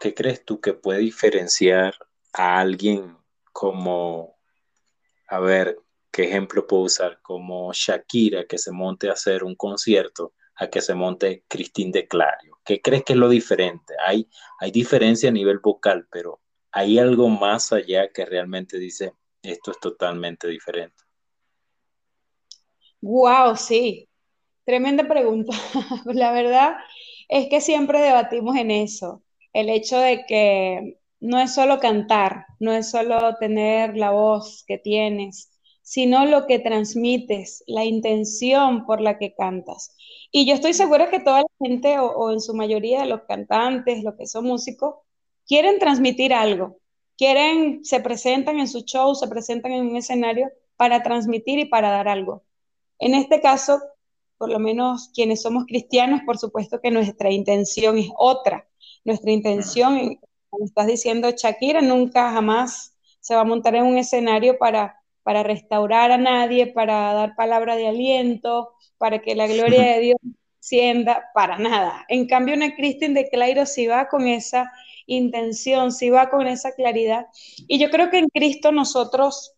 qué 0.02 0.14
crees 0.14 0.44
tú 0.44 0.60
que 0.60 0.74
puede 0.74 0.98
diferenciar 0.98 1.94
a 2.32 2.58
alguien 2.58 3.16
como, 3.52 4.36
a 5.28 5.38
ver, 5.38 5.78
qué 6.10 6.24
ejemplo 6.24 6.66
puedo 6.66 6.82
usar, 6.82 7.20
como 7.22 7.72
Shakira 7.72 8.44
que 8.46 8.58
se 8.58 8.72
monte 8.72 9.08
a 9.08 9.12
hacer 9.12 9.44
un 9.44 9.54
concierto 9.54 10.34
a 10.56 10.66
que 10.66 10.80
se 10.80 10.94
monte 10.94 11.44
Cristín 11.46 11.92
de 11.92 12.08
Clario? 12.08 12.58
¿Qué 12.64 12.82
crees 12.82 13.04
que 13.04 13.12
es 13.12 13.18
lo 13.20 13.28
diferente? 13.28 13.94
Hay, 14.04 14.28
hay 14.58 14.72
diferencia 14.72 15.28
a 15.28 15.32
nivel 15.32 15.60
vocal, 15.60 16.08
pero 16.10 16.40
hay 16.72 16.98
algo 16.98 17.28
más 17.28 17.72
allá 17.72 18.10
que 18.12 18.24
realmente 18.24 18.78
dice 18.78 19.12
esto 19.40 19.70
es 19.70 19.78
totalmente 19.78 20.48
diferente. 20.48 21.00
Wow, 23.00 23.56
sí, 23.56 24.08
tremenda 24.64 25.06
pregunta. 25.06 25.52
La 26.06 26.32
verdad 26.32 26.76
es 27.28 27.48
que 27.48 27.60
siempre 27.60 28.00
debatimos 28.00 28.56
en 28.56 28.72
eso, 28.72 29.22
el 29.52 29.68
hecho 29.70 29.98
de 29.98 30.24
que 30.26 30.98
no 31.20 31.38
es 31.38 31.54
solo 31.54 31.78
cantar, 31.78 32.46
no 32.58 32.72
es 32.72 32.90
solo 32.90 33.36
tener 33.36 33.96
la 33.96 34.10
voz 34.10 34.64
que 34.66 34.78
tienes, 34.78 35.52
sino 35.82 36.26
lo 36.26 36.46
que 36.46 36.58
transmites, 36.58 37.62
la 37.66 37.84
intención 37.84 38.86
por 38.86 39.00
la 39.00 39.18
que 39.18 39.34
cantas. 39.34 39.96
Y 40.30 40.46
yo 40.46 40.54
estoy 40.54 40.74
segura 40.74 41.10
que 41.10 41.20
toda 41.20 41.40
la 41.42 41.66
gente, 41.66 41.98
o, 41.98 42.32
en 42.32 42.40
su 42.40 42.54
mayoría 42.54 43.04
los 43.04 43.22
cantantes, 43.22 44.02
los 44.02 44.14
que 44.14 44.26
son 44.26 44.46
músicos, 44.46 44.96
quieren 45.46 45.78
transmitir 45.78 46.32
algo, 46.32 46.78
quieren, 47.16 47.84
se 47.84 48.00
presentan 48.00 48.58
en 48.58 48.68
su 48.68 48.80
show, 48.80 49.14
se 49.14 49.28
presentan 49.28 49.72
en 49.72 49.86
un 49.88 49.96
escenario 49.96 50.50
para 50.76 51.02
transmitir 51.02 51.58
y 51.58 51.66
para 51.66 51.90
dar 51.90 52.08
algo. 52.08 52.42
En 52.98 53.14
este 53.14 53.40
caso, 53.40 53.80
por 54.38 54.50
lo 54.50 54.58
menos 54.58 55.10
quienes 55.14 55.42
somos 55.42 55.66
cristianos, 55.66 56.22
por 56.24 56.38
supuesto 56.38 56.80
que 56.80 56.90
nuestra 56.90 57.30
intención 57.30 57.98
es 57.98 58.08
otra. 58.16 58.66
Nuestra 59.04 59.30
intención, 59.30 60.18
como 60.50 60.64
estás 60.64 60.86
diciendo, 60.86 61.30
Shakira 61.30 61.80
nunca 61.80 62.32
jamás 62.32 62.96
se 63.20 63.34
va 63.34 63.42
a 63.42 63.44
montar 63.44 63.74
en 63.74 63.84
un 63.84 63.98
escenario 63.98 64.58
para, 64.58 65.00
para 65.22 65.42
restaurar 65.42 66.12
a 66.12 66.18
nadie, 66.18 66.66
para 66.66 67.12
dar 67.14 67.34
palabra 67.36 67.76
de 67.76 67.88
aliento, 67.88 68.74
para 68.98 69.20
que 69.20 69.34
la 69.34 69.46
gloria 69.46 69.94
de 69.94 70.00
Dios 70.00 70.18
sienda, 70.60 71.30
para 71.34 71.58
nada. 71.58 72.04
En 72.08 72.26
cambio, 72.26 72.54
una 72.54 72.74
Cristina 72.74 73.20
de 73.20 73.28
Clairo 73.28 73.66
sí 73.66 73.86
va 73.88 74.08
con 74.08 74.28
esa 74.28 74.72
intención, 75.06 75.90
sí 75.92 76.10
va 76.10 76.30
con 76.30 76.46
esa 76.46 76.72
claridad. 76.74 77.26
Y 77.68 77.78
yo 77.78 77.90
creo 77.90 78.10
que 78.10 78.18
en 78.18 78.28
Cristo 78.28 78.70
nosotros 78.70 79.54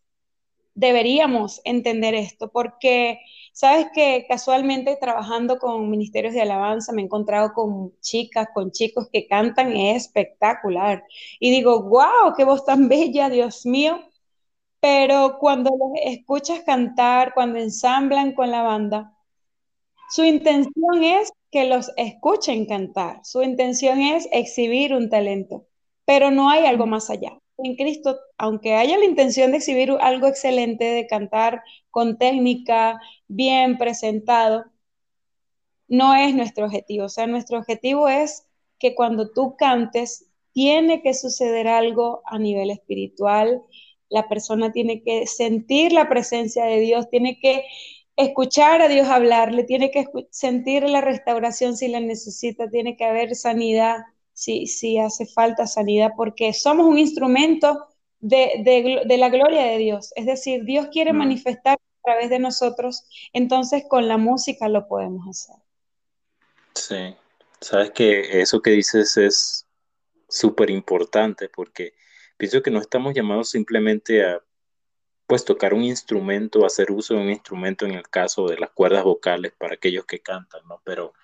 deberíamos 0.75 1.61
entender 1.65 2.15
esto, 2.15 2.51
porque 2.51 3.21
sabes 3.55 3.87
que 3.95 4.27
casualmente 4.29 4.99
trabajando 5.01 5.59
con 5.59 5.89
ministerios 5.89 6.35
de 6.35 6.43
alabanza 6.43 6.93
me 6.93 7.03
he 7.03 7.05
encontrado 7.07 7.53
con 7.55 7.99
chicas, 8.01 8.49
con 8.53 8.73
chicos 8.73 9.09
que 9.13 9.27
cantan 9.27 9.77
espectacular. 9.77 11.05
Y 11.41 11.51
digo, 11.53 11.83
wow, 11.85 12.35
qué 12.37 12.45
voz 12.45 12.65
tan 12.67 12.89
bella, 12.89 13.31
Dios 13.31 13.65
mío. 13.65 14.01
Pero 14.81 15.39
cuando 15.41 15.71
los 15.71 15.93
escuchas 16.05 16.63
cantar, 16.65 17.33
cuando 17.35 17.59
ensamblan 17.59 18.35
con 18.35 18.51
la 18.51 18.63
banda, 18.63 19.17
su 20.11 20.25
intención 20.25 21.03
es 21.03 21.33
que 21.51 21.65
los 21.67 21.93
escuchen 21.97 22.67
cantar, 22.67 23.21
su 23.25 23.43
intención 23.43 24.01
es 24.01 24.29
exhibir 24.33 24.95
un 24.95 25.09
talento, 25.11 25.67
pero 26.05 26.31
no 26.31 26.51
hay 26.51 26.67
algo 26.67 26.87
más 26.87 27.11
allá 27.11 27.39
en 27.59 27.77
Cristo, 27.77 28.19
aunque 28.39 28.75
haya 28.75 28.99
la 28.99 29.05
intención 29.05 29.51
de 29.51 29.59
exhibir 29.59 29.91
algo 30.01 30.27
excelente, 30.27 30.85
de 30.85 31.07
cantar 31.07 31.63
con 31.91 32.19
técnica, 32.19 33.01
bien 33.29 33.79
presentado, 33.79 34.65
no 35.89 36.15
es 36.15 36.35
nuestro 36.35 36.67
objetivo. 36.67 37.05
O 37.07 37.09
sea, 37.09 37.27
nuestro 37.27 37.59
objetivo 37.59 38.09
es 38.09 38.47
que 38.79 38.95
cuando 38.95 39.31
tú 39.31 39.57
cantes, 39.57 40.31
tiene 40.53 41.03
que 41.03 41.15
suceder 41.15 41.67
algo 41.69 42.23
a 42.27 42.39
nivel 42.39 42.71
espiritual, 42.71 43.63
la 44.09 44.29
persona 44.29 44.73
tiene 44.73 45.03
que 45.03 45.27
sentir 45.27 45.93
la 45.93 46.09
presencia 46.09 46.65
de 46.65 46.79
Dios, 46.79 47.11
tiene 47.11 47.41
que 47.41 47.65
escuchar 48.17 48.81
a 48.81 48.89
Dios 48.89 49.09
hablarle, 49.09 49.65
tiene 49.65 49.91
que 49.91 50.07
sentir 50.31 50.89
la 50.89 51.01
restauración 51.01 51.77
si 51.77 51.89
la 51.89 52.01
necesita, 52.01 52.71
tiene 52.71 52.97
que 52.97 53.05
haber 53.05 53.35
sanidad 53.35 53.97
si, 54.35 54.99
hace 54.99 55.27
falta 55.27 55.67
sanidad, 55.67 56.13
porque 56.17 56.53
somos 56.53 56.87
un 56.87 56.99
instrumento 56.99 57.87
de, 58.21 59.05
la 59.07 59.29
gloria 59.31 59.63
de 59.63 59.79
Dios. 59.79 60.13
Es 60.17 60.27
decir, 60.27 60.65
Dios 60.65 60.89
quiere 60.93 61.13
mm. 61.13 61.17
manifestar 61.17 61.75
a 61.77 62.03
través 62.03 62.31
de 62.31 62.39
nosotros, 62.39 63.05
entonces 63.33 63.85
con 63.89 64.09
la 64.09 64.19
música 64.19 64.69
lo 64.69 64.87
podemos 64.87 65.27
hacer. 65.29 65.57
Sí, 66.75 67.17
sabes 67.61 67.93
que 67.93 68.41
eso 68.41 68.61
que 68.61 68.71
dices 68.71 69.17
es 69.17 69.67
súper 70.29 70.71
importante 70.71 71.49
porque 71.49 71.95
pienso 72.37 72.63
que 72.63 72.71
no 72.71 72.81
estamos 72.81 73.15
llamados 73.15 73.51
simplemente 73.51 74.25
a 74.25 74.43
pues 75.27 75.45
tocar 75.45 75.73
un 75.73 75.85
instrumento, 75.85 76.67
hacer 76.67 76.91
uso 76.91 77.15
de 77.15 77.21
un 77.21 77.31
instrumento 77.31 77.87
en 77.87 77.93
el 77.93 78.09
caso 78.09 78.47
de 78.47 78.59
las 78.59 78.71
cuerdas 78.71 79.05
vocales 79.05 79.53
para 79.57 79.75
aquellos 79.75 80.05
que 80.05 80.21
cantan, 80.21 80.67
¿no? 80.69 80.83
Pero 80.85 81.15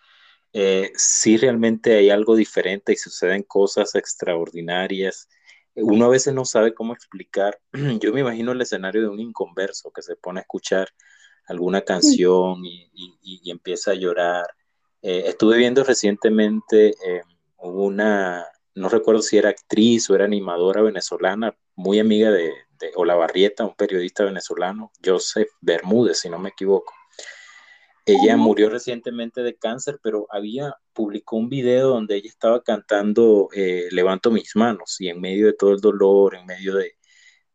eh, 0.53 0.90
si 0.96 1.36
realmente 1.36 1.96
hay 1.96 2.11
algo 2.11 2.34
diferente 2.34 2.92
y 2.92 2.96
suceden 2.96 3.42
cosas 3.42 3.94
extraordinarias. 3.94 5.28
Uno 5.74 6.07
a 6.07 6.09
veces 6.09 6.34
no 6.34 6.44
sabe 6.44 6.74
cómo 6.74 6.92
explicar. 6.92 7.61
Yo 8.01 8.12
me 8.12 8.20
imagino 8.20 8.53
el 8.53 8.61
escenario 8.61 9.03
de 9.03 9.09
un 9.09 9.20
inconverso 9.20 9.90
que 9.92 10.03
se 10.03 10.16
pone 10.16 10.40
a 10.40 10.42
escuchar 10.42 10.88
alguna 11.46 11.82
canción 11.82 12.64
y, 12.64 13.51
empieza 13.51 13.92
a 13.92 13.94
llorar. 13.94 14.46
Eh, 15.03 15.24
estuve 15.26 15.57
viendo 15.57 15.82
recientemente 15.82 16.90
eh, 17.05 17.22
una, 17.59 18.46
no 18.74 18.88
recuerdo 18.88 19.22
si 19.22 19.38
era 19.38 19.48
actriz 19.48 20.09
o 20.11 20.14
era 20.14 20.24
animadora 20.24 20.82
venezolana, 20.82 21.57
muy 21.74 21.98
amiga 21.98 22.30
de, 22.30 22.53
de 22.78 22.92
Olavarrieta, 22.94 23.64
un 23.64 23.74
periodista 23.74 24.24
venezolano, 24.24 24.92
Joseph 25.05 25.48
Bermúdez, 25.61 26.18
si 26.20 26.28
no 26.28 26.38
me 26.38 26.51
equivoco. 26.51 26.92
Ella 28.11 28.37
murió 28.37 28.69
recientemente 28.71 29.43
de 29.43 29.57
cáncer, 29.57 30.01
pero 30.03 30.27
había 30.31 30.75
publicó 30.93 31.37
un 31.37 31.49
video 31.49 31.91
donde 31.91 32.17
ella 32.17 32.29
estaba 32.29 32.61
cantando 32.61 33.49
eh, 33.55 33.87
Levanto 33.93 34.33
mis 34.33 34.57
manos 34.57 35.01
y 35.01 35.09
en 35.09 35.21
medio 35.21 35.47
de 35.47 35.53
todo 35.53 35.71
el 35.71 35.81
dolor, 35.81 36.35
en 36.35 36.45
medio 36.45 36.75
de 36.75 36.97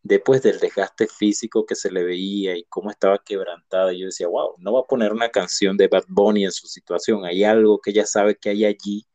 después 0.02 0.42
del 0.44 0.60
desgaste 0.60 1.08
físico 1.08 1.66
que 1.66 1.76
se 1.76 1.92
le 1.92 2.04
veía 2.04 2.56
y 2.56 2.64
cómo 2.70 2.90
estaba 2.90 3.18
quebrantada, 3.18 3.92
yo 3.92 4.06
decía, 4.06 4.28
wow, 4.28 4.56
no 4.60 4.72
va 4.72 4.82
a 4.82 4.88
poner 4.88 5.12
una 5.12 5.30
canción 5.30 5.76
de 5.76 5.88
Bad 5.88 6.06
Bunny 6.08 6.46
en 6.46 6.52
su 6.52 6.68
situación, 6.68 7.26
hay 7.26 7.44
algo 7.44 7.82
que 7.82 7.90
ella 7.90 8.06
sabe 8.06 8.38
que 8.38 8.50
hay 8.50 8.66
allí 8.66 9.06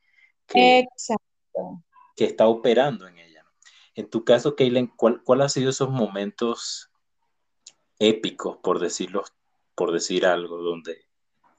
que, 0.47 0.84
que 2.16 2.24
está 2.24 2.49
operando 2.49 3.07
en 3.07 3.18
ella. 3.18 3.47
En 3.95 4.11
tu 4.11 4.24
caso, 4.24 4.57
Kaylen, 4.57 4.88
¿cuál, 4.88 5.22
¿cuál 5.22 5.43
ha 5.43 5.49
sido 5.49 5.70
esos 5.70 5.91
momentos 5.91 6.91
épicos, 7.99 8.59
por 8.59 8.80
decirlo, 8.80 9.24
por 9.76 9.93
decir 9.93 10.26
algo, 10.26 10.57
donde 10.59 11.09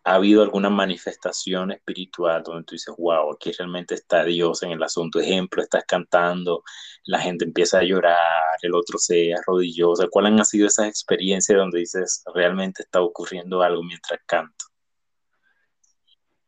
¿Ha 0.04 0.16
habido 0.16 0.41
alguna 0.41 0.70
manifestación 0.72 1.72
espiritual 1.72 2.41
donde 2.41 2.64
tú 2.64 2.74
dices, 2.74 2.93
wow, 2.97 3.34
aquí 3.34 3.52
realmente 3.52 3.93
está 3.93 4.24
Dios 4.24 4.64
en 4.64 4.72
el 4.72 4.82
asunto? 4.82 5.20
Ejemplo, 5.20 5.62
estás 5.62 5.84
cantando, 5.86 6.64
la 7.06 7.20
gente 7.20 7.45
empieza 7.45 7.80
a 7.80 7.84
llorar, 7.84 8.18
el 8.64 8.74
otro 8.74 8.97
se 8.97 9.32
arrodilló. 9.34 9.91
O 9.91 9.95
sea, 9.95 10.08
¿cuáles 10.10 10.32
han 10.32 10.45
sido 10.45 10.68
esas 10.68 10.88
experiencias 10.88 11.56
donde 11.56 11.80
dices, 11.80 12.24
realmente 12.34 12.82
está 12.82 13.02
ocurriendo 13.02 13.62
algo 13.62 13.84
mientras 13.84 14.20
canto? 14.26 14.66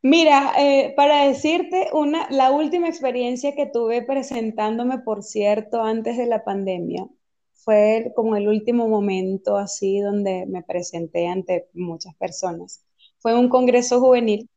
Mira, 0.02 0.52
eh, 0.58 0.92
para 0.96 1.28
decirte 1.28 1.88
una, 1.92 2.28
la 2.30 2.50
última 2.50 2.88
experiencia 2.88 3.54
que 3.54 3.66
tuve 3.66 4.02
presentándome, 4.02 4.98
por 4.98 5.22
cierto, 5.22 5.82
antes 5.82 6.18
de 6.18 6.26
la 6.26 6.44
pandemia, 6.44 7.06
fue 7.52 8.12
como 8.16 8.36
el 8.36 8.48
último 8.48 8.88
momento 8.88 9.56
así 9.56 10.00
donde 10.00 10.44
me 10.46 10.62
presenté 10.62 11.28
ante 11.28 11.68
muchas 11.72 12.14
personas 12.16 12.84
fue 13.24 13.34
un 13.34 13.48
congreso 13.48 14.00
juvenil. 14.00 14.50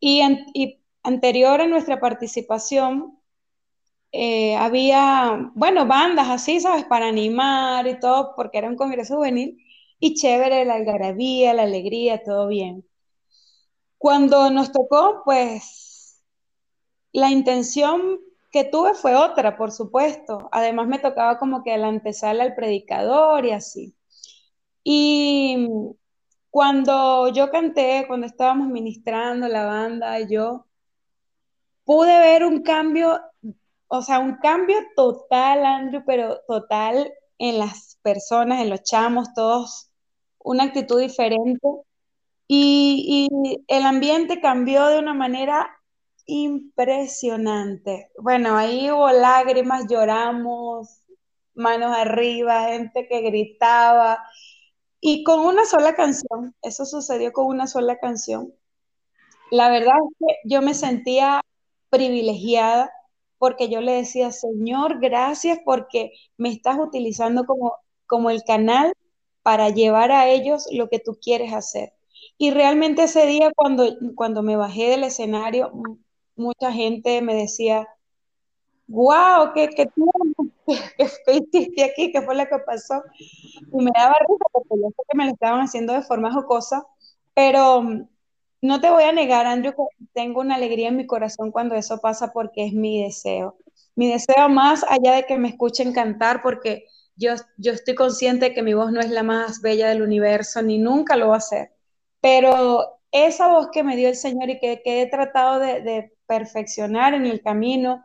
Y, 0.00 0.22
anterior 1.02 1.60
a 1.60 1.66
nuestra 1.66 2.00
participación, 2.00 3.18
eh, 4.12 4.56
había, 4.56 5.52
bueno, 5.54 5.86
bandas 5.86 6.30
así, 6.30 6.60
¿sabes? 6.60 6.84
Para 6.86 7.08
animar 7.08 7.86
y 7.86 8.00
todo, 8.00 8.34
porque 8.36 8.58
era 8.58 8.68
un 8.70 8.76
congreso 8.76 9.16
juvenil. 9.16 9.58
Y 10.00 10.14
chévere, 10.14 10.64
la 10.64 10.76
algarabía, 10.76 11.52
la 11.54 11.64
alegría, 11.64 12.22
todo 12.24 12.48
bien. 12.48 12.86
Cuando 13.98 14.50
nos 14.50 14.72
tocó, 14.72 15.22
pues, 15.24 16.22
la 17.12 17.30
intención 17.30 18.20
que 18.52 18.64
tuve 18.64 18.94
fue 18.94 19.16
otra, 19.16 19.56
por 19.58 19.72
supuesto. 19.72 20.48
Además 20.52 20.88
me 20.88 20.98
tocaba 20.98 21.38
como 21.38 21.62
que 21.62 21.76
la 21.76 21.88
antesala 21.88 22.44
al 22.44 22.54
predicador 22.54 23.44
y 23.46 23.50
así. 23.52 23.94
Y 24.84 25.68
cuando 26.54 27.26
yo 27.30 27.50
canté, 27.50 28.04
cuando 28.06 28.28
estábamos 28.28 28.68
ministrando 28.68 29.48
la 29.48 29.64
banda 29.66 30.20
yo, 30.20 30.66
pude 31.82 32.16
ver 32.20 32.44
un 32.44 32.62
cambio, 32.62 33.20
o 33.88 34.02
sea, 34.02 34.20
un 34.20 34.36
cambio 34.36 34.76
total, 34.94 35.66
Andrew, 35.66 36.04
pero 36.06 36.42
total 36.46 37.12
en 37.38 37.58
las 37.58 37.98
personas, 38.02 38.60
en 38.62 38.70
los 38.70 38.84
chamos, 38.84 39.34
todos, 39.34 39.90
una 40.38 40.62
actitud 40.62 41.00
diferente. 41.00 41.66
Y, 42.46 43.28
y 43.28 43.64
el 43.66 43.84
ambiente 43.84 44.40
cambió 44.40 44.86
de 44.86 45.00
una 45.00 45.12
manera 45.12 45.68
impresionante. 46.24 48.12
Bueno, 48.16 48.56
ahí 48.56 48.92
hubo 48.92 49.10
lágrimas, 49.10 49.86
lloramos, 49.90 51.02
manos 51.54 51.96
arriba, 51.96 52.68
gente 52.68 53.08
que 53.08 53.22
gritaba. 53.22 54.24
Y 55.06 55.22
con 55.22 55.40
una 55.40 55.66
sola 55.66 55.94
canción, 55.94 56.54
eso 56.62 56.86
sucedió 56.86 57.30
con 57.34 57.44
una 57.44 57.66
sola 57.66 57.98
canción. 57.98 58.54
La 59.50 59.68
verdad 59.68 59.92
es 59.98 60.16
que 60.18 60.48
yo 60.48 60.62
me 60.62 60.72
sentía 60.72 61.42
privilegiada 61.90 62.90
porque 63.36 63.68
yo 63.68 63.82
le 63.82 63.92
decía, 63.92 64.32
Señor, 64.32 65.00
gracias 65.00 65.58
porque 65.62 66.12
me 66.38 66.48
estás 66.48 66.78
utilizando 66.78 67.44
como, 67.44 67.74
como 68.06 68.30
el 68.30 68.44
canal 68.44 68.94
para 69.42 69.68
llevar 69.68 70.10
a 70.10 70.26
ellos 70.28 70.66
lo 70.72 70.88
que 70.88 71.00
tú 71.00 71.18
quieres 71.20 71.52
hacer. 71.52 71.92
Y 72.38 72.52
realmente 72.52 73.02
ese 73.02 73.26
día 73.26 73.50
cuando, 73.54 73.84
cuando 74.14 74.42
me 74.42 74.56
bajé 74.56 74.88
del 74.88 75.04
escenario, 75.04 75.70
mucha 76.34 76.72
gente 76.72 77.20
me 77.20 77.34
decía, 77.34 77.86
wow, 78.86 79.52
¿qué, 79.54 79.68
qué, 79.68 79.86
qué, 81.26 81.32
hiciste 81.32 81.84
aquí? 81.84 82.12
¿Qué 82.12 82.22
fue 82.22 82.34
lo 82.34 82.46
que 82.46 82.58
pasó? 82.58 83.02
Y 83.18 83.76
me 83.76 83.90
daba 83.94 84.14
risa 84.20 84.44
porque 84.52 84.82
yo 84.82 84.88
sé 84.88 85.02
que 85.08 85.16
me 85.16 85.26
lo 85.26 85.32
estaban 85.32 85.60
haciendo 85.60 85.92
de 85.92 86.02
forma 86.02 86.32
jocosa, 86.32 86.86
pero 87.34 87.82
mm, 87.82 88.08
no 88.62 88.80
te 88.80 88.90
voy 88.90 89.04
a 89.04 89.12
negar, 89.12 89.46
Andrew, 89.46 89.74
que 89.74 90.06
tengo 90.12 90.40
una 90.40 90.56
alegría 90.56 90.88
en 90.88 90.96
mi 90.96 91.06
corazón 91.06 91.50
cuando 91.50 91.74
eso 91.74 91.98
pasa 91.98 92.32
porque 92.32 92.64
es 92.66 92.72
mi 92.72 93.02
deseo. 93.02 93.58
Mi 93.94 94.10
deseo 94.10 94.48
más 94.48 94.84
allá 94.88 95.14
de 95.14 95.24
que 95.26 95.38
me 95.38 95.48
escuchen 95.48 95.92
cantar, 95.92 96.42
porque 96.42 96.86
yo, 97.16 97.34
yo 97.58 97.72
estoy 97.72 97.94
consciente 97.94 98.46
de 98.46 98.54
que 98.54 98.62
mi 98.62 98.74
voz 98.74 98.90
no 98.92 99.00
es 99.00 99.10
la 99.10 99.22
más 99.22 99.60
bella 99.60 99.88
del 99.88 100.02
universo, 100.02 100.62
ni 100.62 100.78
nunca 100.78 101.16
lo 101.16 101.28
va 101.28 101.36
a 101.36 101.40
ser. 101.40 101.72
Pero 102.20 103.00
esa 103.12 103.48
voz 103.48 103.68
que 103.72 103.84
me 103.84 103.96
dio 103.96 104.08
el 104.08 104.16
Señor 104.16 104.50
y 104.50 104.58
que, 104.58 104.82
que 104.82 105.02
he 105.02 105.06
tratado 105.06 105.60
de, 105.60 105.82
de 105.82 106.12
perfeccionar 106.26 107.14
en 107.14 107.26
el 107.26 107.42
camino, 107.42 108.02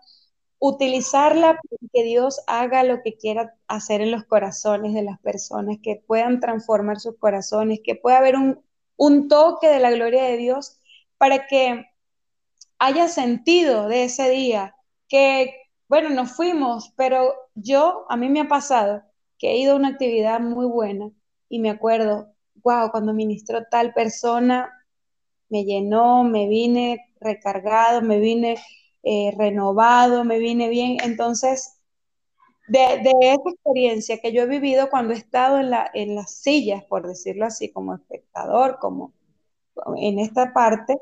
utilizarla 0.60 1.54
para 1.54 1.90
que 1.94 2.04
Dios 2.04 2.42
haga 2.48 2.84
lo 2.84 3.02
que 3.02 3.18
quiera 3.18 3.56
hacer 3.68 4.02
en 4.02 4.12
los 4.12 4.26
corazones 4.26 4.94
de 4.94 5.04
las 5.04 5.20
personas, 5.20 5.78
que 5.82 6.04
puedan 6.06 6.40
transformar 6.40 7.00
sus 7.00 7.18
corazones, 7.18 7.80
que 7.84 7.96
pueda 7.96 8.18
haber 8.18 8.36
un, 8.36 8.62
un 8.98 9.28
toque 9.30 9.68
de 9.70 9.80
la 9.80 9.92
gloria 9.92 10.24
de 10.24 10.38
Dios 10.38 10.80
para 11.18 11.48
que 11.48 11.86
haya 12.80 13.08
sentido 13.08 13.88
de 13.88 14.06
ese 14.06 14.30
día, 14.30 14.76
que, 15.08 15.54
bueno, 15.88 16.10
nos 16.10 16.32
fuimos, 16.32 16.94
pero 16.96 17.34
yo, 17.56 18.06
a 18.10 18.18
mí 18.18 18.30
me 18.30 18.42
ha 18.42 18.48
pasado 18.48 19.04
que 19.38 19.52
he 19.52 19.58
ido 19.58 19.74
a 19.74 19.76
una 19.78 19.90
actividad 19.90 20.40
muy 20.40 20.66
buena 20.66 21.10
y 21.50 21.60
me 21.60 21.70
acuerdo, 21.70 22.34
wow, 22.56 22.92
cuando 22.92 23.14
ministró 23.14 23.64
tal 23.72 23.94
persona, 23.94 24.72
me 25.50 25.64
llenó, 25.66 26.24
me 26.24 26.48
vine 26.48 27.14
recargado, 27.20 28.02
me 28.02 28.20
vine 28.20 28.58
eh, 29.04 29.34
renovado, 29.38 30.24
me 30.24 30.40
vine 30.40 30.70
bien. 30.70 30.98
Entonces, 31.04 31.80
de, 32.68 33.02
esa 33.22 33.50
experiencia 33.50 34.20
que 34.20 34.32
yo 34.32 34.44
he 34.44 34.48
vivido 34.48 34.90
cuando 34.90 35.14
he 35.14 35.18
estado 35.18 35.60
en, 35.60 35.70
la, 35.70 35.90
en 35.94 36.16
las 36.16 36.36
sillas, 36.36 36.84
por 36.86 37.08
decirlo 37.08 37.46
así, 37.46 37.72
como 37.72 37.96
espectador, 37.96 38.78
como 38.80 39.14
en 39.98 40.20
esta 40.20 40.54
parte, 40.54 40.98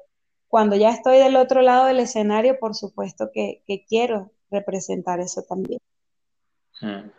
cuando 0.47 0.75
ya 0.75 0.91
estoy 0.91 1.17
del 1.17 1.35
otro 1.35 1.61
lado 1.61 1.85
del 1.85 1.99
escenario, 1.99 2.57
por 2.59 2.75
supuesto 2.75 3.29
que, 3.33 3.63
quiero 3.87 4.31
representar 4.49 5.19
eso 5.19 5.43
también. 5.43 5.79
Mm. 6.81 7.09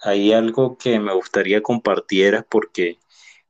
Hay 0.00 0.32
algo 0.32 0.78
que 0.78 1.00
me 1.00 1.12
gustaría 1.12 1.60
compartieras 1.60 2.44
porque 2.48 2.98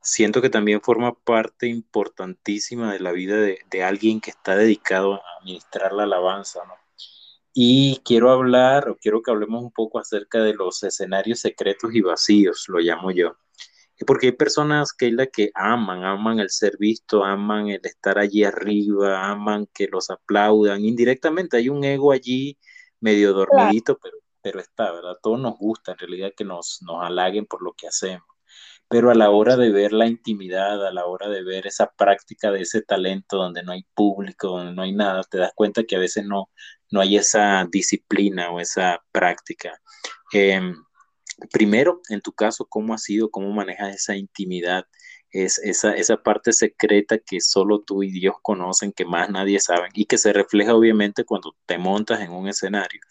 siento 0.01 0.41
que 0.41 0.49
también 0.49 0.81
forma 0.81 1.13
parte 1.13 1.67
importantísima 1.67 2.93
de 2.93 2.99
la 2.99 3.11
vida 3.11 3.37
de, 3.37 3.83
alguien 3.83 4.21
que 4.21 4.31
está 4.31 4.55
dedicado 4.55 5.15
a 5.15 5.21
administrar 5.39 5.93
la 5.93 6.03
alabanza, 6.03 6.61
¿no? 6.67 6.75
Y 7.53 8.01
quiero 8.05 8.31
hablar, 8.31 8.89
o 8.89 8.97
quiero 8.97 9.21
que 9.21 9.31
hablemos 9.31 9.63
un 9.63 9.71
poco 9.71 9.99
acerca 9.99 10.39
de 10.39 10.53
los 10.53 10.83
escenarios 10.83 11.41
secretos 11.41 11.93
y 11.93 12.01
vacíos, 12.01 12.65
lo 12.69 12.79
llamo 12.79 13.11
yo. 13.11 13.35
Porque 14.07 14.27
hay 14.27 14.31
personas 14.33 14.93
que, 14.93 15.11
la 15.11 15.27
que 15.27 15.51
aman, 15.55 16.05
aman 16.05 16.39
el 16.39 16.49
ser 16.51 16.77
visto, 16.79 17.25
aman 17.25 17.67
el 17.69 17.81
estar 17.83 18.17
allí 18.17 18.45
arriba, 18.45 19.29
aman 19.29 19.67
que 19.73 19.87
los 19.87 20.09
aplaudan. 20.09 20.85
Indirectamente 20.85 21.57
hay 21.57 21.69
un 21.69 21.83
ego 21.83 22.13
allí 22.13 22.57
medio 23.01 23.33
dormidito, 23.33 23.97
pero, 24.01 24.17
pero 24.41 24.59
está, 24.61 24.91
¿verdad? 24.93 25.17
Todos 25.21 25.39
nos 25.41 25.57
gusta 25.57 25.91
en 25.93 25.97
realidad 25.97 26.31
que 26.37 26.45
nos, 26.45 26.81
nos 26.83 27.03
halaguen 27.03 27.45
por 27.45 27.61
lo 27.61 27.73
que 27.73 27.87
hacemos 27.87 28.28
pero 28.89 29.11
a 29.11 29.15
la 29.15 29.29
hora 29.29 29.55
de 29.55 29.71
ver 29.71 29.93
la 29.93 30.07
intimidad, 30.07 30.85
a 30.85 30.91
la 30.91 31.05
hora 31.05 31.29
de 31.29 31.43
ver 31.43 31.67
esa 31.67 31.91
práctica 31.95 32.51
de 32.51 32.61
ese 32.61 32.81
talento 32.81 33.37
donde 33.37 33.63
no 33.63 33.71
hay 33.71 33.85
público, 33.93 34.49
donde 34.49 34.73
no 34.73 34.81
hay 34.81 34.93
nada, 34.93 35.23
te 35.23 35.37
das 35.37 35.51
cuenta 35.55 35.83
que 35.83 35.95
a 35.95 35.99
veces 35.99 36.25
no, 36.25 36.49
no 36.91 36.99
hay 36.99 37.17
esa 37.17 37.67
disciplina 37.71 38.51
o 38.51 38.59
esa 38.59 38.99
práctica. 39.11 39.79
Em, 40.33 40.75
primero, 41.51 42.01
en 42.09 42.21
tu 42.21 42.33
caso, 42.33 42.65
¿cómo 42.67 42.93
ha 42.95 42.97
sido, 42.97 43.29
cómo 43.29 43.51
manejas 43.51 43.95
esa 43.95 44.15
intimidad? 44.15 44.85
Es 45.31 45.59
esa, 45.59 45.95
esa 45.95 46.17
parte 46.17 46.51
secreta 46.51 47.19
que 47.19 47.41
solo 47.41 47.81
tú 47.81 48.01
y 48.03 48.11
Dios 48.11 48.35
conocen, 48.41 48.91
que 48.91 49.05
más 49.05 49.29
nadie 49.29 49.59
sabe 49.59 49.89
y 49.93 50.05
que 50.05 50.17
se 50.17 50.33
refleja 50.33 50.73
obviamente 50.75 51.25
cuando 51.25 51.55
te 51.67 51.77
montas 51.77 52.21
en 52.21 52.31
un 52.31 52.47
escenario. 52.47 53.01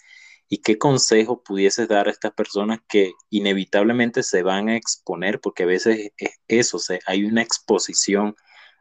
¿Y 0.48 0.58
qué 0.62 0.78
consejo 0.78 1.42
pudieses 1.42 1.88
dar 1.88 2.08
a 2.08 2.10
estas 2.10 2.32
personas 2.32 2.80
que 2.88 3.12
inevitablemente 3.30 4.22
se 4.22 4.42
van 4.42 4.68
a 4.70 4.76
exponer? 4.76 5.40
Porque 5.40 5.64
a 5.64 5.66
veces 5.66 6.10
es 6.16 6.30
eso, 6.48 6.78
hay 7.06 7.24
una 7.24 7.42
exposición 7.42 8.34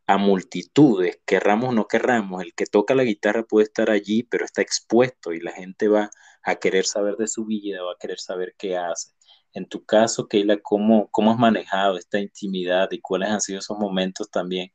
a 0.07 0.17
multitudes, 0.17 1.19
querramos 1.25 1.69
o 1.69 1.73
no 1.73 1.87
querramos, 1.87 2.41
el 2.41 2.53
que 2.53 2.65
toca 2.65 2.95
la 2.95 3.03
guitarra 3.03 3.43
puede 3.43 3.65
estar 3.65 3.89
allí, 3.89 4.23
pero 4.23 4.45
está 4.45 4.61
expuesto 4.61 5.33
y 5.33 5.41
la 5.41 5.51
gente 5.51 5.89
va 5.89 6.09
a 6.43 6.55
querer 6.55 6.85
saber 6.85 7.17
de 7.17 7.27
su 7.27 7.45
vida, 7.45 7.83
va 7.83 7.91
a 7.93 7.97
querer 7.99 8.19
saber 8.19 8.55
qué 8.57 8.77
hace. 8.77 9.11
En 9.53 9.67
tu 9.67 9.85
caso, 9.85 10.27
Keila, 10.27 10.59
¿cómo, 10.61 11.09
cómo 11.11 11.31
has 11.31 11.37
manejado 11.39 11.97
esta 11.97 12.19
intimidad 12.19 12.89
y 12.91 13.01
cuáles 13.01 13.29
han 13.29 13.41
sido 13.41 13.59
esos 13.59 13.77
momentos 13.77 14.29
también 14.31 14.71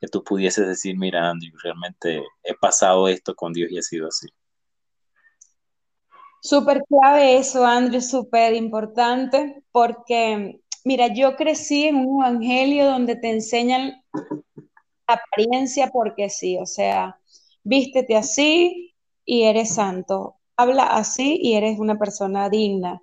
que 0.00 0.08
tú 0.08 0.22
pudieses 0.24 0.66
decir, 0.66 0.96
mira, 0.98 1.30
Andrew, 1.30 1.52
realmente 1.62 2.22
he 2.42 2.54
pasado 2.54 3.08
esto 3.08 3.34
con 3.34 3.52
Dios 3.54 3.70
y 3.70 3.78
ha 3.78 3.82
sido 3.82 4.08
así? 4.08 4.28
Súper 6.44 6.84
clave 6.84 7.38
eso, 7.38 7.64
Andrew, 7.64 8.02
súper 8.02 8.52
importante, 8.54 9.64
porque, 9.72 10.60
mira, 10.84 11.08
yo 11.08 11.36
crecí 11.36 11.86
en 11.86 11.96
un 11.96 12.22
evangelio 12.22 12.84
donde 12.84 13.16
te 13.16 13.30
enseñan 13.30 13.94
apariencia 15.06 15.88
porque 15.90 16.28
sí, 16.30 16.58
o 16.58 16.66
sea, 16.66 17.18
vístete 17.62 18.16
así 18.16 18.94
y 19.24 19.44
eres 19.44 19.74
santo, 19.74 20.36
habla 20.56 20.84
así 20.84 21.38
y 21.42 21.54
eres 21.54 21.78
una 21.78 21.98
persona 21.98 22.50
digna. 22.50 23.02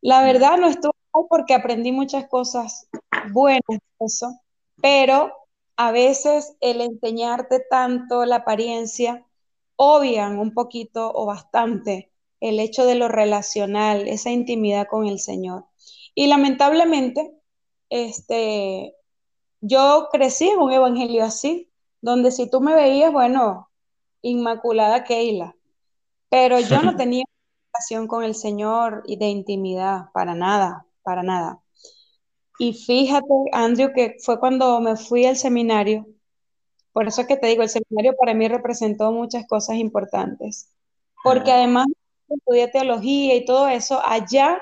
La 0.00 0.22
verdad 0.22 0.58
no 0.58 0.68
estuvo 0.68 0.94
mal 1.14 1.26
porque 1.28 1.54
aprendí 1.54 1.92
muchas 1.92 2.28
cosas 2.28 2.88
buenas 3.32 3.62
eso, 4.00 4.40
pero 4.82 5.32
a 5.76 5.92
veces 5.92 6.56
el 6.60 6.80
enseñarte 6.80 7.64
tanto 7.70 8.24
la 8.26 8.36
apariencia 8.36 9.24
obvian 9.76 10.38
un 10.38 10.52
poquito 10.54 11.12
o 11.14 11.26
bastante 11.26 12.09
el 12.40 12.58
hecho 12.58 12.86
de 12.86 12.94
lo 12.94 13.08
relacional, 13.08 14.08
esa 14.08 14.30
intimidad 14.30 14.86
con 14.88 15.06
el 15.06 15.20
Señor. 15.20 15.66
Y 16.14 16.26
lamentablemente, 16.26 17.32
este, 17.90 18.94
yo 19.60 20.08
crecí 20.10 20.48
en 20.48 20.58
un 20.58 20.72
evangelio 20.72 21.24
así, 21.24 21.70
donde 22.00 22.32
si 22.32 22.50
tú 22.50 22.60
me 22.60 22.74
veías, 22.74 23.12
bueno, 23.12 23.70
Inmaculada 24.22 25.04
Keila, 25.04 25.56
pero 26.28 26.60
yo 26.60 26.82
no 26.82 26.96
tenía 26.96 27.24
relación 27.72 28.06
con 28.06 28.24
el 28.24 28.34
Señor 28.34 29.02
y 29.06 29.16
de 29.16 29.28
intimidad, 29.28 30.10
para 30.12 30.34
nada, 30.34 30.86
para 31.02 31.22
nada. 31.22 31.60
Y 32.58 32.74
fíjate, 32.74 33.26
Andrew, 33.52 33.92
que 33.94 34.16
fue 34.22 34.38
cuando 34.38 34.80
me 34.80 34.96
fui 34.96 35.24
al 35.24 35.36
seminario, 35.36 36.06
por 36.92 37.06
eso 37.08 37.22
es 37.22 37.26
que 37.26 37.36
te 37.36 37.46
digo, 37.46 37.62
el 37.62 37.70
seminario 37.70 38.14
para 38.18 38.34
mí 38.34 38.48
representó 38.48 39.12
muchas 39.12 39.46
cosas 39.46 39.76
importantes, 39.76 40.70
porque 41.22 41.52
además 41.52 41.86
estudié 42.36 42.68
teología 42.68 43.34
y 43.34 43.44
todo 43.44 43.68
eso, 43.68 44.00
allá, 44.04 44.60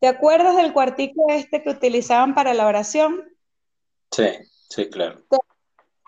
¿te 0.00 0.08
acuerdas 0.08 0.56
del 0.56 0.72
cuartico 0.72 1.26
este 1.28 1.62
que 1.62 1.70
utilizaban 1.70 2.34
para 2.34 2.54
la 2.54 2.66
oración? 2.66 3.24
Sí, 4.10 4.28
sí, 4.68 4.88
claro. 4.88 5.24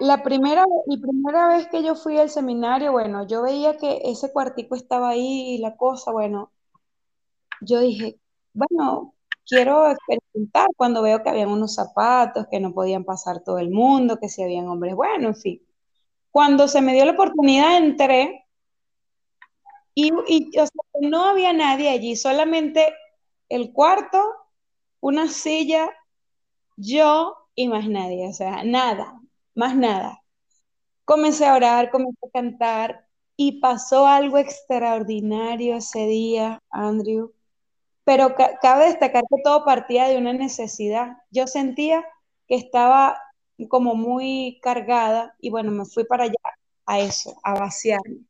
La 0.00 0.22
primera, 0.22 0.64
la 0.86 1.00
primera 1.00 1.48
vez 1.48 1.66
que 1.68 1.82
yo 1.82 1.96
fui 1.96 2.18
al 2.18 2.30
seminario, 2.30 2.92
bueno, 2.92 3.26
yo 3.26 3.42
veía 3.42 3.76
que 3.76 4.00
ese 4.04 4.32
cuartico 4.32 4.76
estaba 4.76 5.10
ahí 5.10 5.54
y 5.54 5.58
la 5.58 5.76
cosa, 5.76 6.12
bueno, 6.12 6.52
yo 7.60 7.80
dije, 7.80 8.20
bueno, 8.52 9.14
quiero 9.44 9.90
experimentar 9.90 10.68
cuando 10.76 11.02
veo 11.02 11.22
que 11.22 11.30
habían 11.30 11.48
unos 11.48 11.74
zapatos, 11.74 12.46
que 12.50 12.60
no 12.60 12.72
podían 12.72 13.04
pasar 13.04 13.42
todo 13.42 13.58
el 13.58 13.70
mundo, 13.70 14.18
que 14.20 14.28
si 14.28 14.42
habían 14.42 14.68
hombres, 14.68 14.94
bueno, 14.94 15.28
en 15.28 15.36
fin. 15.36 15.62
Cuando 16.30 16.68
se 16.68 16.80
me 16.80 16.92
dio 16.92 17.04
la 17.04 17.12
oportunidad, 17.12 17.78
entré 17.78 18.46
y, 20.07 20.51
no 21.01 21.24
había 21.24 21.53
nadie 21.53 21.90
allí, 21.90 22.16
solamente 22.16 22.94
el 23.49 23.72
cuarto, 23.72 24.22
una 25.01 25.28
silla, 25.28 25.90
yo 26.76 27.36
y 27.55 27.68
más 27.68 27.88
nadie, 27.88 28.28
o 28.28 28.32
sea, 28.32 28.64
nada, 28.64 29.20
más 29.55 29.76
nada. 29.76 30.22
Comencé 31.05 31.46
a 31.46 31.55
orar, 31.55 31.90
comencé 31.90 32.18
a 32.26 32.30
cantar 32.30 33.07
y 33.36 33.61
pasó 33.61 34.07
algo 34.07 34.38
extraordinario 34.38 35.76
ese 35.76 36.07
día, 36.07 36.61
Andrew 36.70 37.32
pero 38.09 38.34
cabe 38.62 38.86
destacar 38.86 39.22
que 39.28 39.42
todo 39.44 39.66
partía 39.66 40.09
de 40.09 40.16
una 40.16 40.32
necesidad. 40.32 41.18
Yo 41.30 41.46
sentía 41.46 42.03
que 42.46 42.55
estaba 42.55 43.20
como 43.68 43.94
muy 43.94 44.59
cargada 44.62 45.36
y 45.40 45.51
bueno, 45.51 45.70
me 45.72 45.84
fui 45.84 46.05
para 46.05 46.24
allá 46.24 46.32
a 46.86 47.01
eso, 47.01 47.38
a 47.44 47.53
vaciarme. 47.59 48.20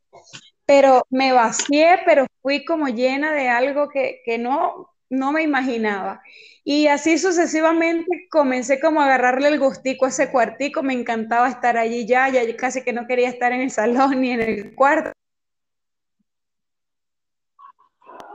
Pero 0.69 1.07
me 1.09 1.33
vacié, 1.33 2.01
pero 2.05 2.27
fui 2.43 2.63
como 2.67 2.89
llena 2.89 3.33
de 3.33 3.49
algo 3.49 3.89
que, 3.89 4.21
no, 4.39 4.91
no 5.09 5.33
me 5.33 5.43
imaginaba. 5.43 6.21
Y 6.63 6.89
así 6.89 7.17
sucesivamente 7.17 8.29
comencé 8.31 8.79
como 8.79 9.01
a 9.01 9.07
agarrarle 9.07 9.49
el 9.49 9.59
gustico 9.59 10.05
a 10.05 10.11
ese 10.11 10.31
cuartico, 10.31 10.83
me 10.83 10.93
encantaba 10.93 11.49
estar 11.49 11.79
allí 11.79 12.07
ya, 12.07 12.29
ya 12.29 12.43
casi 12.55 12.85
que 12.85 12.93
no 12.93 13.07
quería 13.07 13.31
estar 13.31 13.53
en 13.53 13.63
el 13.63 13.71
salón 13.71 14.21
ni 14.21 14.33
en 14.33 14.43
el 14.43 14.75
cuarto. 14.75 15.13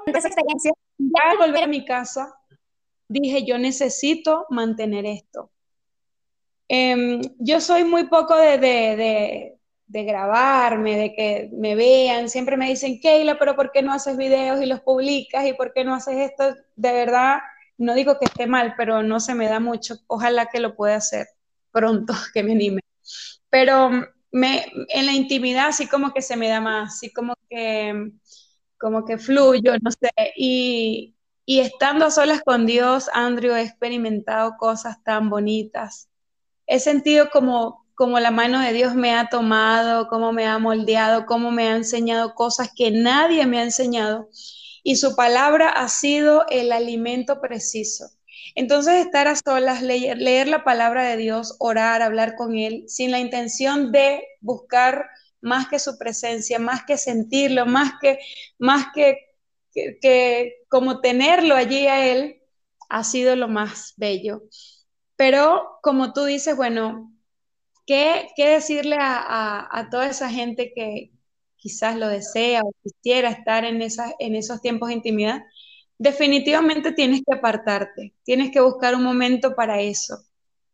esa 0.07 0.27
experiencia, 0.27 0.71
ya 0.97 1.31
al 1.31 1.37
volver 1.37 1.63
a 1.63 1.67
mi 1.67 1.85
casa, 1.85 2.33
dije, 3.07 3.45
yo 3.45 3.59
necesito 3.59 4.47
mantener 4.49 5.05
esto. 5.05 5.51
Em, 6.67 7.21
yo 7.37 7.61
soy 7.61 7.83
muy 7.83 8.05
poco 8.05 8.35
de, 8.35 8.57
de, 8.57 8.95
de, 8.95 9.52
grabarme, 10.01 10.97
de 10.97 11.13
que 11.13 11.49
me 11.53 11.75
vean. 11.75 12.27
Siempre 12.29 12.57
me 12.57 12.67
dicen, 12.67 12.99
Keila, 12.99 13.37
pero 13.37 13.55
¿por 13.55 13.71
qué 13.71 13.83
no 13.83 13.93
haces 13.93 14.17
videos 14.17 14.59
y 14.59 14.65
los 14.65 14.81
publicas? 14.81 15.45
¿Y 15.45 15.53
por 15.53 15.71
qué 15.73 15.83
no 15.83 15.93
haces 15.93 16.17
esto? 16.17 16.55
De 16.75 16.91
verdad, 16.91 17.39
no 17.77 17.93
digo 17.93 18.17
que 18.17 18.25
esté 18.25 18.47
mal, 18.47 18.73
pero 18.75 19.03
no 19.03 19.19
se 19.19 19.35
me 19.35 19.47
da 19.47 19.59
mucho. 19.59 19.97
Ojalá 20.07 20.47
que 20.47 20.59
lo 20.59 20.75
pueda 20.75 20.95
hacer 20.95 21.27
pronto, 21.71 22.13
que 22.33 22.41
me 22.41 22.53
anime. 22.53 22.81
Pero 23.49 23.91
me, 24.31 24.65
en 24.89 25.05
la 25.05 25.13
intimidad 25.13 25.71
sí 25.73 25.87
como 25.87 26.11
que 26.13 26.23
se 26.23 26.35
me 26.37 26.49
da 26.49 26.59
más, 26.59 26.99
sí 26.99 27.13
como 27.13 27.35
que 27.49 28.11
como 28.83 29.05
que 29.05 29.17
fluyo, 29.17 29.73
no 29.81 29.91
sé. 29.91 30.09
Y, 30.35 31.15
y 31.45 31.61
estando 31.61 32.05
a 32.05 32.11
solas 32.11 32.41
con 32.43 32.65
Dios, 32.65 33.09
Andrew, 33.13 33.55
he 33.55 33.61
experimentado 33.61 34.57
cosas 34.57 35.01
tan 35.03 35.29
bonitas. 35.29 36.09
He 36.67 36.79
sentido 36.79 37.29
como, 37.31 37.82
como 37.95 38.19
la 38.19 38.31
mano 38.31 38.59
de 38.59 38.73
Dios 38.73 38.95
me 38.95 39.13
ha 39.13 39.29
tomado, 39.29 40.07
cómo 40.07 40.31
me 40.31 40.45
ha 40.45 40.57
moldeado, 40.59 41.25
cómo 41.25 41.51
me 41.51 41.67
ha 41.67 41.75
enseñado 41.75 42.33
cosas 42.35 42.69
que 42.75 42.91
nadie 42.91 43.45
me 43.45 43.59
ha 43.59 43.63
enseñado. 43.63 44.29
Y 44.83 44.97
su 44.97 45.15
palabra 45.15 45.69
ha 45.69 45.87
sido 45.89 46.45
el 46.49 46.71
alimento 46.71 47.39
preciso. 47.39 48.09
Entonces, 48.55 49.05
estar 49.05 49.27
a 49.27 49.35
solas, 49.35 49.81
leer, 49.81 50.17
leer 50.17 50.47
la 50.47 50.63
palabra 50.63 51.03
de 51.03 51.17
Dios, 51.17 51.55
orar, 51.59 52.01
hablar 52.01 52.35
con 52.35 52.57
Él, 52.57 52.85
sin 52.87 53.11
la 53.11 53.19
intención 53.19 53.91
de 53.91 54.23
buscar 54.41 55.05
más 55.43 55.67
que 55.67 55.77
su 55.77 55.97
presencia, 55.97 56.57
más 56.57 56.85
que 56.85 56.97
sentirlo, 56.97 57.65
más 57.65 57.93
que, 58.01 58.19
más 58.57 58.87
que, 58.95 59.17
que, 59.73 60.63
como 60.69 61.01
tenerlo 61.01 61.55
allí 61.55 61.85
a 61.87 62.07
él, 62.07 62.41
ha 62.89 63.03
sido 63.03 63.35
lo 63.35 63.47
más 63.47 63.93
bello. 63.97 64.43
Pero 65.15 65.79
como 65.81 66.13
tú 66.13 66.23
dices, 66.25 66.55
bueno, 66.55 67.12
¿qué, 67.85 68.27
decirle 68.37 68.97
a, 68.99 69.87
toda 69.91 70.07
esa 70.07 70.29
gente 70.29 70.73
que 70.75 71.11
quizás 71.57 71.95
lo 71.97 72.07
desea 72.07 72.61
o 72.63 72.73
quisiera 72.83 73.29
estar 73.29 73.65
en, 73.65 73.81
esos 73.81 74.61
tiempos 74.61 74.89
de 74.89 74.95
intimidad? 74.95 75.41
Definitivamente 75.97 76.91
tienes 76.91 77.21
que 77.25 77.35
apartarte, 77.35 78.13
tienes 78.23 78.51
que 78.51 78.61
buscar 78.61 78.95
un 78.95 79.03
momento 79.03 79.55
para 79.55 79.81
eso. 79.81 80.17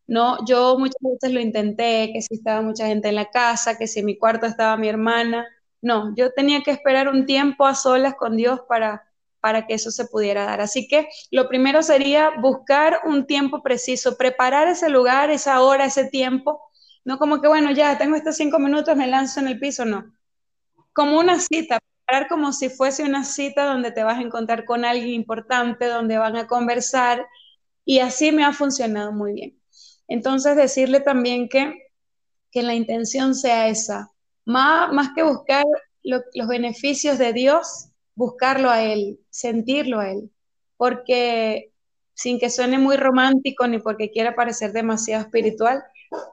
No, 0.06 0.44
yo 0.46 0.76
muchas 0.78 1.00
veces 1.00 1.32
lo 1.32 1.40
intenté, 1.40 2.10
que 2.12 2.20
si 2.22 2.34
estaba 2.34 2.62
mucha 2.62 2.86
gente 2.86 3.08
en 3.08 3.14
la 3.14 3.30
casa, 3.30 3.78
que 3.78 3.86
si 3.86 4.00
en 4.00 4.06
mi 4.06 4.18
cuarto 4.18 4.46
estaba 4.46 4.76
mi 4.76 4.88
hermana. 4.88 5.46
No, 5.82 6.14
yo 6.16 6.32
tenía 6.32 6.62
que 6.62 6.72
esperar 6.72 7.08
un 7.08 7.26
tiempo 7.26 7.64
a 7.66 7.74
solas 7.74 8.14
con 8.16 8.36
Dios 8.36 8.60
para 8.68 9.66
que 9.66 9.74
eso 9.74 9.90
se 9.92 10.06
pudiera 10.06 10.44
dar. 10.44 10.60
Así 10.60 10.88
que 10.88 11.08
lo 11.30 11.48
primero 11.48 11.82
sería 11.82 12.30
buscar 12.40 13.00
un 13.04 13.26
tiempo 13.26 13.62
preciso, 13.62 14.16
preparar 14.16 14.68
ese 14.68 14.88
lugar, 14.88 15.30
esa 15.30 15.62
hora, 15.62 15.84
ese 15.86 16.06
tiempo. 16.06 16.60
No 17.04 17.18
como 17.18 17.40
que, 17.40 17.48
bueno, 17.48 17.70
ya 17.72 17.96
tengo 17.98 18.16
estos 18.16 18.36
cinco 18.36 18.58
minutos, 18.58 18.96
me 18.96 19.06
lanzo 19.06 19.40
en 19.40 19.48
el 19.48 19.58
piso, 19.58 19.84
no. 19.84 20.12
Como 20.92 21.18
una 21.18 21.38
cita, 21.40 21.78
preparar 22.06 22.28
como 22.28 22.52
si 22.52 22.68
fuese 22.68 23.04
una 23.04 23.24
cita 23.24 23.64
donde 23.64 23.92
te 23.92 24.04
vas 24.04 24.18
a 24.18 24.22
encontrar 24.22 24.64
con 24.64 24.84
alguien 24.84 25.10
importante, 25.14 25.86
donde 25.86 26.18
van 26.18 26.36
a 26.36 26.46
conversar. 26.46 27.26
Y 27.84 28.00
así 28.00 28.32
me 28.32 28.44
ha 28.44 28.52
funcionado 28.52 29.12
muy 29.12 29.32
bien. 29.34 29.60
Entonces, 30.08 30.56
decirle 30.56 31.00
también 31.00 31.48
que, 31.48 31.74
que 32.50 32.62
la 32.62 32.74
intención 32.74 33.34
sea 33.34 33.68
esa, 33.68 34.10
más, 34.44 34.92
más 34.92 35.10
que 35.14 35.22
buscar 35.22 35.64
los 36.02 36.48
beneficios 36.48 37.18
de 37.18 37.32
Dios, 37.32 37.90
buscarlo 38.14 38.70
a 38.70 38.82
Él, 38.82 39.20
sentirlo 39.30 40.00
a 40.00 40.10
Él, 40.10 40.30
porque 40.76 41.72
sin 42.14 42.38
que 42.38 42.50
suene 42.50 42.78
muy 42.78 42.96
romántico 42.96 43.66
ni 43.66 43.78
porque 43.78 44.10
quiera 44.10 44.34
parecer 44.34 44.72
demasiado 44.72 45.24
espiritual, 45.24 45.82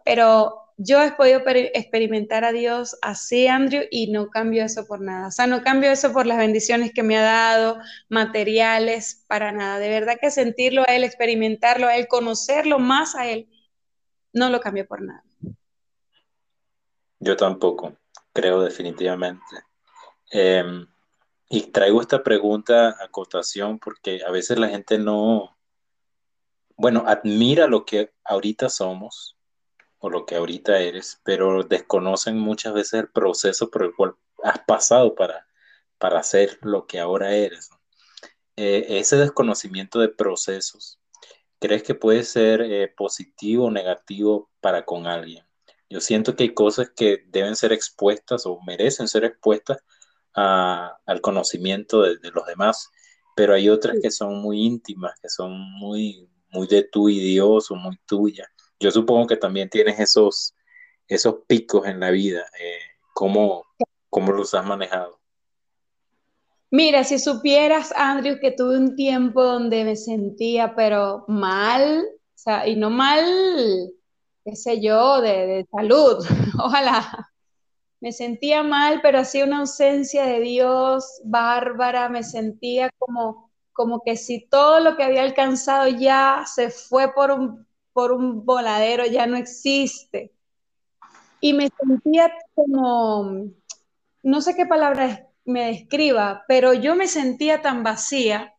pero 0.03 0.67
yo 0.77 1.01
he 1.01 1.11
podido 1.11 1.41
experimentar 1.45 2.45
a 2.45 2.51
Dios 2.51 2.97
así, 3.01 3.47
Andrew, 3.47 3.83
y 3.89 4.11
no 4.11 4.29
cambio 4.29 4.63
eso 4.63 4.85
por 4.85 5.01
nada. 5.01 5.27
O 5.27 5.31
sea, 5.31 5.47
no 5.47 5.63
cambio 5.63 5.91
eso 5.91 6.13
por 6.13 6.27
las 6.27 6.37
bendiciones 6.37 6.93
que 6.93 7.01
me 7.01 7.17
ha 7.17 7.23
dado, 7.23 7.79
materiales, 8.09 9.25
para 9.27 9.51
nada. 9.51 9.79
De 9.79 9.89
verdad 9.89 10.17
que 10.21 10.29
sentirlo 10.29 10.83
a 10.87 10.95
Él, 10.95 11.03
experimentarlo 11.03 11.87
a 11.87 11.97
Él, 11.97 12.07
conocerlo 12.07 12.77
más 12.77 13.15
a 13.15 13.27
Él, 13.27 13.49
no 14.33 14.51
lo 14.51 14.59
cambio 14.59 14.87
por 14.87 15.01
nada. 15.01 15.23
Yo 17.19 17.35
tampoco, 17.35 17.97
creo 18.31 18.61
definitivamente. 18.61 19.43
Em, 20.29 20.85
y 21.49 21.61
traigo 21.71 22.01
esta 22.01 22.21
pregunta 22.21 22.95
a 23.03 23.07
cotación 23.09 23.79
porque 23.79 24.21
a 24.23 24.29
veces 24.29 24.59
la 24.59 24.69
gente 24.69 24.99
no, 24.99 25.57
bueno, 26.75 27.03
admira 27.07 27.65
lo 27.65 27.83
que 27.83 28.13
ahorita 28.23 28.69
somos 28.69 29.36
o 29.99 30.09
lo 30.09 30.25
que 30.25 30.35
ahorita 30.35 30.79
eres, 30.79 31.21
pero 31.23 31.63
desconocen 31.63 32.37
muchas 32.37 32.73
veces 32.73 33.01
el 33.01 33.09
proceso 33.09 33.69
por 33.69 33.83
el 33.83 33.95
cual 33.95 34.15
has 34.43 34.59
pasado 34.59 35.15
para, 35.15 35.47
para 35.97 36.23
ser 36.23 36.59
lo 36.61 36.87
que 36.87 36.99
ahora 36.99 37.33
eres. 37.33 37.69
Eh, 38.55 38.85
ese 38.99 39.17
desconocimiento 39.17 39.99
de 39.99 40.09
procesos 40.09 40.99
¿Crees 41.59 41.81
que 41.83 41.95
puede 41.95 42.23
ser 42.23 42.61
eh, 42.61 42.87
positivo 42.95 43.65
o 43.65 43.71
negativo 43.71 44.51
para 44.61 44.85
con 44.85 45.07
alguien? 45.07 45.43
Yo 45.89 46.01
siento 46.01 46.35
que 46.35 46.43
hay 46.43 46.53
cosas 46.53 46.91
que 46.95 47.25
deben 47.29 47.55
ser 47.55 47.73
expuestas 47.73 48.45
o 48.45 48.59
merecen 48.61 49.07
ser 49.07 49.25
expuestas 49.25 49.79
al 50.33 51.21
conocimiento 51.21 52.03
de, 52.03 52.19
los 52.31 52.45
demás, 52.45 52.91
pero 53.35 53.55
hay 53.55 53.69
otras 53.69 53.97
que 54.03 54.11
son 54.11 54.39
muy 54.39 54.63
íntimas, 54.63 55.19
que 55.19 55.29
son 55.29 55.59
muy, 55.79 56.29
muy 56.51 56.67
de 56.67 56.83
tú 56.83 57.09
y 57.09 57.19
Dios 57.19 57.71
o 57.71 57.75
muy 57.75 57.97
tuya. 58.05 58.47
Yo 58.79 58.91
supongo 58.91 59.27
que 59.27 59.37
también 59.37 59.69
tienes 59.69 59.99
esos, 59.99 60.55
esos 61.07 61.35
picos 61.47 61.87
en 61.87 61.99
la 61.99 62.11
vida. 62.11 62.45
Eh, 62.59 62.79
¿cómo, 63.13 63.65
¿Cómo 64.09 64.31
los 64.31 64.53
has 64.53 64.65
manejado? 64.65 65.19
Mira, 66.69 67.03
si 67.03 67.17
supieras, 67.17 67.93
Andrew, 67.95 68.39
que 68.39 68.51
tuve 68.51 68.77
un 68.77 68.95
tiempo 68.95 69.43
donde 69.43 69.83
me 69.85 69.95
sentía, 69.95 70.75
pero 70.75 71.23
mal, 71.27 72.03
o 72.03 72.37
sea, 72.37 72.67
y 72.67 72.75
no 72.75 72.89
mal, 72.89 73.23
qué 74.43 74.55
sé 74.55 74.81
yo, 74.81 75.21
de, 75.21 75.65
salud, 75.71 76.25
ojalá. 76.59 77.31
Me 77.99 78.11
sentía 78.11 78.63
mal, 78.63 79.01
pero 79.01 79.19
hacía 79.19 79.45
una 79.45 79.59
ausencia 79.59 80.25
de 80.25 80.39
Dios 80.41 81.21
bárbara, 81.23 82.09
me 82.09 82.23
sentía 82.23 82.91
como, 82.97 83.51
como 83.73 84.03
que 84.03 84.17
si 84.17 84.47
todo 84.47 84.79
lo 84.79 84.95
que 84.97 85.03
había 85.03 85.23
alcanzado 85.23 85.87
ya 85.87 86.43
se 86.45 86.69
fue 86.69 87.13
por 87.13 87.31
un, 87.31 87.66
por 87.97 88.11
un 88.11 88.45
voladero, 88.45 89.07
ya 89.07 89.25
no 89.25 89.37
existe. 89.37 90.31
Y 91.41 91.53
me 91.53 91.67
sentía 91.79 92.31
como, 92.53 93.49
no 94.21 94.41
sé 94.41 94.55
qué 94.55 94.67
palabra 94.67 95.27
me 95.45 95.65
describa, 95.65 96.45
pero 96.47 96.75
yo 96.75 96.95
me 96.95 97.07
sentía 97.07 97.63
tan 97.63 97.81
vacía 97.81 98.53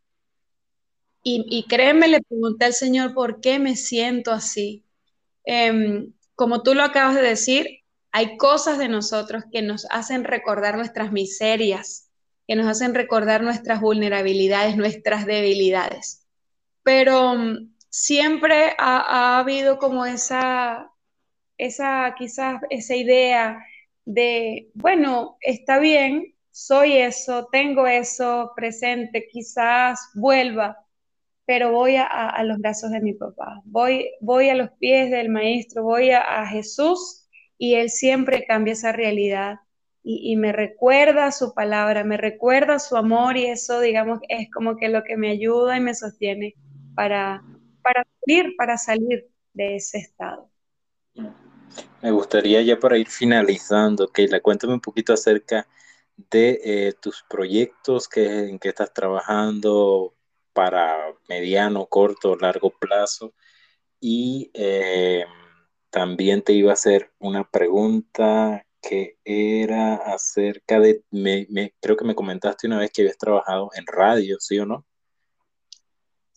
y, 1.22 1.64
créeme, 1.68 2.08
le 2.08 2.20
pregunté 2.20 2.64
al 2.64 2.72
Señor 2.72 3.14
por 3.14 3.40
qué 3.40 3.60
me 3.60 3.76
siento 3.76 4.32
así. 4.32 4.84
Em, 5.44 6.12
como 6.34 6.64
tú 6.64 6.74
lo 6.74 6.82
acabas 6.82 7.14
de 7.14 7.22
decir, 7.22 7.84
hay 8.10 8.38
cosas 8.38 8.76
de 8.76 8.88
nosotros 8.88 9.44
que 9.52 9.62
nos 9.62 9.86
hacen 9.90 10.24
recordar 10.24 10.76
nuestras 10.76 11.12
miserias, 11.12 12.10
que 12.48 12.56
nos 12.56 12.66
hacen 12.66 12.92
recordar 12.92 13.44
nuestras 13.44 13.80
vulnerabilidades, 13.80 14.76
nuestras 14.76 15.26
debilidades. 15.26 16.26
pero 16.82 17.36
siempre 17.90 18.74
ha, 18.78 19.38
habido 19.38 19.78
como 19.78 20.06
esa, 20.06 20.90
esa, 21.56 22.14
quizás 22.16 22.60
esa 22.70 22.96
idea 22.96 23.64
de, 24.04 24.70
bueno, 24.74 25.36
está 25.40 25.78
bien, 25.78 26.34
soy 26.50 26.94
eso, 26.94 27.48
tengo 27.52 27.86
eso 27.86 28.52
presente, 28.56 29.28
quizás 29.30 30.10
vuelva, 30.14 30.76
pero 31.46 31.72
voy 31.72 31.96
a, 31.96 32.42
los 32.44 32.58
brazos 32.58 32.90
de 32.90 33.00
mi 33.00 33.14
papá, 33.14 33.62
voy, 33.64 34.10
voy 34.20 34.50
a 34.50 34.54
los 34.54 34.70
pies 34.72 35.10
del 35.10 35.28
maestro, 35.30 35.82
voy 35.82 36.10
a, 36.10 36.46
Jesús 36.46 37.28
y 37.58 37.74
él 37.74 37.90
siempre 37.90 38.44
cambia 38.46 38.72
esa 38.72 38.92
realidad. 38.92 39.56
Y, 40.10 40.36
me 40.36 40.52
recuerda 40.52 41.30
su 41.32 41.52
palabra, 41.52 42.02
me 42.02 42.16
recuerda 42.16 42.78
su 42.78 42.96
amor 42.96 43.36
y 43.36 43.46
eso, 43.46 43.80
digamos, 43.80 44.20
es 44.28 44.50
como 44.50 44.76
que 44.76 44.88
lo 44.88 45.04
que 45.04 45.18
me 45.18 45.30
ayuda 45.30 45.76
y 45.76 45.80
me 45.80 45.94
sostiene 45.94 46.54
para, 46.94 47.42
para 47.88 48.06
salir, 48.20 48.56
para 48.56 48.76
salir 48.76 49.30
de 49.54 49.76
ese 49.76 49.98
estado. 49.98 50.50
Me 52.02 52.10
gustaría 52.10 52.60
ya 52.60 52.78
para 52.78 52.98
ir 52.98 53.08
finalizando, 53.08 54.08
Keila, 54.12 54.40
cuéntame 54.40 54.74
un 54.74 54.80
poquito 54.80 55.14
acerca 55.14 55.66
de 56.16 56.60
eh, 56.62 56.92
tus 57.00 57.24
proyectos 57.30 58.06
que, 58.06 58.50
en 58.50 58.58
que 58.58 58.68
estás 58.68 58.92
trabajando 58.92 60.14
para 60.52 61.14
mediano, 61.30 61.86
corto, 61.86 62.36
largo 62.36 62.70
plazo. 62.78 63.32
Y 64.00 64.50
eh, 64.52 65.24
también 65.88 66.42
te 66.42 66.52
iba 66.52 66.70
a 66.72 66.74
hacer 66.74 67.10
una 67.18 67.48
pregunta 67.48 68.66
que 68.82 69.16
era 69.24 69.94
acerca 69.94 70.78
de, 70.78 71.02
me, 71.10 71.46
creo 71.80 71.96
que 71.96 72.04
me 72.04 72.14
comentaste 72.14 72.66
una 72.66 72.80
vez 72.80 72.90
que 72.92 73.00
habías 73.00 73.18
trabajado 73.18 73.70
en 73.74 73.86
radio, 73.86 74.36
¿sí 74.40 74.58
o 74.58 74.66
no? 74.66 74.84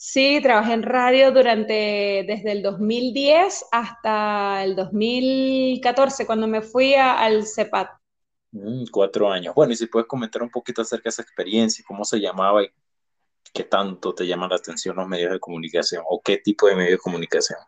Sí, 0.04 0.40
trabajé 0.42 0.74
en 0.74 0.82
radio 0.82 1.32
durante, 1.32 2.26
desde 2.28 2.54
el 2.54 2.64
2010 2.64 3.66
hasta 3.72 4.64
el 4.64 4.76
2014, 4.76 6.26
cuando 6.26 6.48
me 6.48 6.64
fui 6.64 6.96
al 6.96 7.46
CEPAT. 7.46 7.88
Mm, 8.50 8.86
cuatro 8.92 9.32
años. 9.32 9.54
Bueno, 9.54 9.74
y 9.74 9.76
si 9.76 9.86
puedes 9.86 10.08
comentar 10.08 10.42
un 10.42 10.50
poquito 10.50 10.82
acerca 10.82 11.04
de 11.04 11.10
esa 11.10 11.22
experiencia, 11.22 11.86
cómo 11.88 12.04
se 12.04 12.20
llamaba 12.20 12.64
y 12.64 12.70
qué 13.54 13.64
tanto 13.64 14.16
te 14.16 14.26
llaman 14.26 14.50
la 14.50 14.56
atención 14.56 14.96
los 14.96 15.08
medios 15.08 15.34
de 15.34 15.40
comunicación 15.40 16.04
o 16.10 16.20
qué 16.20 16.38
tipo 16.38 16.66
de 16.66 16.78
medios 16.78 16.94
de 16.94 16.98
comunicación. 16.98 17.60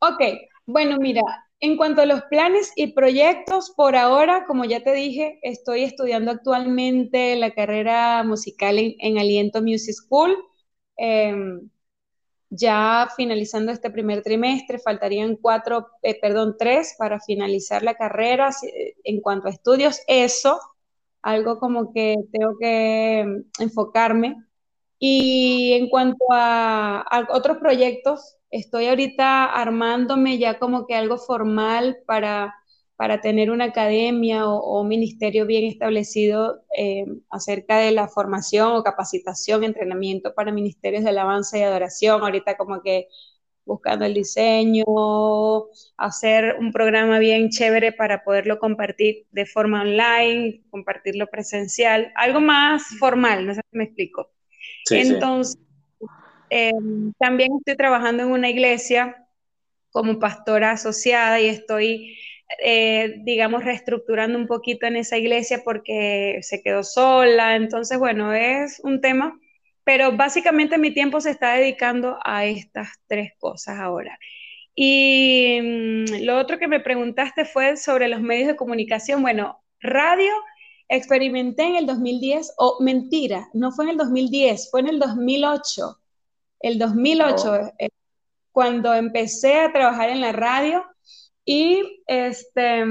Ok, 0.00 0.20
bueno, 0.66 0.98
mira, 0.98 1.22
en 1.60 1.78
cuanto 1.78 2.02
a 2.02 2.06
los 2.06 2.20
planes 2.24 2.72
y 2.76 2.88
proyectos, 2.88 3.72
por 3.74 3.96
ahora, 3.96 4.44
como 4.46 4.66
ya 4.66 4.82
te 4.82 4.92
dije, 4.92 5.38
estoy 5.40 5.84
estudiando 5.84 6.30
actualmente 6.30 7.36
la 7.36 7.54
carrera 7.54 8.22
musical 8.22 8.76
en, 8.78 9.18
Aliento 9.18 9.62
Music 9.62 9.94
School. 9.94 10.36
Em, 11.00 11.70
ya 12.50 13.08
finalizando 13.16 13.72
este 13.72 13.90
primer 13.90 14.22
trimestre, 14.22 14.78
faltarían 14.78 15.36
cuatro, 15.36 15.88
eh, 16.02 16.18
perdón, 16.20 16.56
tres 16.58 16.96
para 16.98 17.20
finalizar 17.20 17.82
la 17.82 17.94
carrera. 17.94 18.50
En 19.04 19.20
cuanto 19.20 19.48
a 19.48 19.50
estudios, 19.50 20.00
eso, 20.08 20.60
algo 21.22 21.58
como 21.60 21.92
que 21.92 22.16
tengo 22.32 22.58
que 22.58 23.20
em, 23.20 23.44
enfocarme. 23.60 24.36
Y 24.98 25.72
en 25.74 25.88
cuanto 25.88 26.24
a 26.30 27.26
otros 27.32 27.58
proyectos, 27.58 28.36
Estoy 28.50 28.88
ahorita 28.88 29.44
armándome 29.44 30.38
ya 30.38 30.58
como 30.58 30.86
que 30.86 30.96
algo 30.96 31.18
formal 31.18 31.98
para, 32.04 32.52
para 33.00 33.22
tener 33.22 33.50
una 33.50 33.64
academia 33.64 34.46
o, 34.46 34.82
un 34.82 34.88
ministerio 34.88 35.46
bien 35.46 35.64
establecido 35.64 36.62
eh, 36.76 37.06
acerca 37.30 37.78
de 37.78 37.92
la 37.92 38.08
formación 38.08 38.72
o 38.72 38.82
capacitación, 38.82 39.64
entrenamiento 39.64 40.34
para 40.34 40.52
ministerios 40.52 41.04
de 41.04 41.08
alabanza 41.08 41.56
y 41.56 41.62
adoración. 41.62 42.20
Ahorita 42.20 42.58
como 42.58 42.82
que 42.82 43.08
buscando 43.64 44.04
el 44.04 44.12
diseño, 44.12 44.84
hacer 45.96 46.56
un 46.58 46.72
programa 46.72 47.18
bien 47.18 47.48
chévere 47.48 47.92
para 47.92 48.22
poderlo 48.22 48.58
compartir 48.58 49.26
de 49.30 49.46
forma 49.46 49.80
online, 49.80 50.64
compartirlo 50.68 51.28
presencial, 51.28 52.12
algo 52.16 52.40
más 52.40 52.82
formal, 52.98 53.46
no 53.46 53.54
sé 53.54 53.62
si 53.70 53.78
me 53.78 53.84
explico. 53.84 54.30
Entonces, 54.90 55.56
Em, 56.50 57.12
también 57.18 57.52
estoy 57.58 57.76
trabajando 57.76 58.24
en 58.24 58.30
una 58.30 58.50
iglesia 58.50 59.28
como 59.90 60.18
pastora 60.18 60.72
asociada 60.72 61.40
y 61.40 61.46
estoy, 61.46 62.18
eh, 62.58 63.16
digamos, 63.24 63.64
reestructurando 63.64 64.38
un 64.38 64.46
poquito 64.46 64.86
en 64.86 64.96
esa 64.96 65.16
iglesia 65.16 65.62
porque 65.64 66.38
se 66.42 66.62
quedó 66.62 66.82
sola. 66.82 67.56
Entonces, 67.56 67.98
bueno, 67.98 68.32
es 68.32 68.80
un 68.84 69.00
tema, 69.00 69.38
pero 69.84 70.16
básicamente 70.16 70.78
mi 70.78 70.92
tiempo 70.92 71.20
se 71.20 71.30
está 71.30 71.54
dedicando 71.54 72.18
a 72.24 72.44
estas 72.44 72.88
tres 73.06 73.32
cosas 73.38 73.78
ahora. 73.78 74.18
Y 74.74 75.58
mm, 75.62 76.24
lo 76.24 76.38
otro 76.38 76.58
que 76.58 76.68
me 76.68 76.80
preguntaste 76.80 77.44
fue 77.44 77.76
sobre 77.76 78.08
los 78.08 78.20
medios 78.20 78.48
de 78.48 78.56
comunicación. 78.56 79.22
Bueno, 79.22 79.62
radio 79.80 80.32
experimenté 80.88 81.64
en 81.64 81.76
el 81.76 81.86
2010, 81.86 82.54
o 82.58 82.78
mentira, 82.80 83.48
no 83.54 83.70
fue 83.72 83.84
en 83.84 83.90
el 83.92 83.96
2010, 83.96 84.70
fue 84.70 84.80
en 84.80 84.88
el 84.88 84.98
2008 84.98 86.00
el 86.60 86.78
2008, 86.78 87.72
eh, 87.78 87.88
cuando 88.52 88.94
empecé 88.94 89.60
a 89.60 89.72
trabajar 89.72 90.10
en 90.10 90.20
la 90.20 90.32
radio 90.32 90.84
y 91.52 92.04
este, 92.06 92.84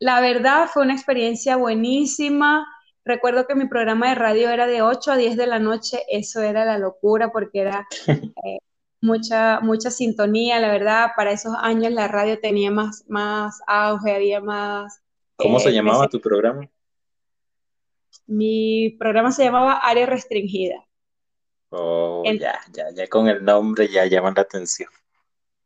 la 0.00 0.20
verdad 0.20 0.66
fue 0.66 0.82
una 0.82 0.94
experiencia 0.94 1.54
buenísima. 1.54 2.66
Recuerdo 3.04 3.46
que 3.46 3.54
mi 3.54 3.68
programa 3.68 4.08
de 4.08 4.16
radio 4.16 4.50
era 4.50 4.66
de 4.66 4.82
8 4.82 5.12
a 5.12 5.16
10 5.16 5.36
de 5.36 5.46
la 5.46 5.60
noche, 5.60 6.02
eso 6.08 6.42
era 6.42 6.64
la 6.64 6.76
locura 6.76 7.30
porque 7.30 7.60
era 7.60 7.86
eh, 8.08 8.58
mucha, 9.00 9.60
mucha 9.60 9.92
sintonía, 9.92 10.58
la 10.58 10.72
verdad, 10.72 11.10
para 11.16 11.30
esos 11.30 11.54
años 11.56 11.92
la 11.92 12.08
radio 12.08 12.40
tenía 12.40 12.72
más, 12.72 13.04
más 13.06 13.60
auge, 13.68 14.16
había 14.16 14.40
más... 14.40 15.00
¿Cómo 15.36 15.60
se 15.60 15.68
eh, 15.68 15.72
llamaba 15.74 16.08
tu 16.08 16.20
programa? 16.20 16.68
Mi 18.26 18.96
programa 18.98 19.30
se 19.30 19.44
llamaba 19.44 19.74
Área 19.74 20.06
Restringida. 20.06 20.84
Oh, 21.68 22.24
ya, 22.24 22.58
ya, 22.72 22.90
ya 22.92 23.06
con 23.06 23.28
el 23.28 23.44
nombre 23.44 23.86
ya 23.86 24.04
llaman 24.06 24.34
la 24.34 24.42
atención. 24.42 24.90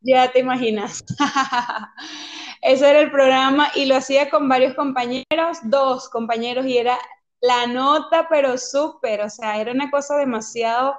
Ya 0.01 0.31
te 0.31 0.39
imaginas. 0.39 1.03
Ese 2.61 2.89
era 2.89 2.99
el 2.99 3.11
programa 3.11 3.69
y 3.75 3.85
lo 3.85 3.95
hacía 3.95 4.29
con 4.29 4.47
varios 4.47 4.73
compañeros, 4.73 5.59
dos 5.63 6.09
compañeros, 6.09 6.65
y 6.65 6.77
era 6.77 6.97
la 7.41 7.67
nota, 7.67 8.27
pero 8.29 8.57
súper, 8.57 9.21
o 9.21 9.29
sea, 9.29 9.59
era 9.59 9.71
una 9.71 9.91
cosa 9.91 10.17
demasiado 10.17 10.95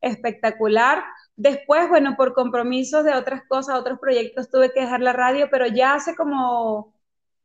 espectacular. 0.00 1.04
Después, 1.36 1.88
bueno, 1.88 2.14
por 2.16 2.34
compromisos 2.34 3.04
de 3.04 3.14
otras 3.14 3.42
cosas, 3.48 3.76
otros 3.76 3.98
proyectos, 3.98 4.50
tuve 4.50 4.72
que 4.72 4.80
dejar 4.80 5.00
la 5.00 5.12
radio, 5.12 5.48
pero 5.50 5.66
ya 5.66 5.94
hace 5.94 6.14
como 6.14 6.94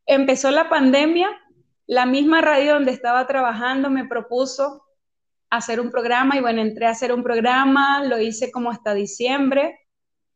empezó 0.06 0.52
la 0.52 0.70
pandemia, 0.70 1.30
la 1.88 2.06
misma 2.06 2.42
radio 2.42 2.74
donde 2.74 2.92
estaba 2.92 3.26
trabajando 3.26 3.90
me 3.90 4.06
propuso 4.06 4.84
hacer 5.50 5.80
un 5.80 5.90
programa 5.90 6.38
y 6.38 6.42
bueno, 6.42 6.62
entré 6.62 6.86
a 6.86 6.92
hacer 6.92 7.12
un 7.14 7.24
programa, 7.24 8.04
lo 8.04 8.20
hice 8.20 8.52
como 8.52 8.70
hasta 8.70 8.94
diciembre 8.94 9.80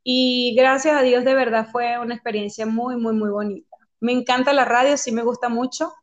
y 0.04 0.56
gracias 0.56 0.95
a 0.95 1.01
Dios 1.01 1.24
de 1.24 1.34
verdad 1.34 1.68
fue 1.72 1.97
una 1.99 2.16
experiencia 2.16 2.66
muy, 2.66 2.97
muy, 2.97 3.14
muy 3.14 3.30
bonita. 3.30 3.78
Me 3.99 4.12
encanta 4.12 4.51
la 4.54 4.66
radio, 4.66 4.97
sí 4.97 5.12
me 5.12 5.24
gusta 5.24 5.47
mucho. 5.49 5.93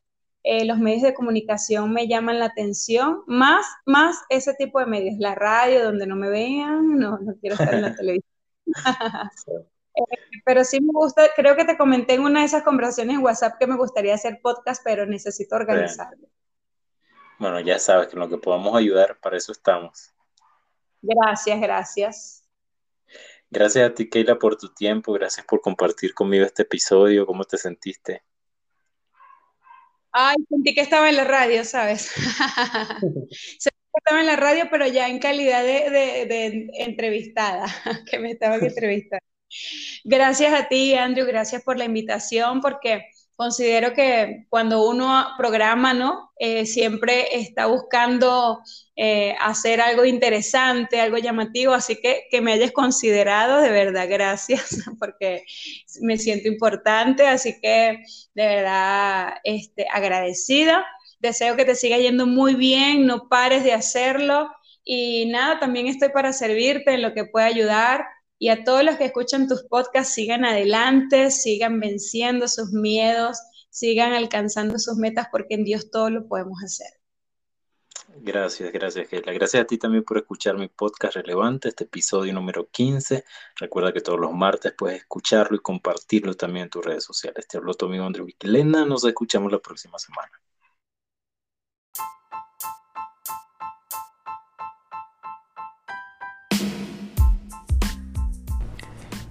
Eh, 0.42 0.64
los 0.64 0.78
medios 0.78 1.02
de 1.02 1.12
comunicación 1.12 1.92
me 1.92 2.08
llaman 2.08 2.38
la 2.38 2.46
atención, 2.46 3.22
más, 3.26 3.66
más 3.84 4.22
ese 4.30 4.54
tipo 4.54 4.80
de 4.80 4.86
medios, 4.86 5.16
la 5.18 5.34
radio 5.34 5.84
donde 5.84 6.06
no 6.06 6.16
me 6.16 6.30
vean, 6.30 6.98
no, 6.98 7.18
no 7.18 7.34
quiero 7.40 7.56
estar 7.56 7.74
en 7.74 7.82
la 7.82 7.94
televisión. 7.94 8.32
Eh, 8.66 10.00
pero 10.46 10.64
sí 10.64 10.80
me 10.80 10.92
gusta, 10.92 11.28
creo 11.36 11.56
que 11.56 11.66
te 11.66 11.76
comenté 11.76 12.14
en 12.14 12.22
una 12.22 12.40
de 12.40 12.46
esas 12.46 12.62
conversaciones 12.62 13.16
en 13.16 13.22
WhatsApp 13.22 13.58
que 13.58 13.66
me 13.66 13.76
gustaría 13.76 14.14
hacer 14.14 14.40
podcast, 14.42 14.82
pero 14.82 15.04
necesito 15.04 15.56
organizarlo. 15.56 16.26
Bueno, 17.38 17.60
ya 17.60 17.78
sabes 17.78 18.08
que 18.08 18.14
en 18.14 18.20
lo 18.20 18.28
que 18.30 18.38
podamos 18.38 18.74
ayudar, 18.74 19.18
para 19.20 19.36
eso 19.36 19.52
estamos. 19.52 20.14
Gracias, 21.02 21.60
gracias. 21.60 22.39
Gracias 23.50 23.90
a 23.90 23.94
ti, 23.94 24.08
Keila, 24.08 24.38
por 24.38 24.56
tu 24.56 24.72
tiempo. 24.72 25.12
Gracias 25.12 25.44
por 25.44 25.60
compartir 25.60 26.14
conmigo 26.14 26.44
este 26.44 26.62
episodio. 26.62 27.26
¿Cómo 27.26 27.44
te 27.44 27.58
sentiste? 27.58 28.22
Ay, 30.12 30.36
sentí 30.48 30.74
que 30.74 30.80
estaba 30.80 31.08
en 31.08 31.16
la 31.16 31.24
radio, 31.24 31.64
¿sabes? 31.64 32.02
sentí 33.58 33.78
que 33.92 33.98
estaba 33.98 34.20
en 34.20 34.26
la 34.26 34.36
radio, 34.36 34.68
pero 34.70 34.86
ya 34.86 35.08
en 35.08 35.18
calidad 35.18 35.64
de, 35.64 36.70
entrevistada, 36.74 37.66
que 38.10 38.18
me 38.18 38.30
estaban 38.32 38.64
entrevistando. 38.64 39.24
Gracias 40.04 40.52
a 40.54 40.68
ti, 40.68 40.94
Andrew, 40.94 41.26
gracias 41.26 41.62
por 41.64 41.76
la 41.76 41.84
invitación, 41.84 42.60
porque 42.60 43.06
considero 43.40 43.94
que 43.94 44.44
cuando 44.50 44.86
uno 44.86 45.28
programa, 45.38 45.94
¿no? 45.94 46.30
Eh, 46.38 46.66
siempre 46.66 47.38
está 47.38 47.64
buscando 47.64 48.60
eh, 48.94 49.34
hacer 49.40 49.80
algo 49.80 50.04
interesante, 50.04 51.00
algo 51.00 51.16
llamativo, 51.16 51.72
así 51.72 51.96
que 52.02 52.24
que 52.30 52.42
me 52.42 52.52
hayas 52.52 52.70
considerado, 52.72 53.62
de 53.62 53.70
verdad, 53.70 54.06
gracias, 54.10 54.84
porque 54.98 55.44
me 56.02 56.18
siento 56.18 56.48
importante, 56.48 57.26
así 57.26 57.58
que 57.62 58.04
de 58.34 58.46
verdad 58.46 59.36
este, 59.42 59.86
agradecida. 59.90 60.84
Deseo 61.18 61.56
que 61.56 61.64
te 61.64 61.76
siga 61.76 61.96
yendo 61.96 62.26
muy 62.26 62.54
bien, 62.54 63.06
no 63.06 63.30
pares 63.30 63.64
de 63.64 63.72
hacerlo 63.72 64.50
y 64.84 65.24
nada, 65.30 65.58
también 65.60 65.86
estoy 65.86 66.10
para 66.10 66.34
servirte 66.34 66.92
en 66.92 67.00
lo 67.00 67.14
que 67.14 67.24
pueda 67.24 67.46
ayudar. 67.46 68.04
Y 68.42 68.48
a 68.48 68.64
todos 68.64 68.82
los 68.82 68.96
que 68.96 69.04
escuchan 69.04 69.46
tus 69.46 69.64
podcasts, 69.64 70.14
sigan 70.14 70.46
adelante, 70.46 71.30
sigan 71.30 71.78
venciendo 71.78 72.48
sus 72.48 72.72
miedos, 72.72 73.38
sigan 73.68 74.14
alcanzando 74.14 74.78
sus 74.78 74.96
metas, 74.96 75.28
porque 75.30 75.56
en 75.56 75.64
Dios 75.64 75.90
todo 75.90 76.08
lo 76.08 76.26
podemos 76.26 76.62
hacer. 76.64 76.88
Gracias, 78.16 78.72
gracias, 78.72 79.08
Keila. 79.08 79.32
Gracias 79.32 79.62
a 79.62 79.66
ti 79.66 79.76
también 79.76 80.04
por 80.04 80.16
escuchar 80.16 80.56
mi 80.56 80.68
podcast 80.68 81.16
relevante, 81.16 81.68
este 81.68 81.84
episodio 81.84 82.32
número 82.32 82.66
15. 82.70 83.26
Recuerda 83.56 83.92
que 83.92 84.00
todos 84.00 84.18
los 84.18 84.32
martes 84.32 84.72
puedes 84.72 85.00
escucharlo 85.00 85.58
y 85.58 85.60
compartirlo 85.60 86.34
también 86.34 86.64
en 86.64 86.70
tus 86.70 86.82
redes 86.82 87.04
sociales. 87.04 87.46
Te 87.46 87.58
habló 87.58 87.74
tu 87.74 87.84
amigo 87.84 88.06
Andrew 88.06 88.24
Viquilena. 88.24 88.86
Nos 88.86 89.04
escuchamos 89.04 89.52
la 89.52 89.58
próxima 89.58 89.98
semana. 89.98 90.32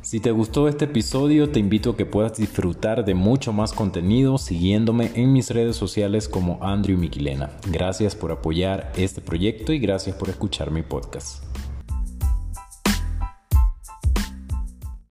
Si 0.09 0.19
te 0.19 0.31
gustó 0.31 0.67
este 0.67 0.85
episodio, 0.85 1.51
te 1.51 1.59
invito 1.59 1.91
a 1.91 1.95
que 1.95 2.03
puedas 2.03 2.35
disfrutar 2.35 3.05
de 3.05 3.13
mucho 3.13 3.53
más 3.53 3.73
contenido 3.73 4.39
siguiéndome 4.39 5.11
en 5.13 5.31
mis 5.31 5.51
redes 5.51 5.75
sociales 5.75 6.27
como 6.27 6.57
Andrew 6.63 6.97
Miquilena. 6.97 7.51
Gracias 7.67 8.15
por 8.15 8.31
apoyar 8.31 8.91
este 8.95 9.21
proyecto 9.21 9.71
y 9.71 9.77
gracias 9.77 10.15
por 10.15 10.29
escuchar 10.29 10.71
mi 10.71 10.81
podcast. 10.81 11.48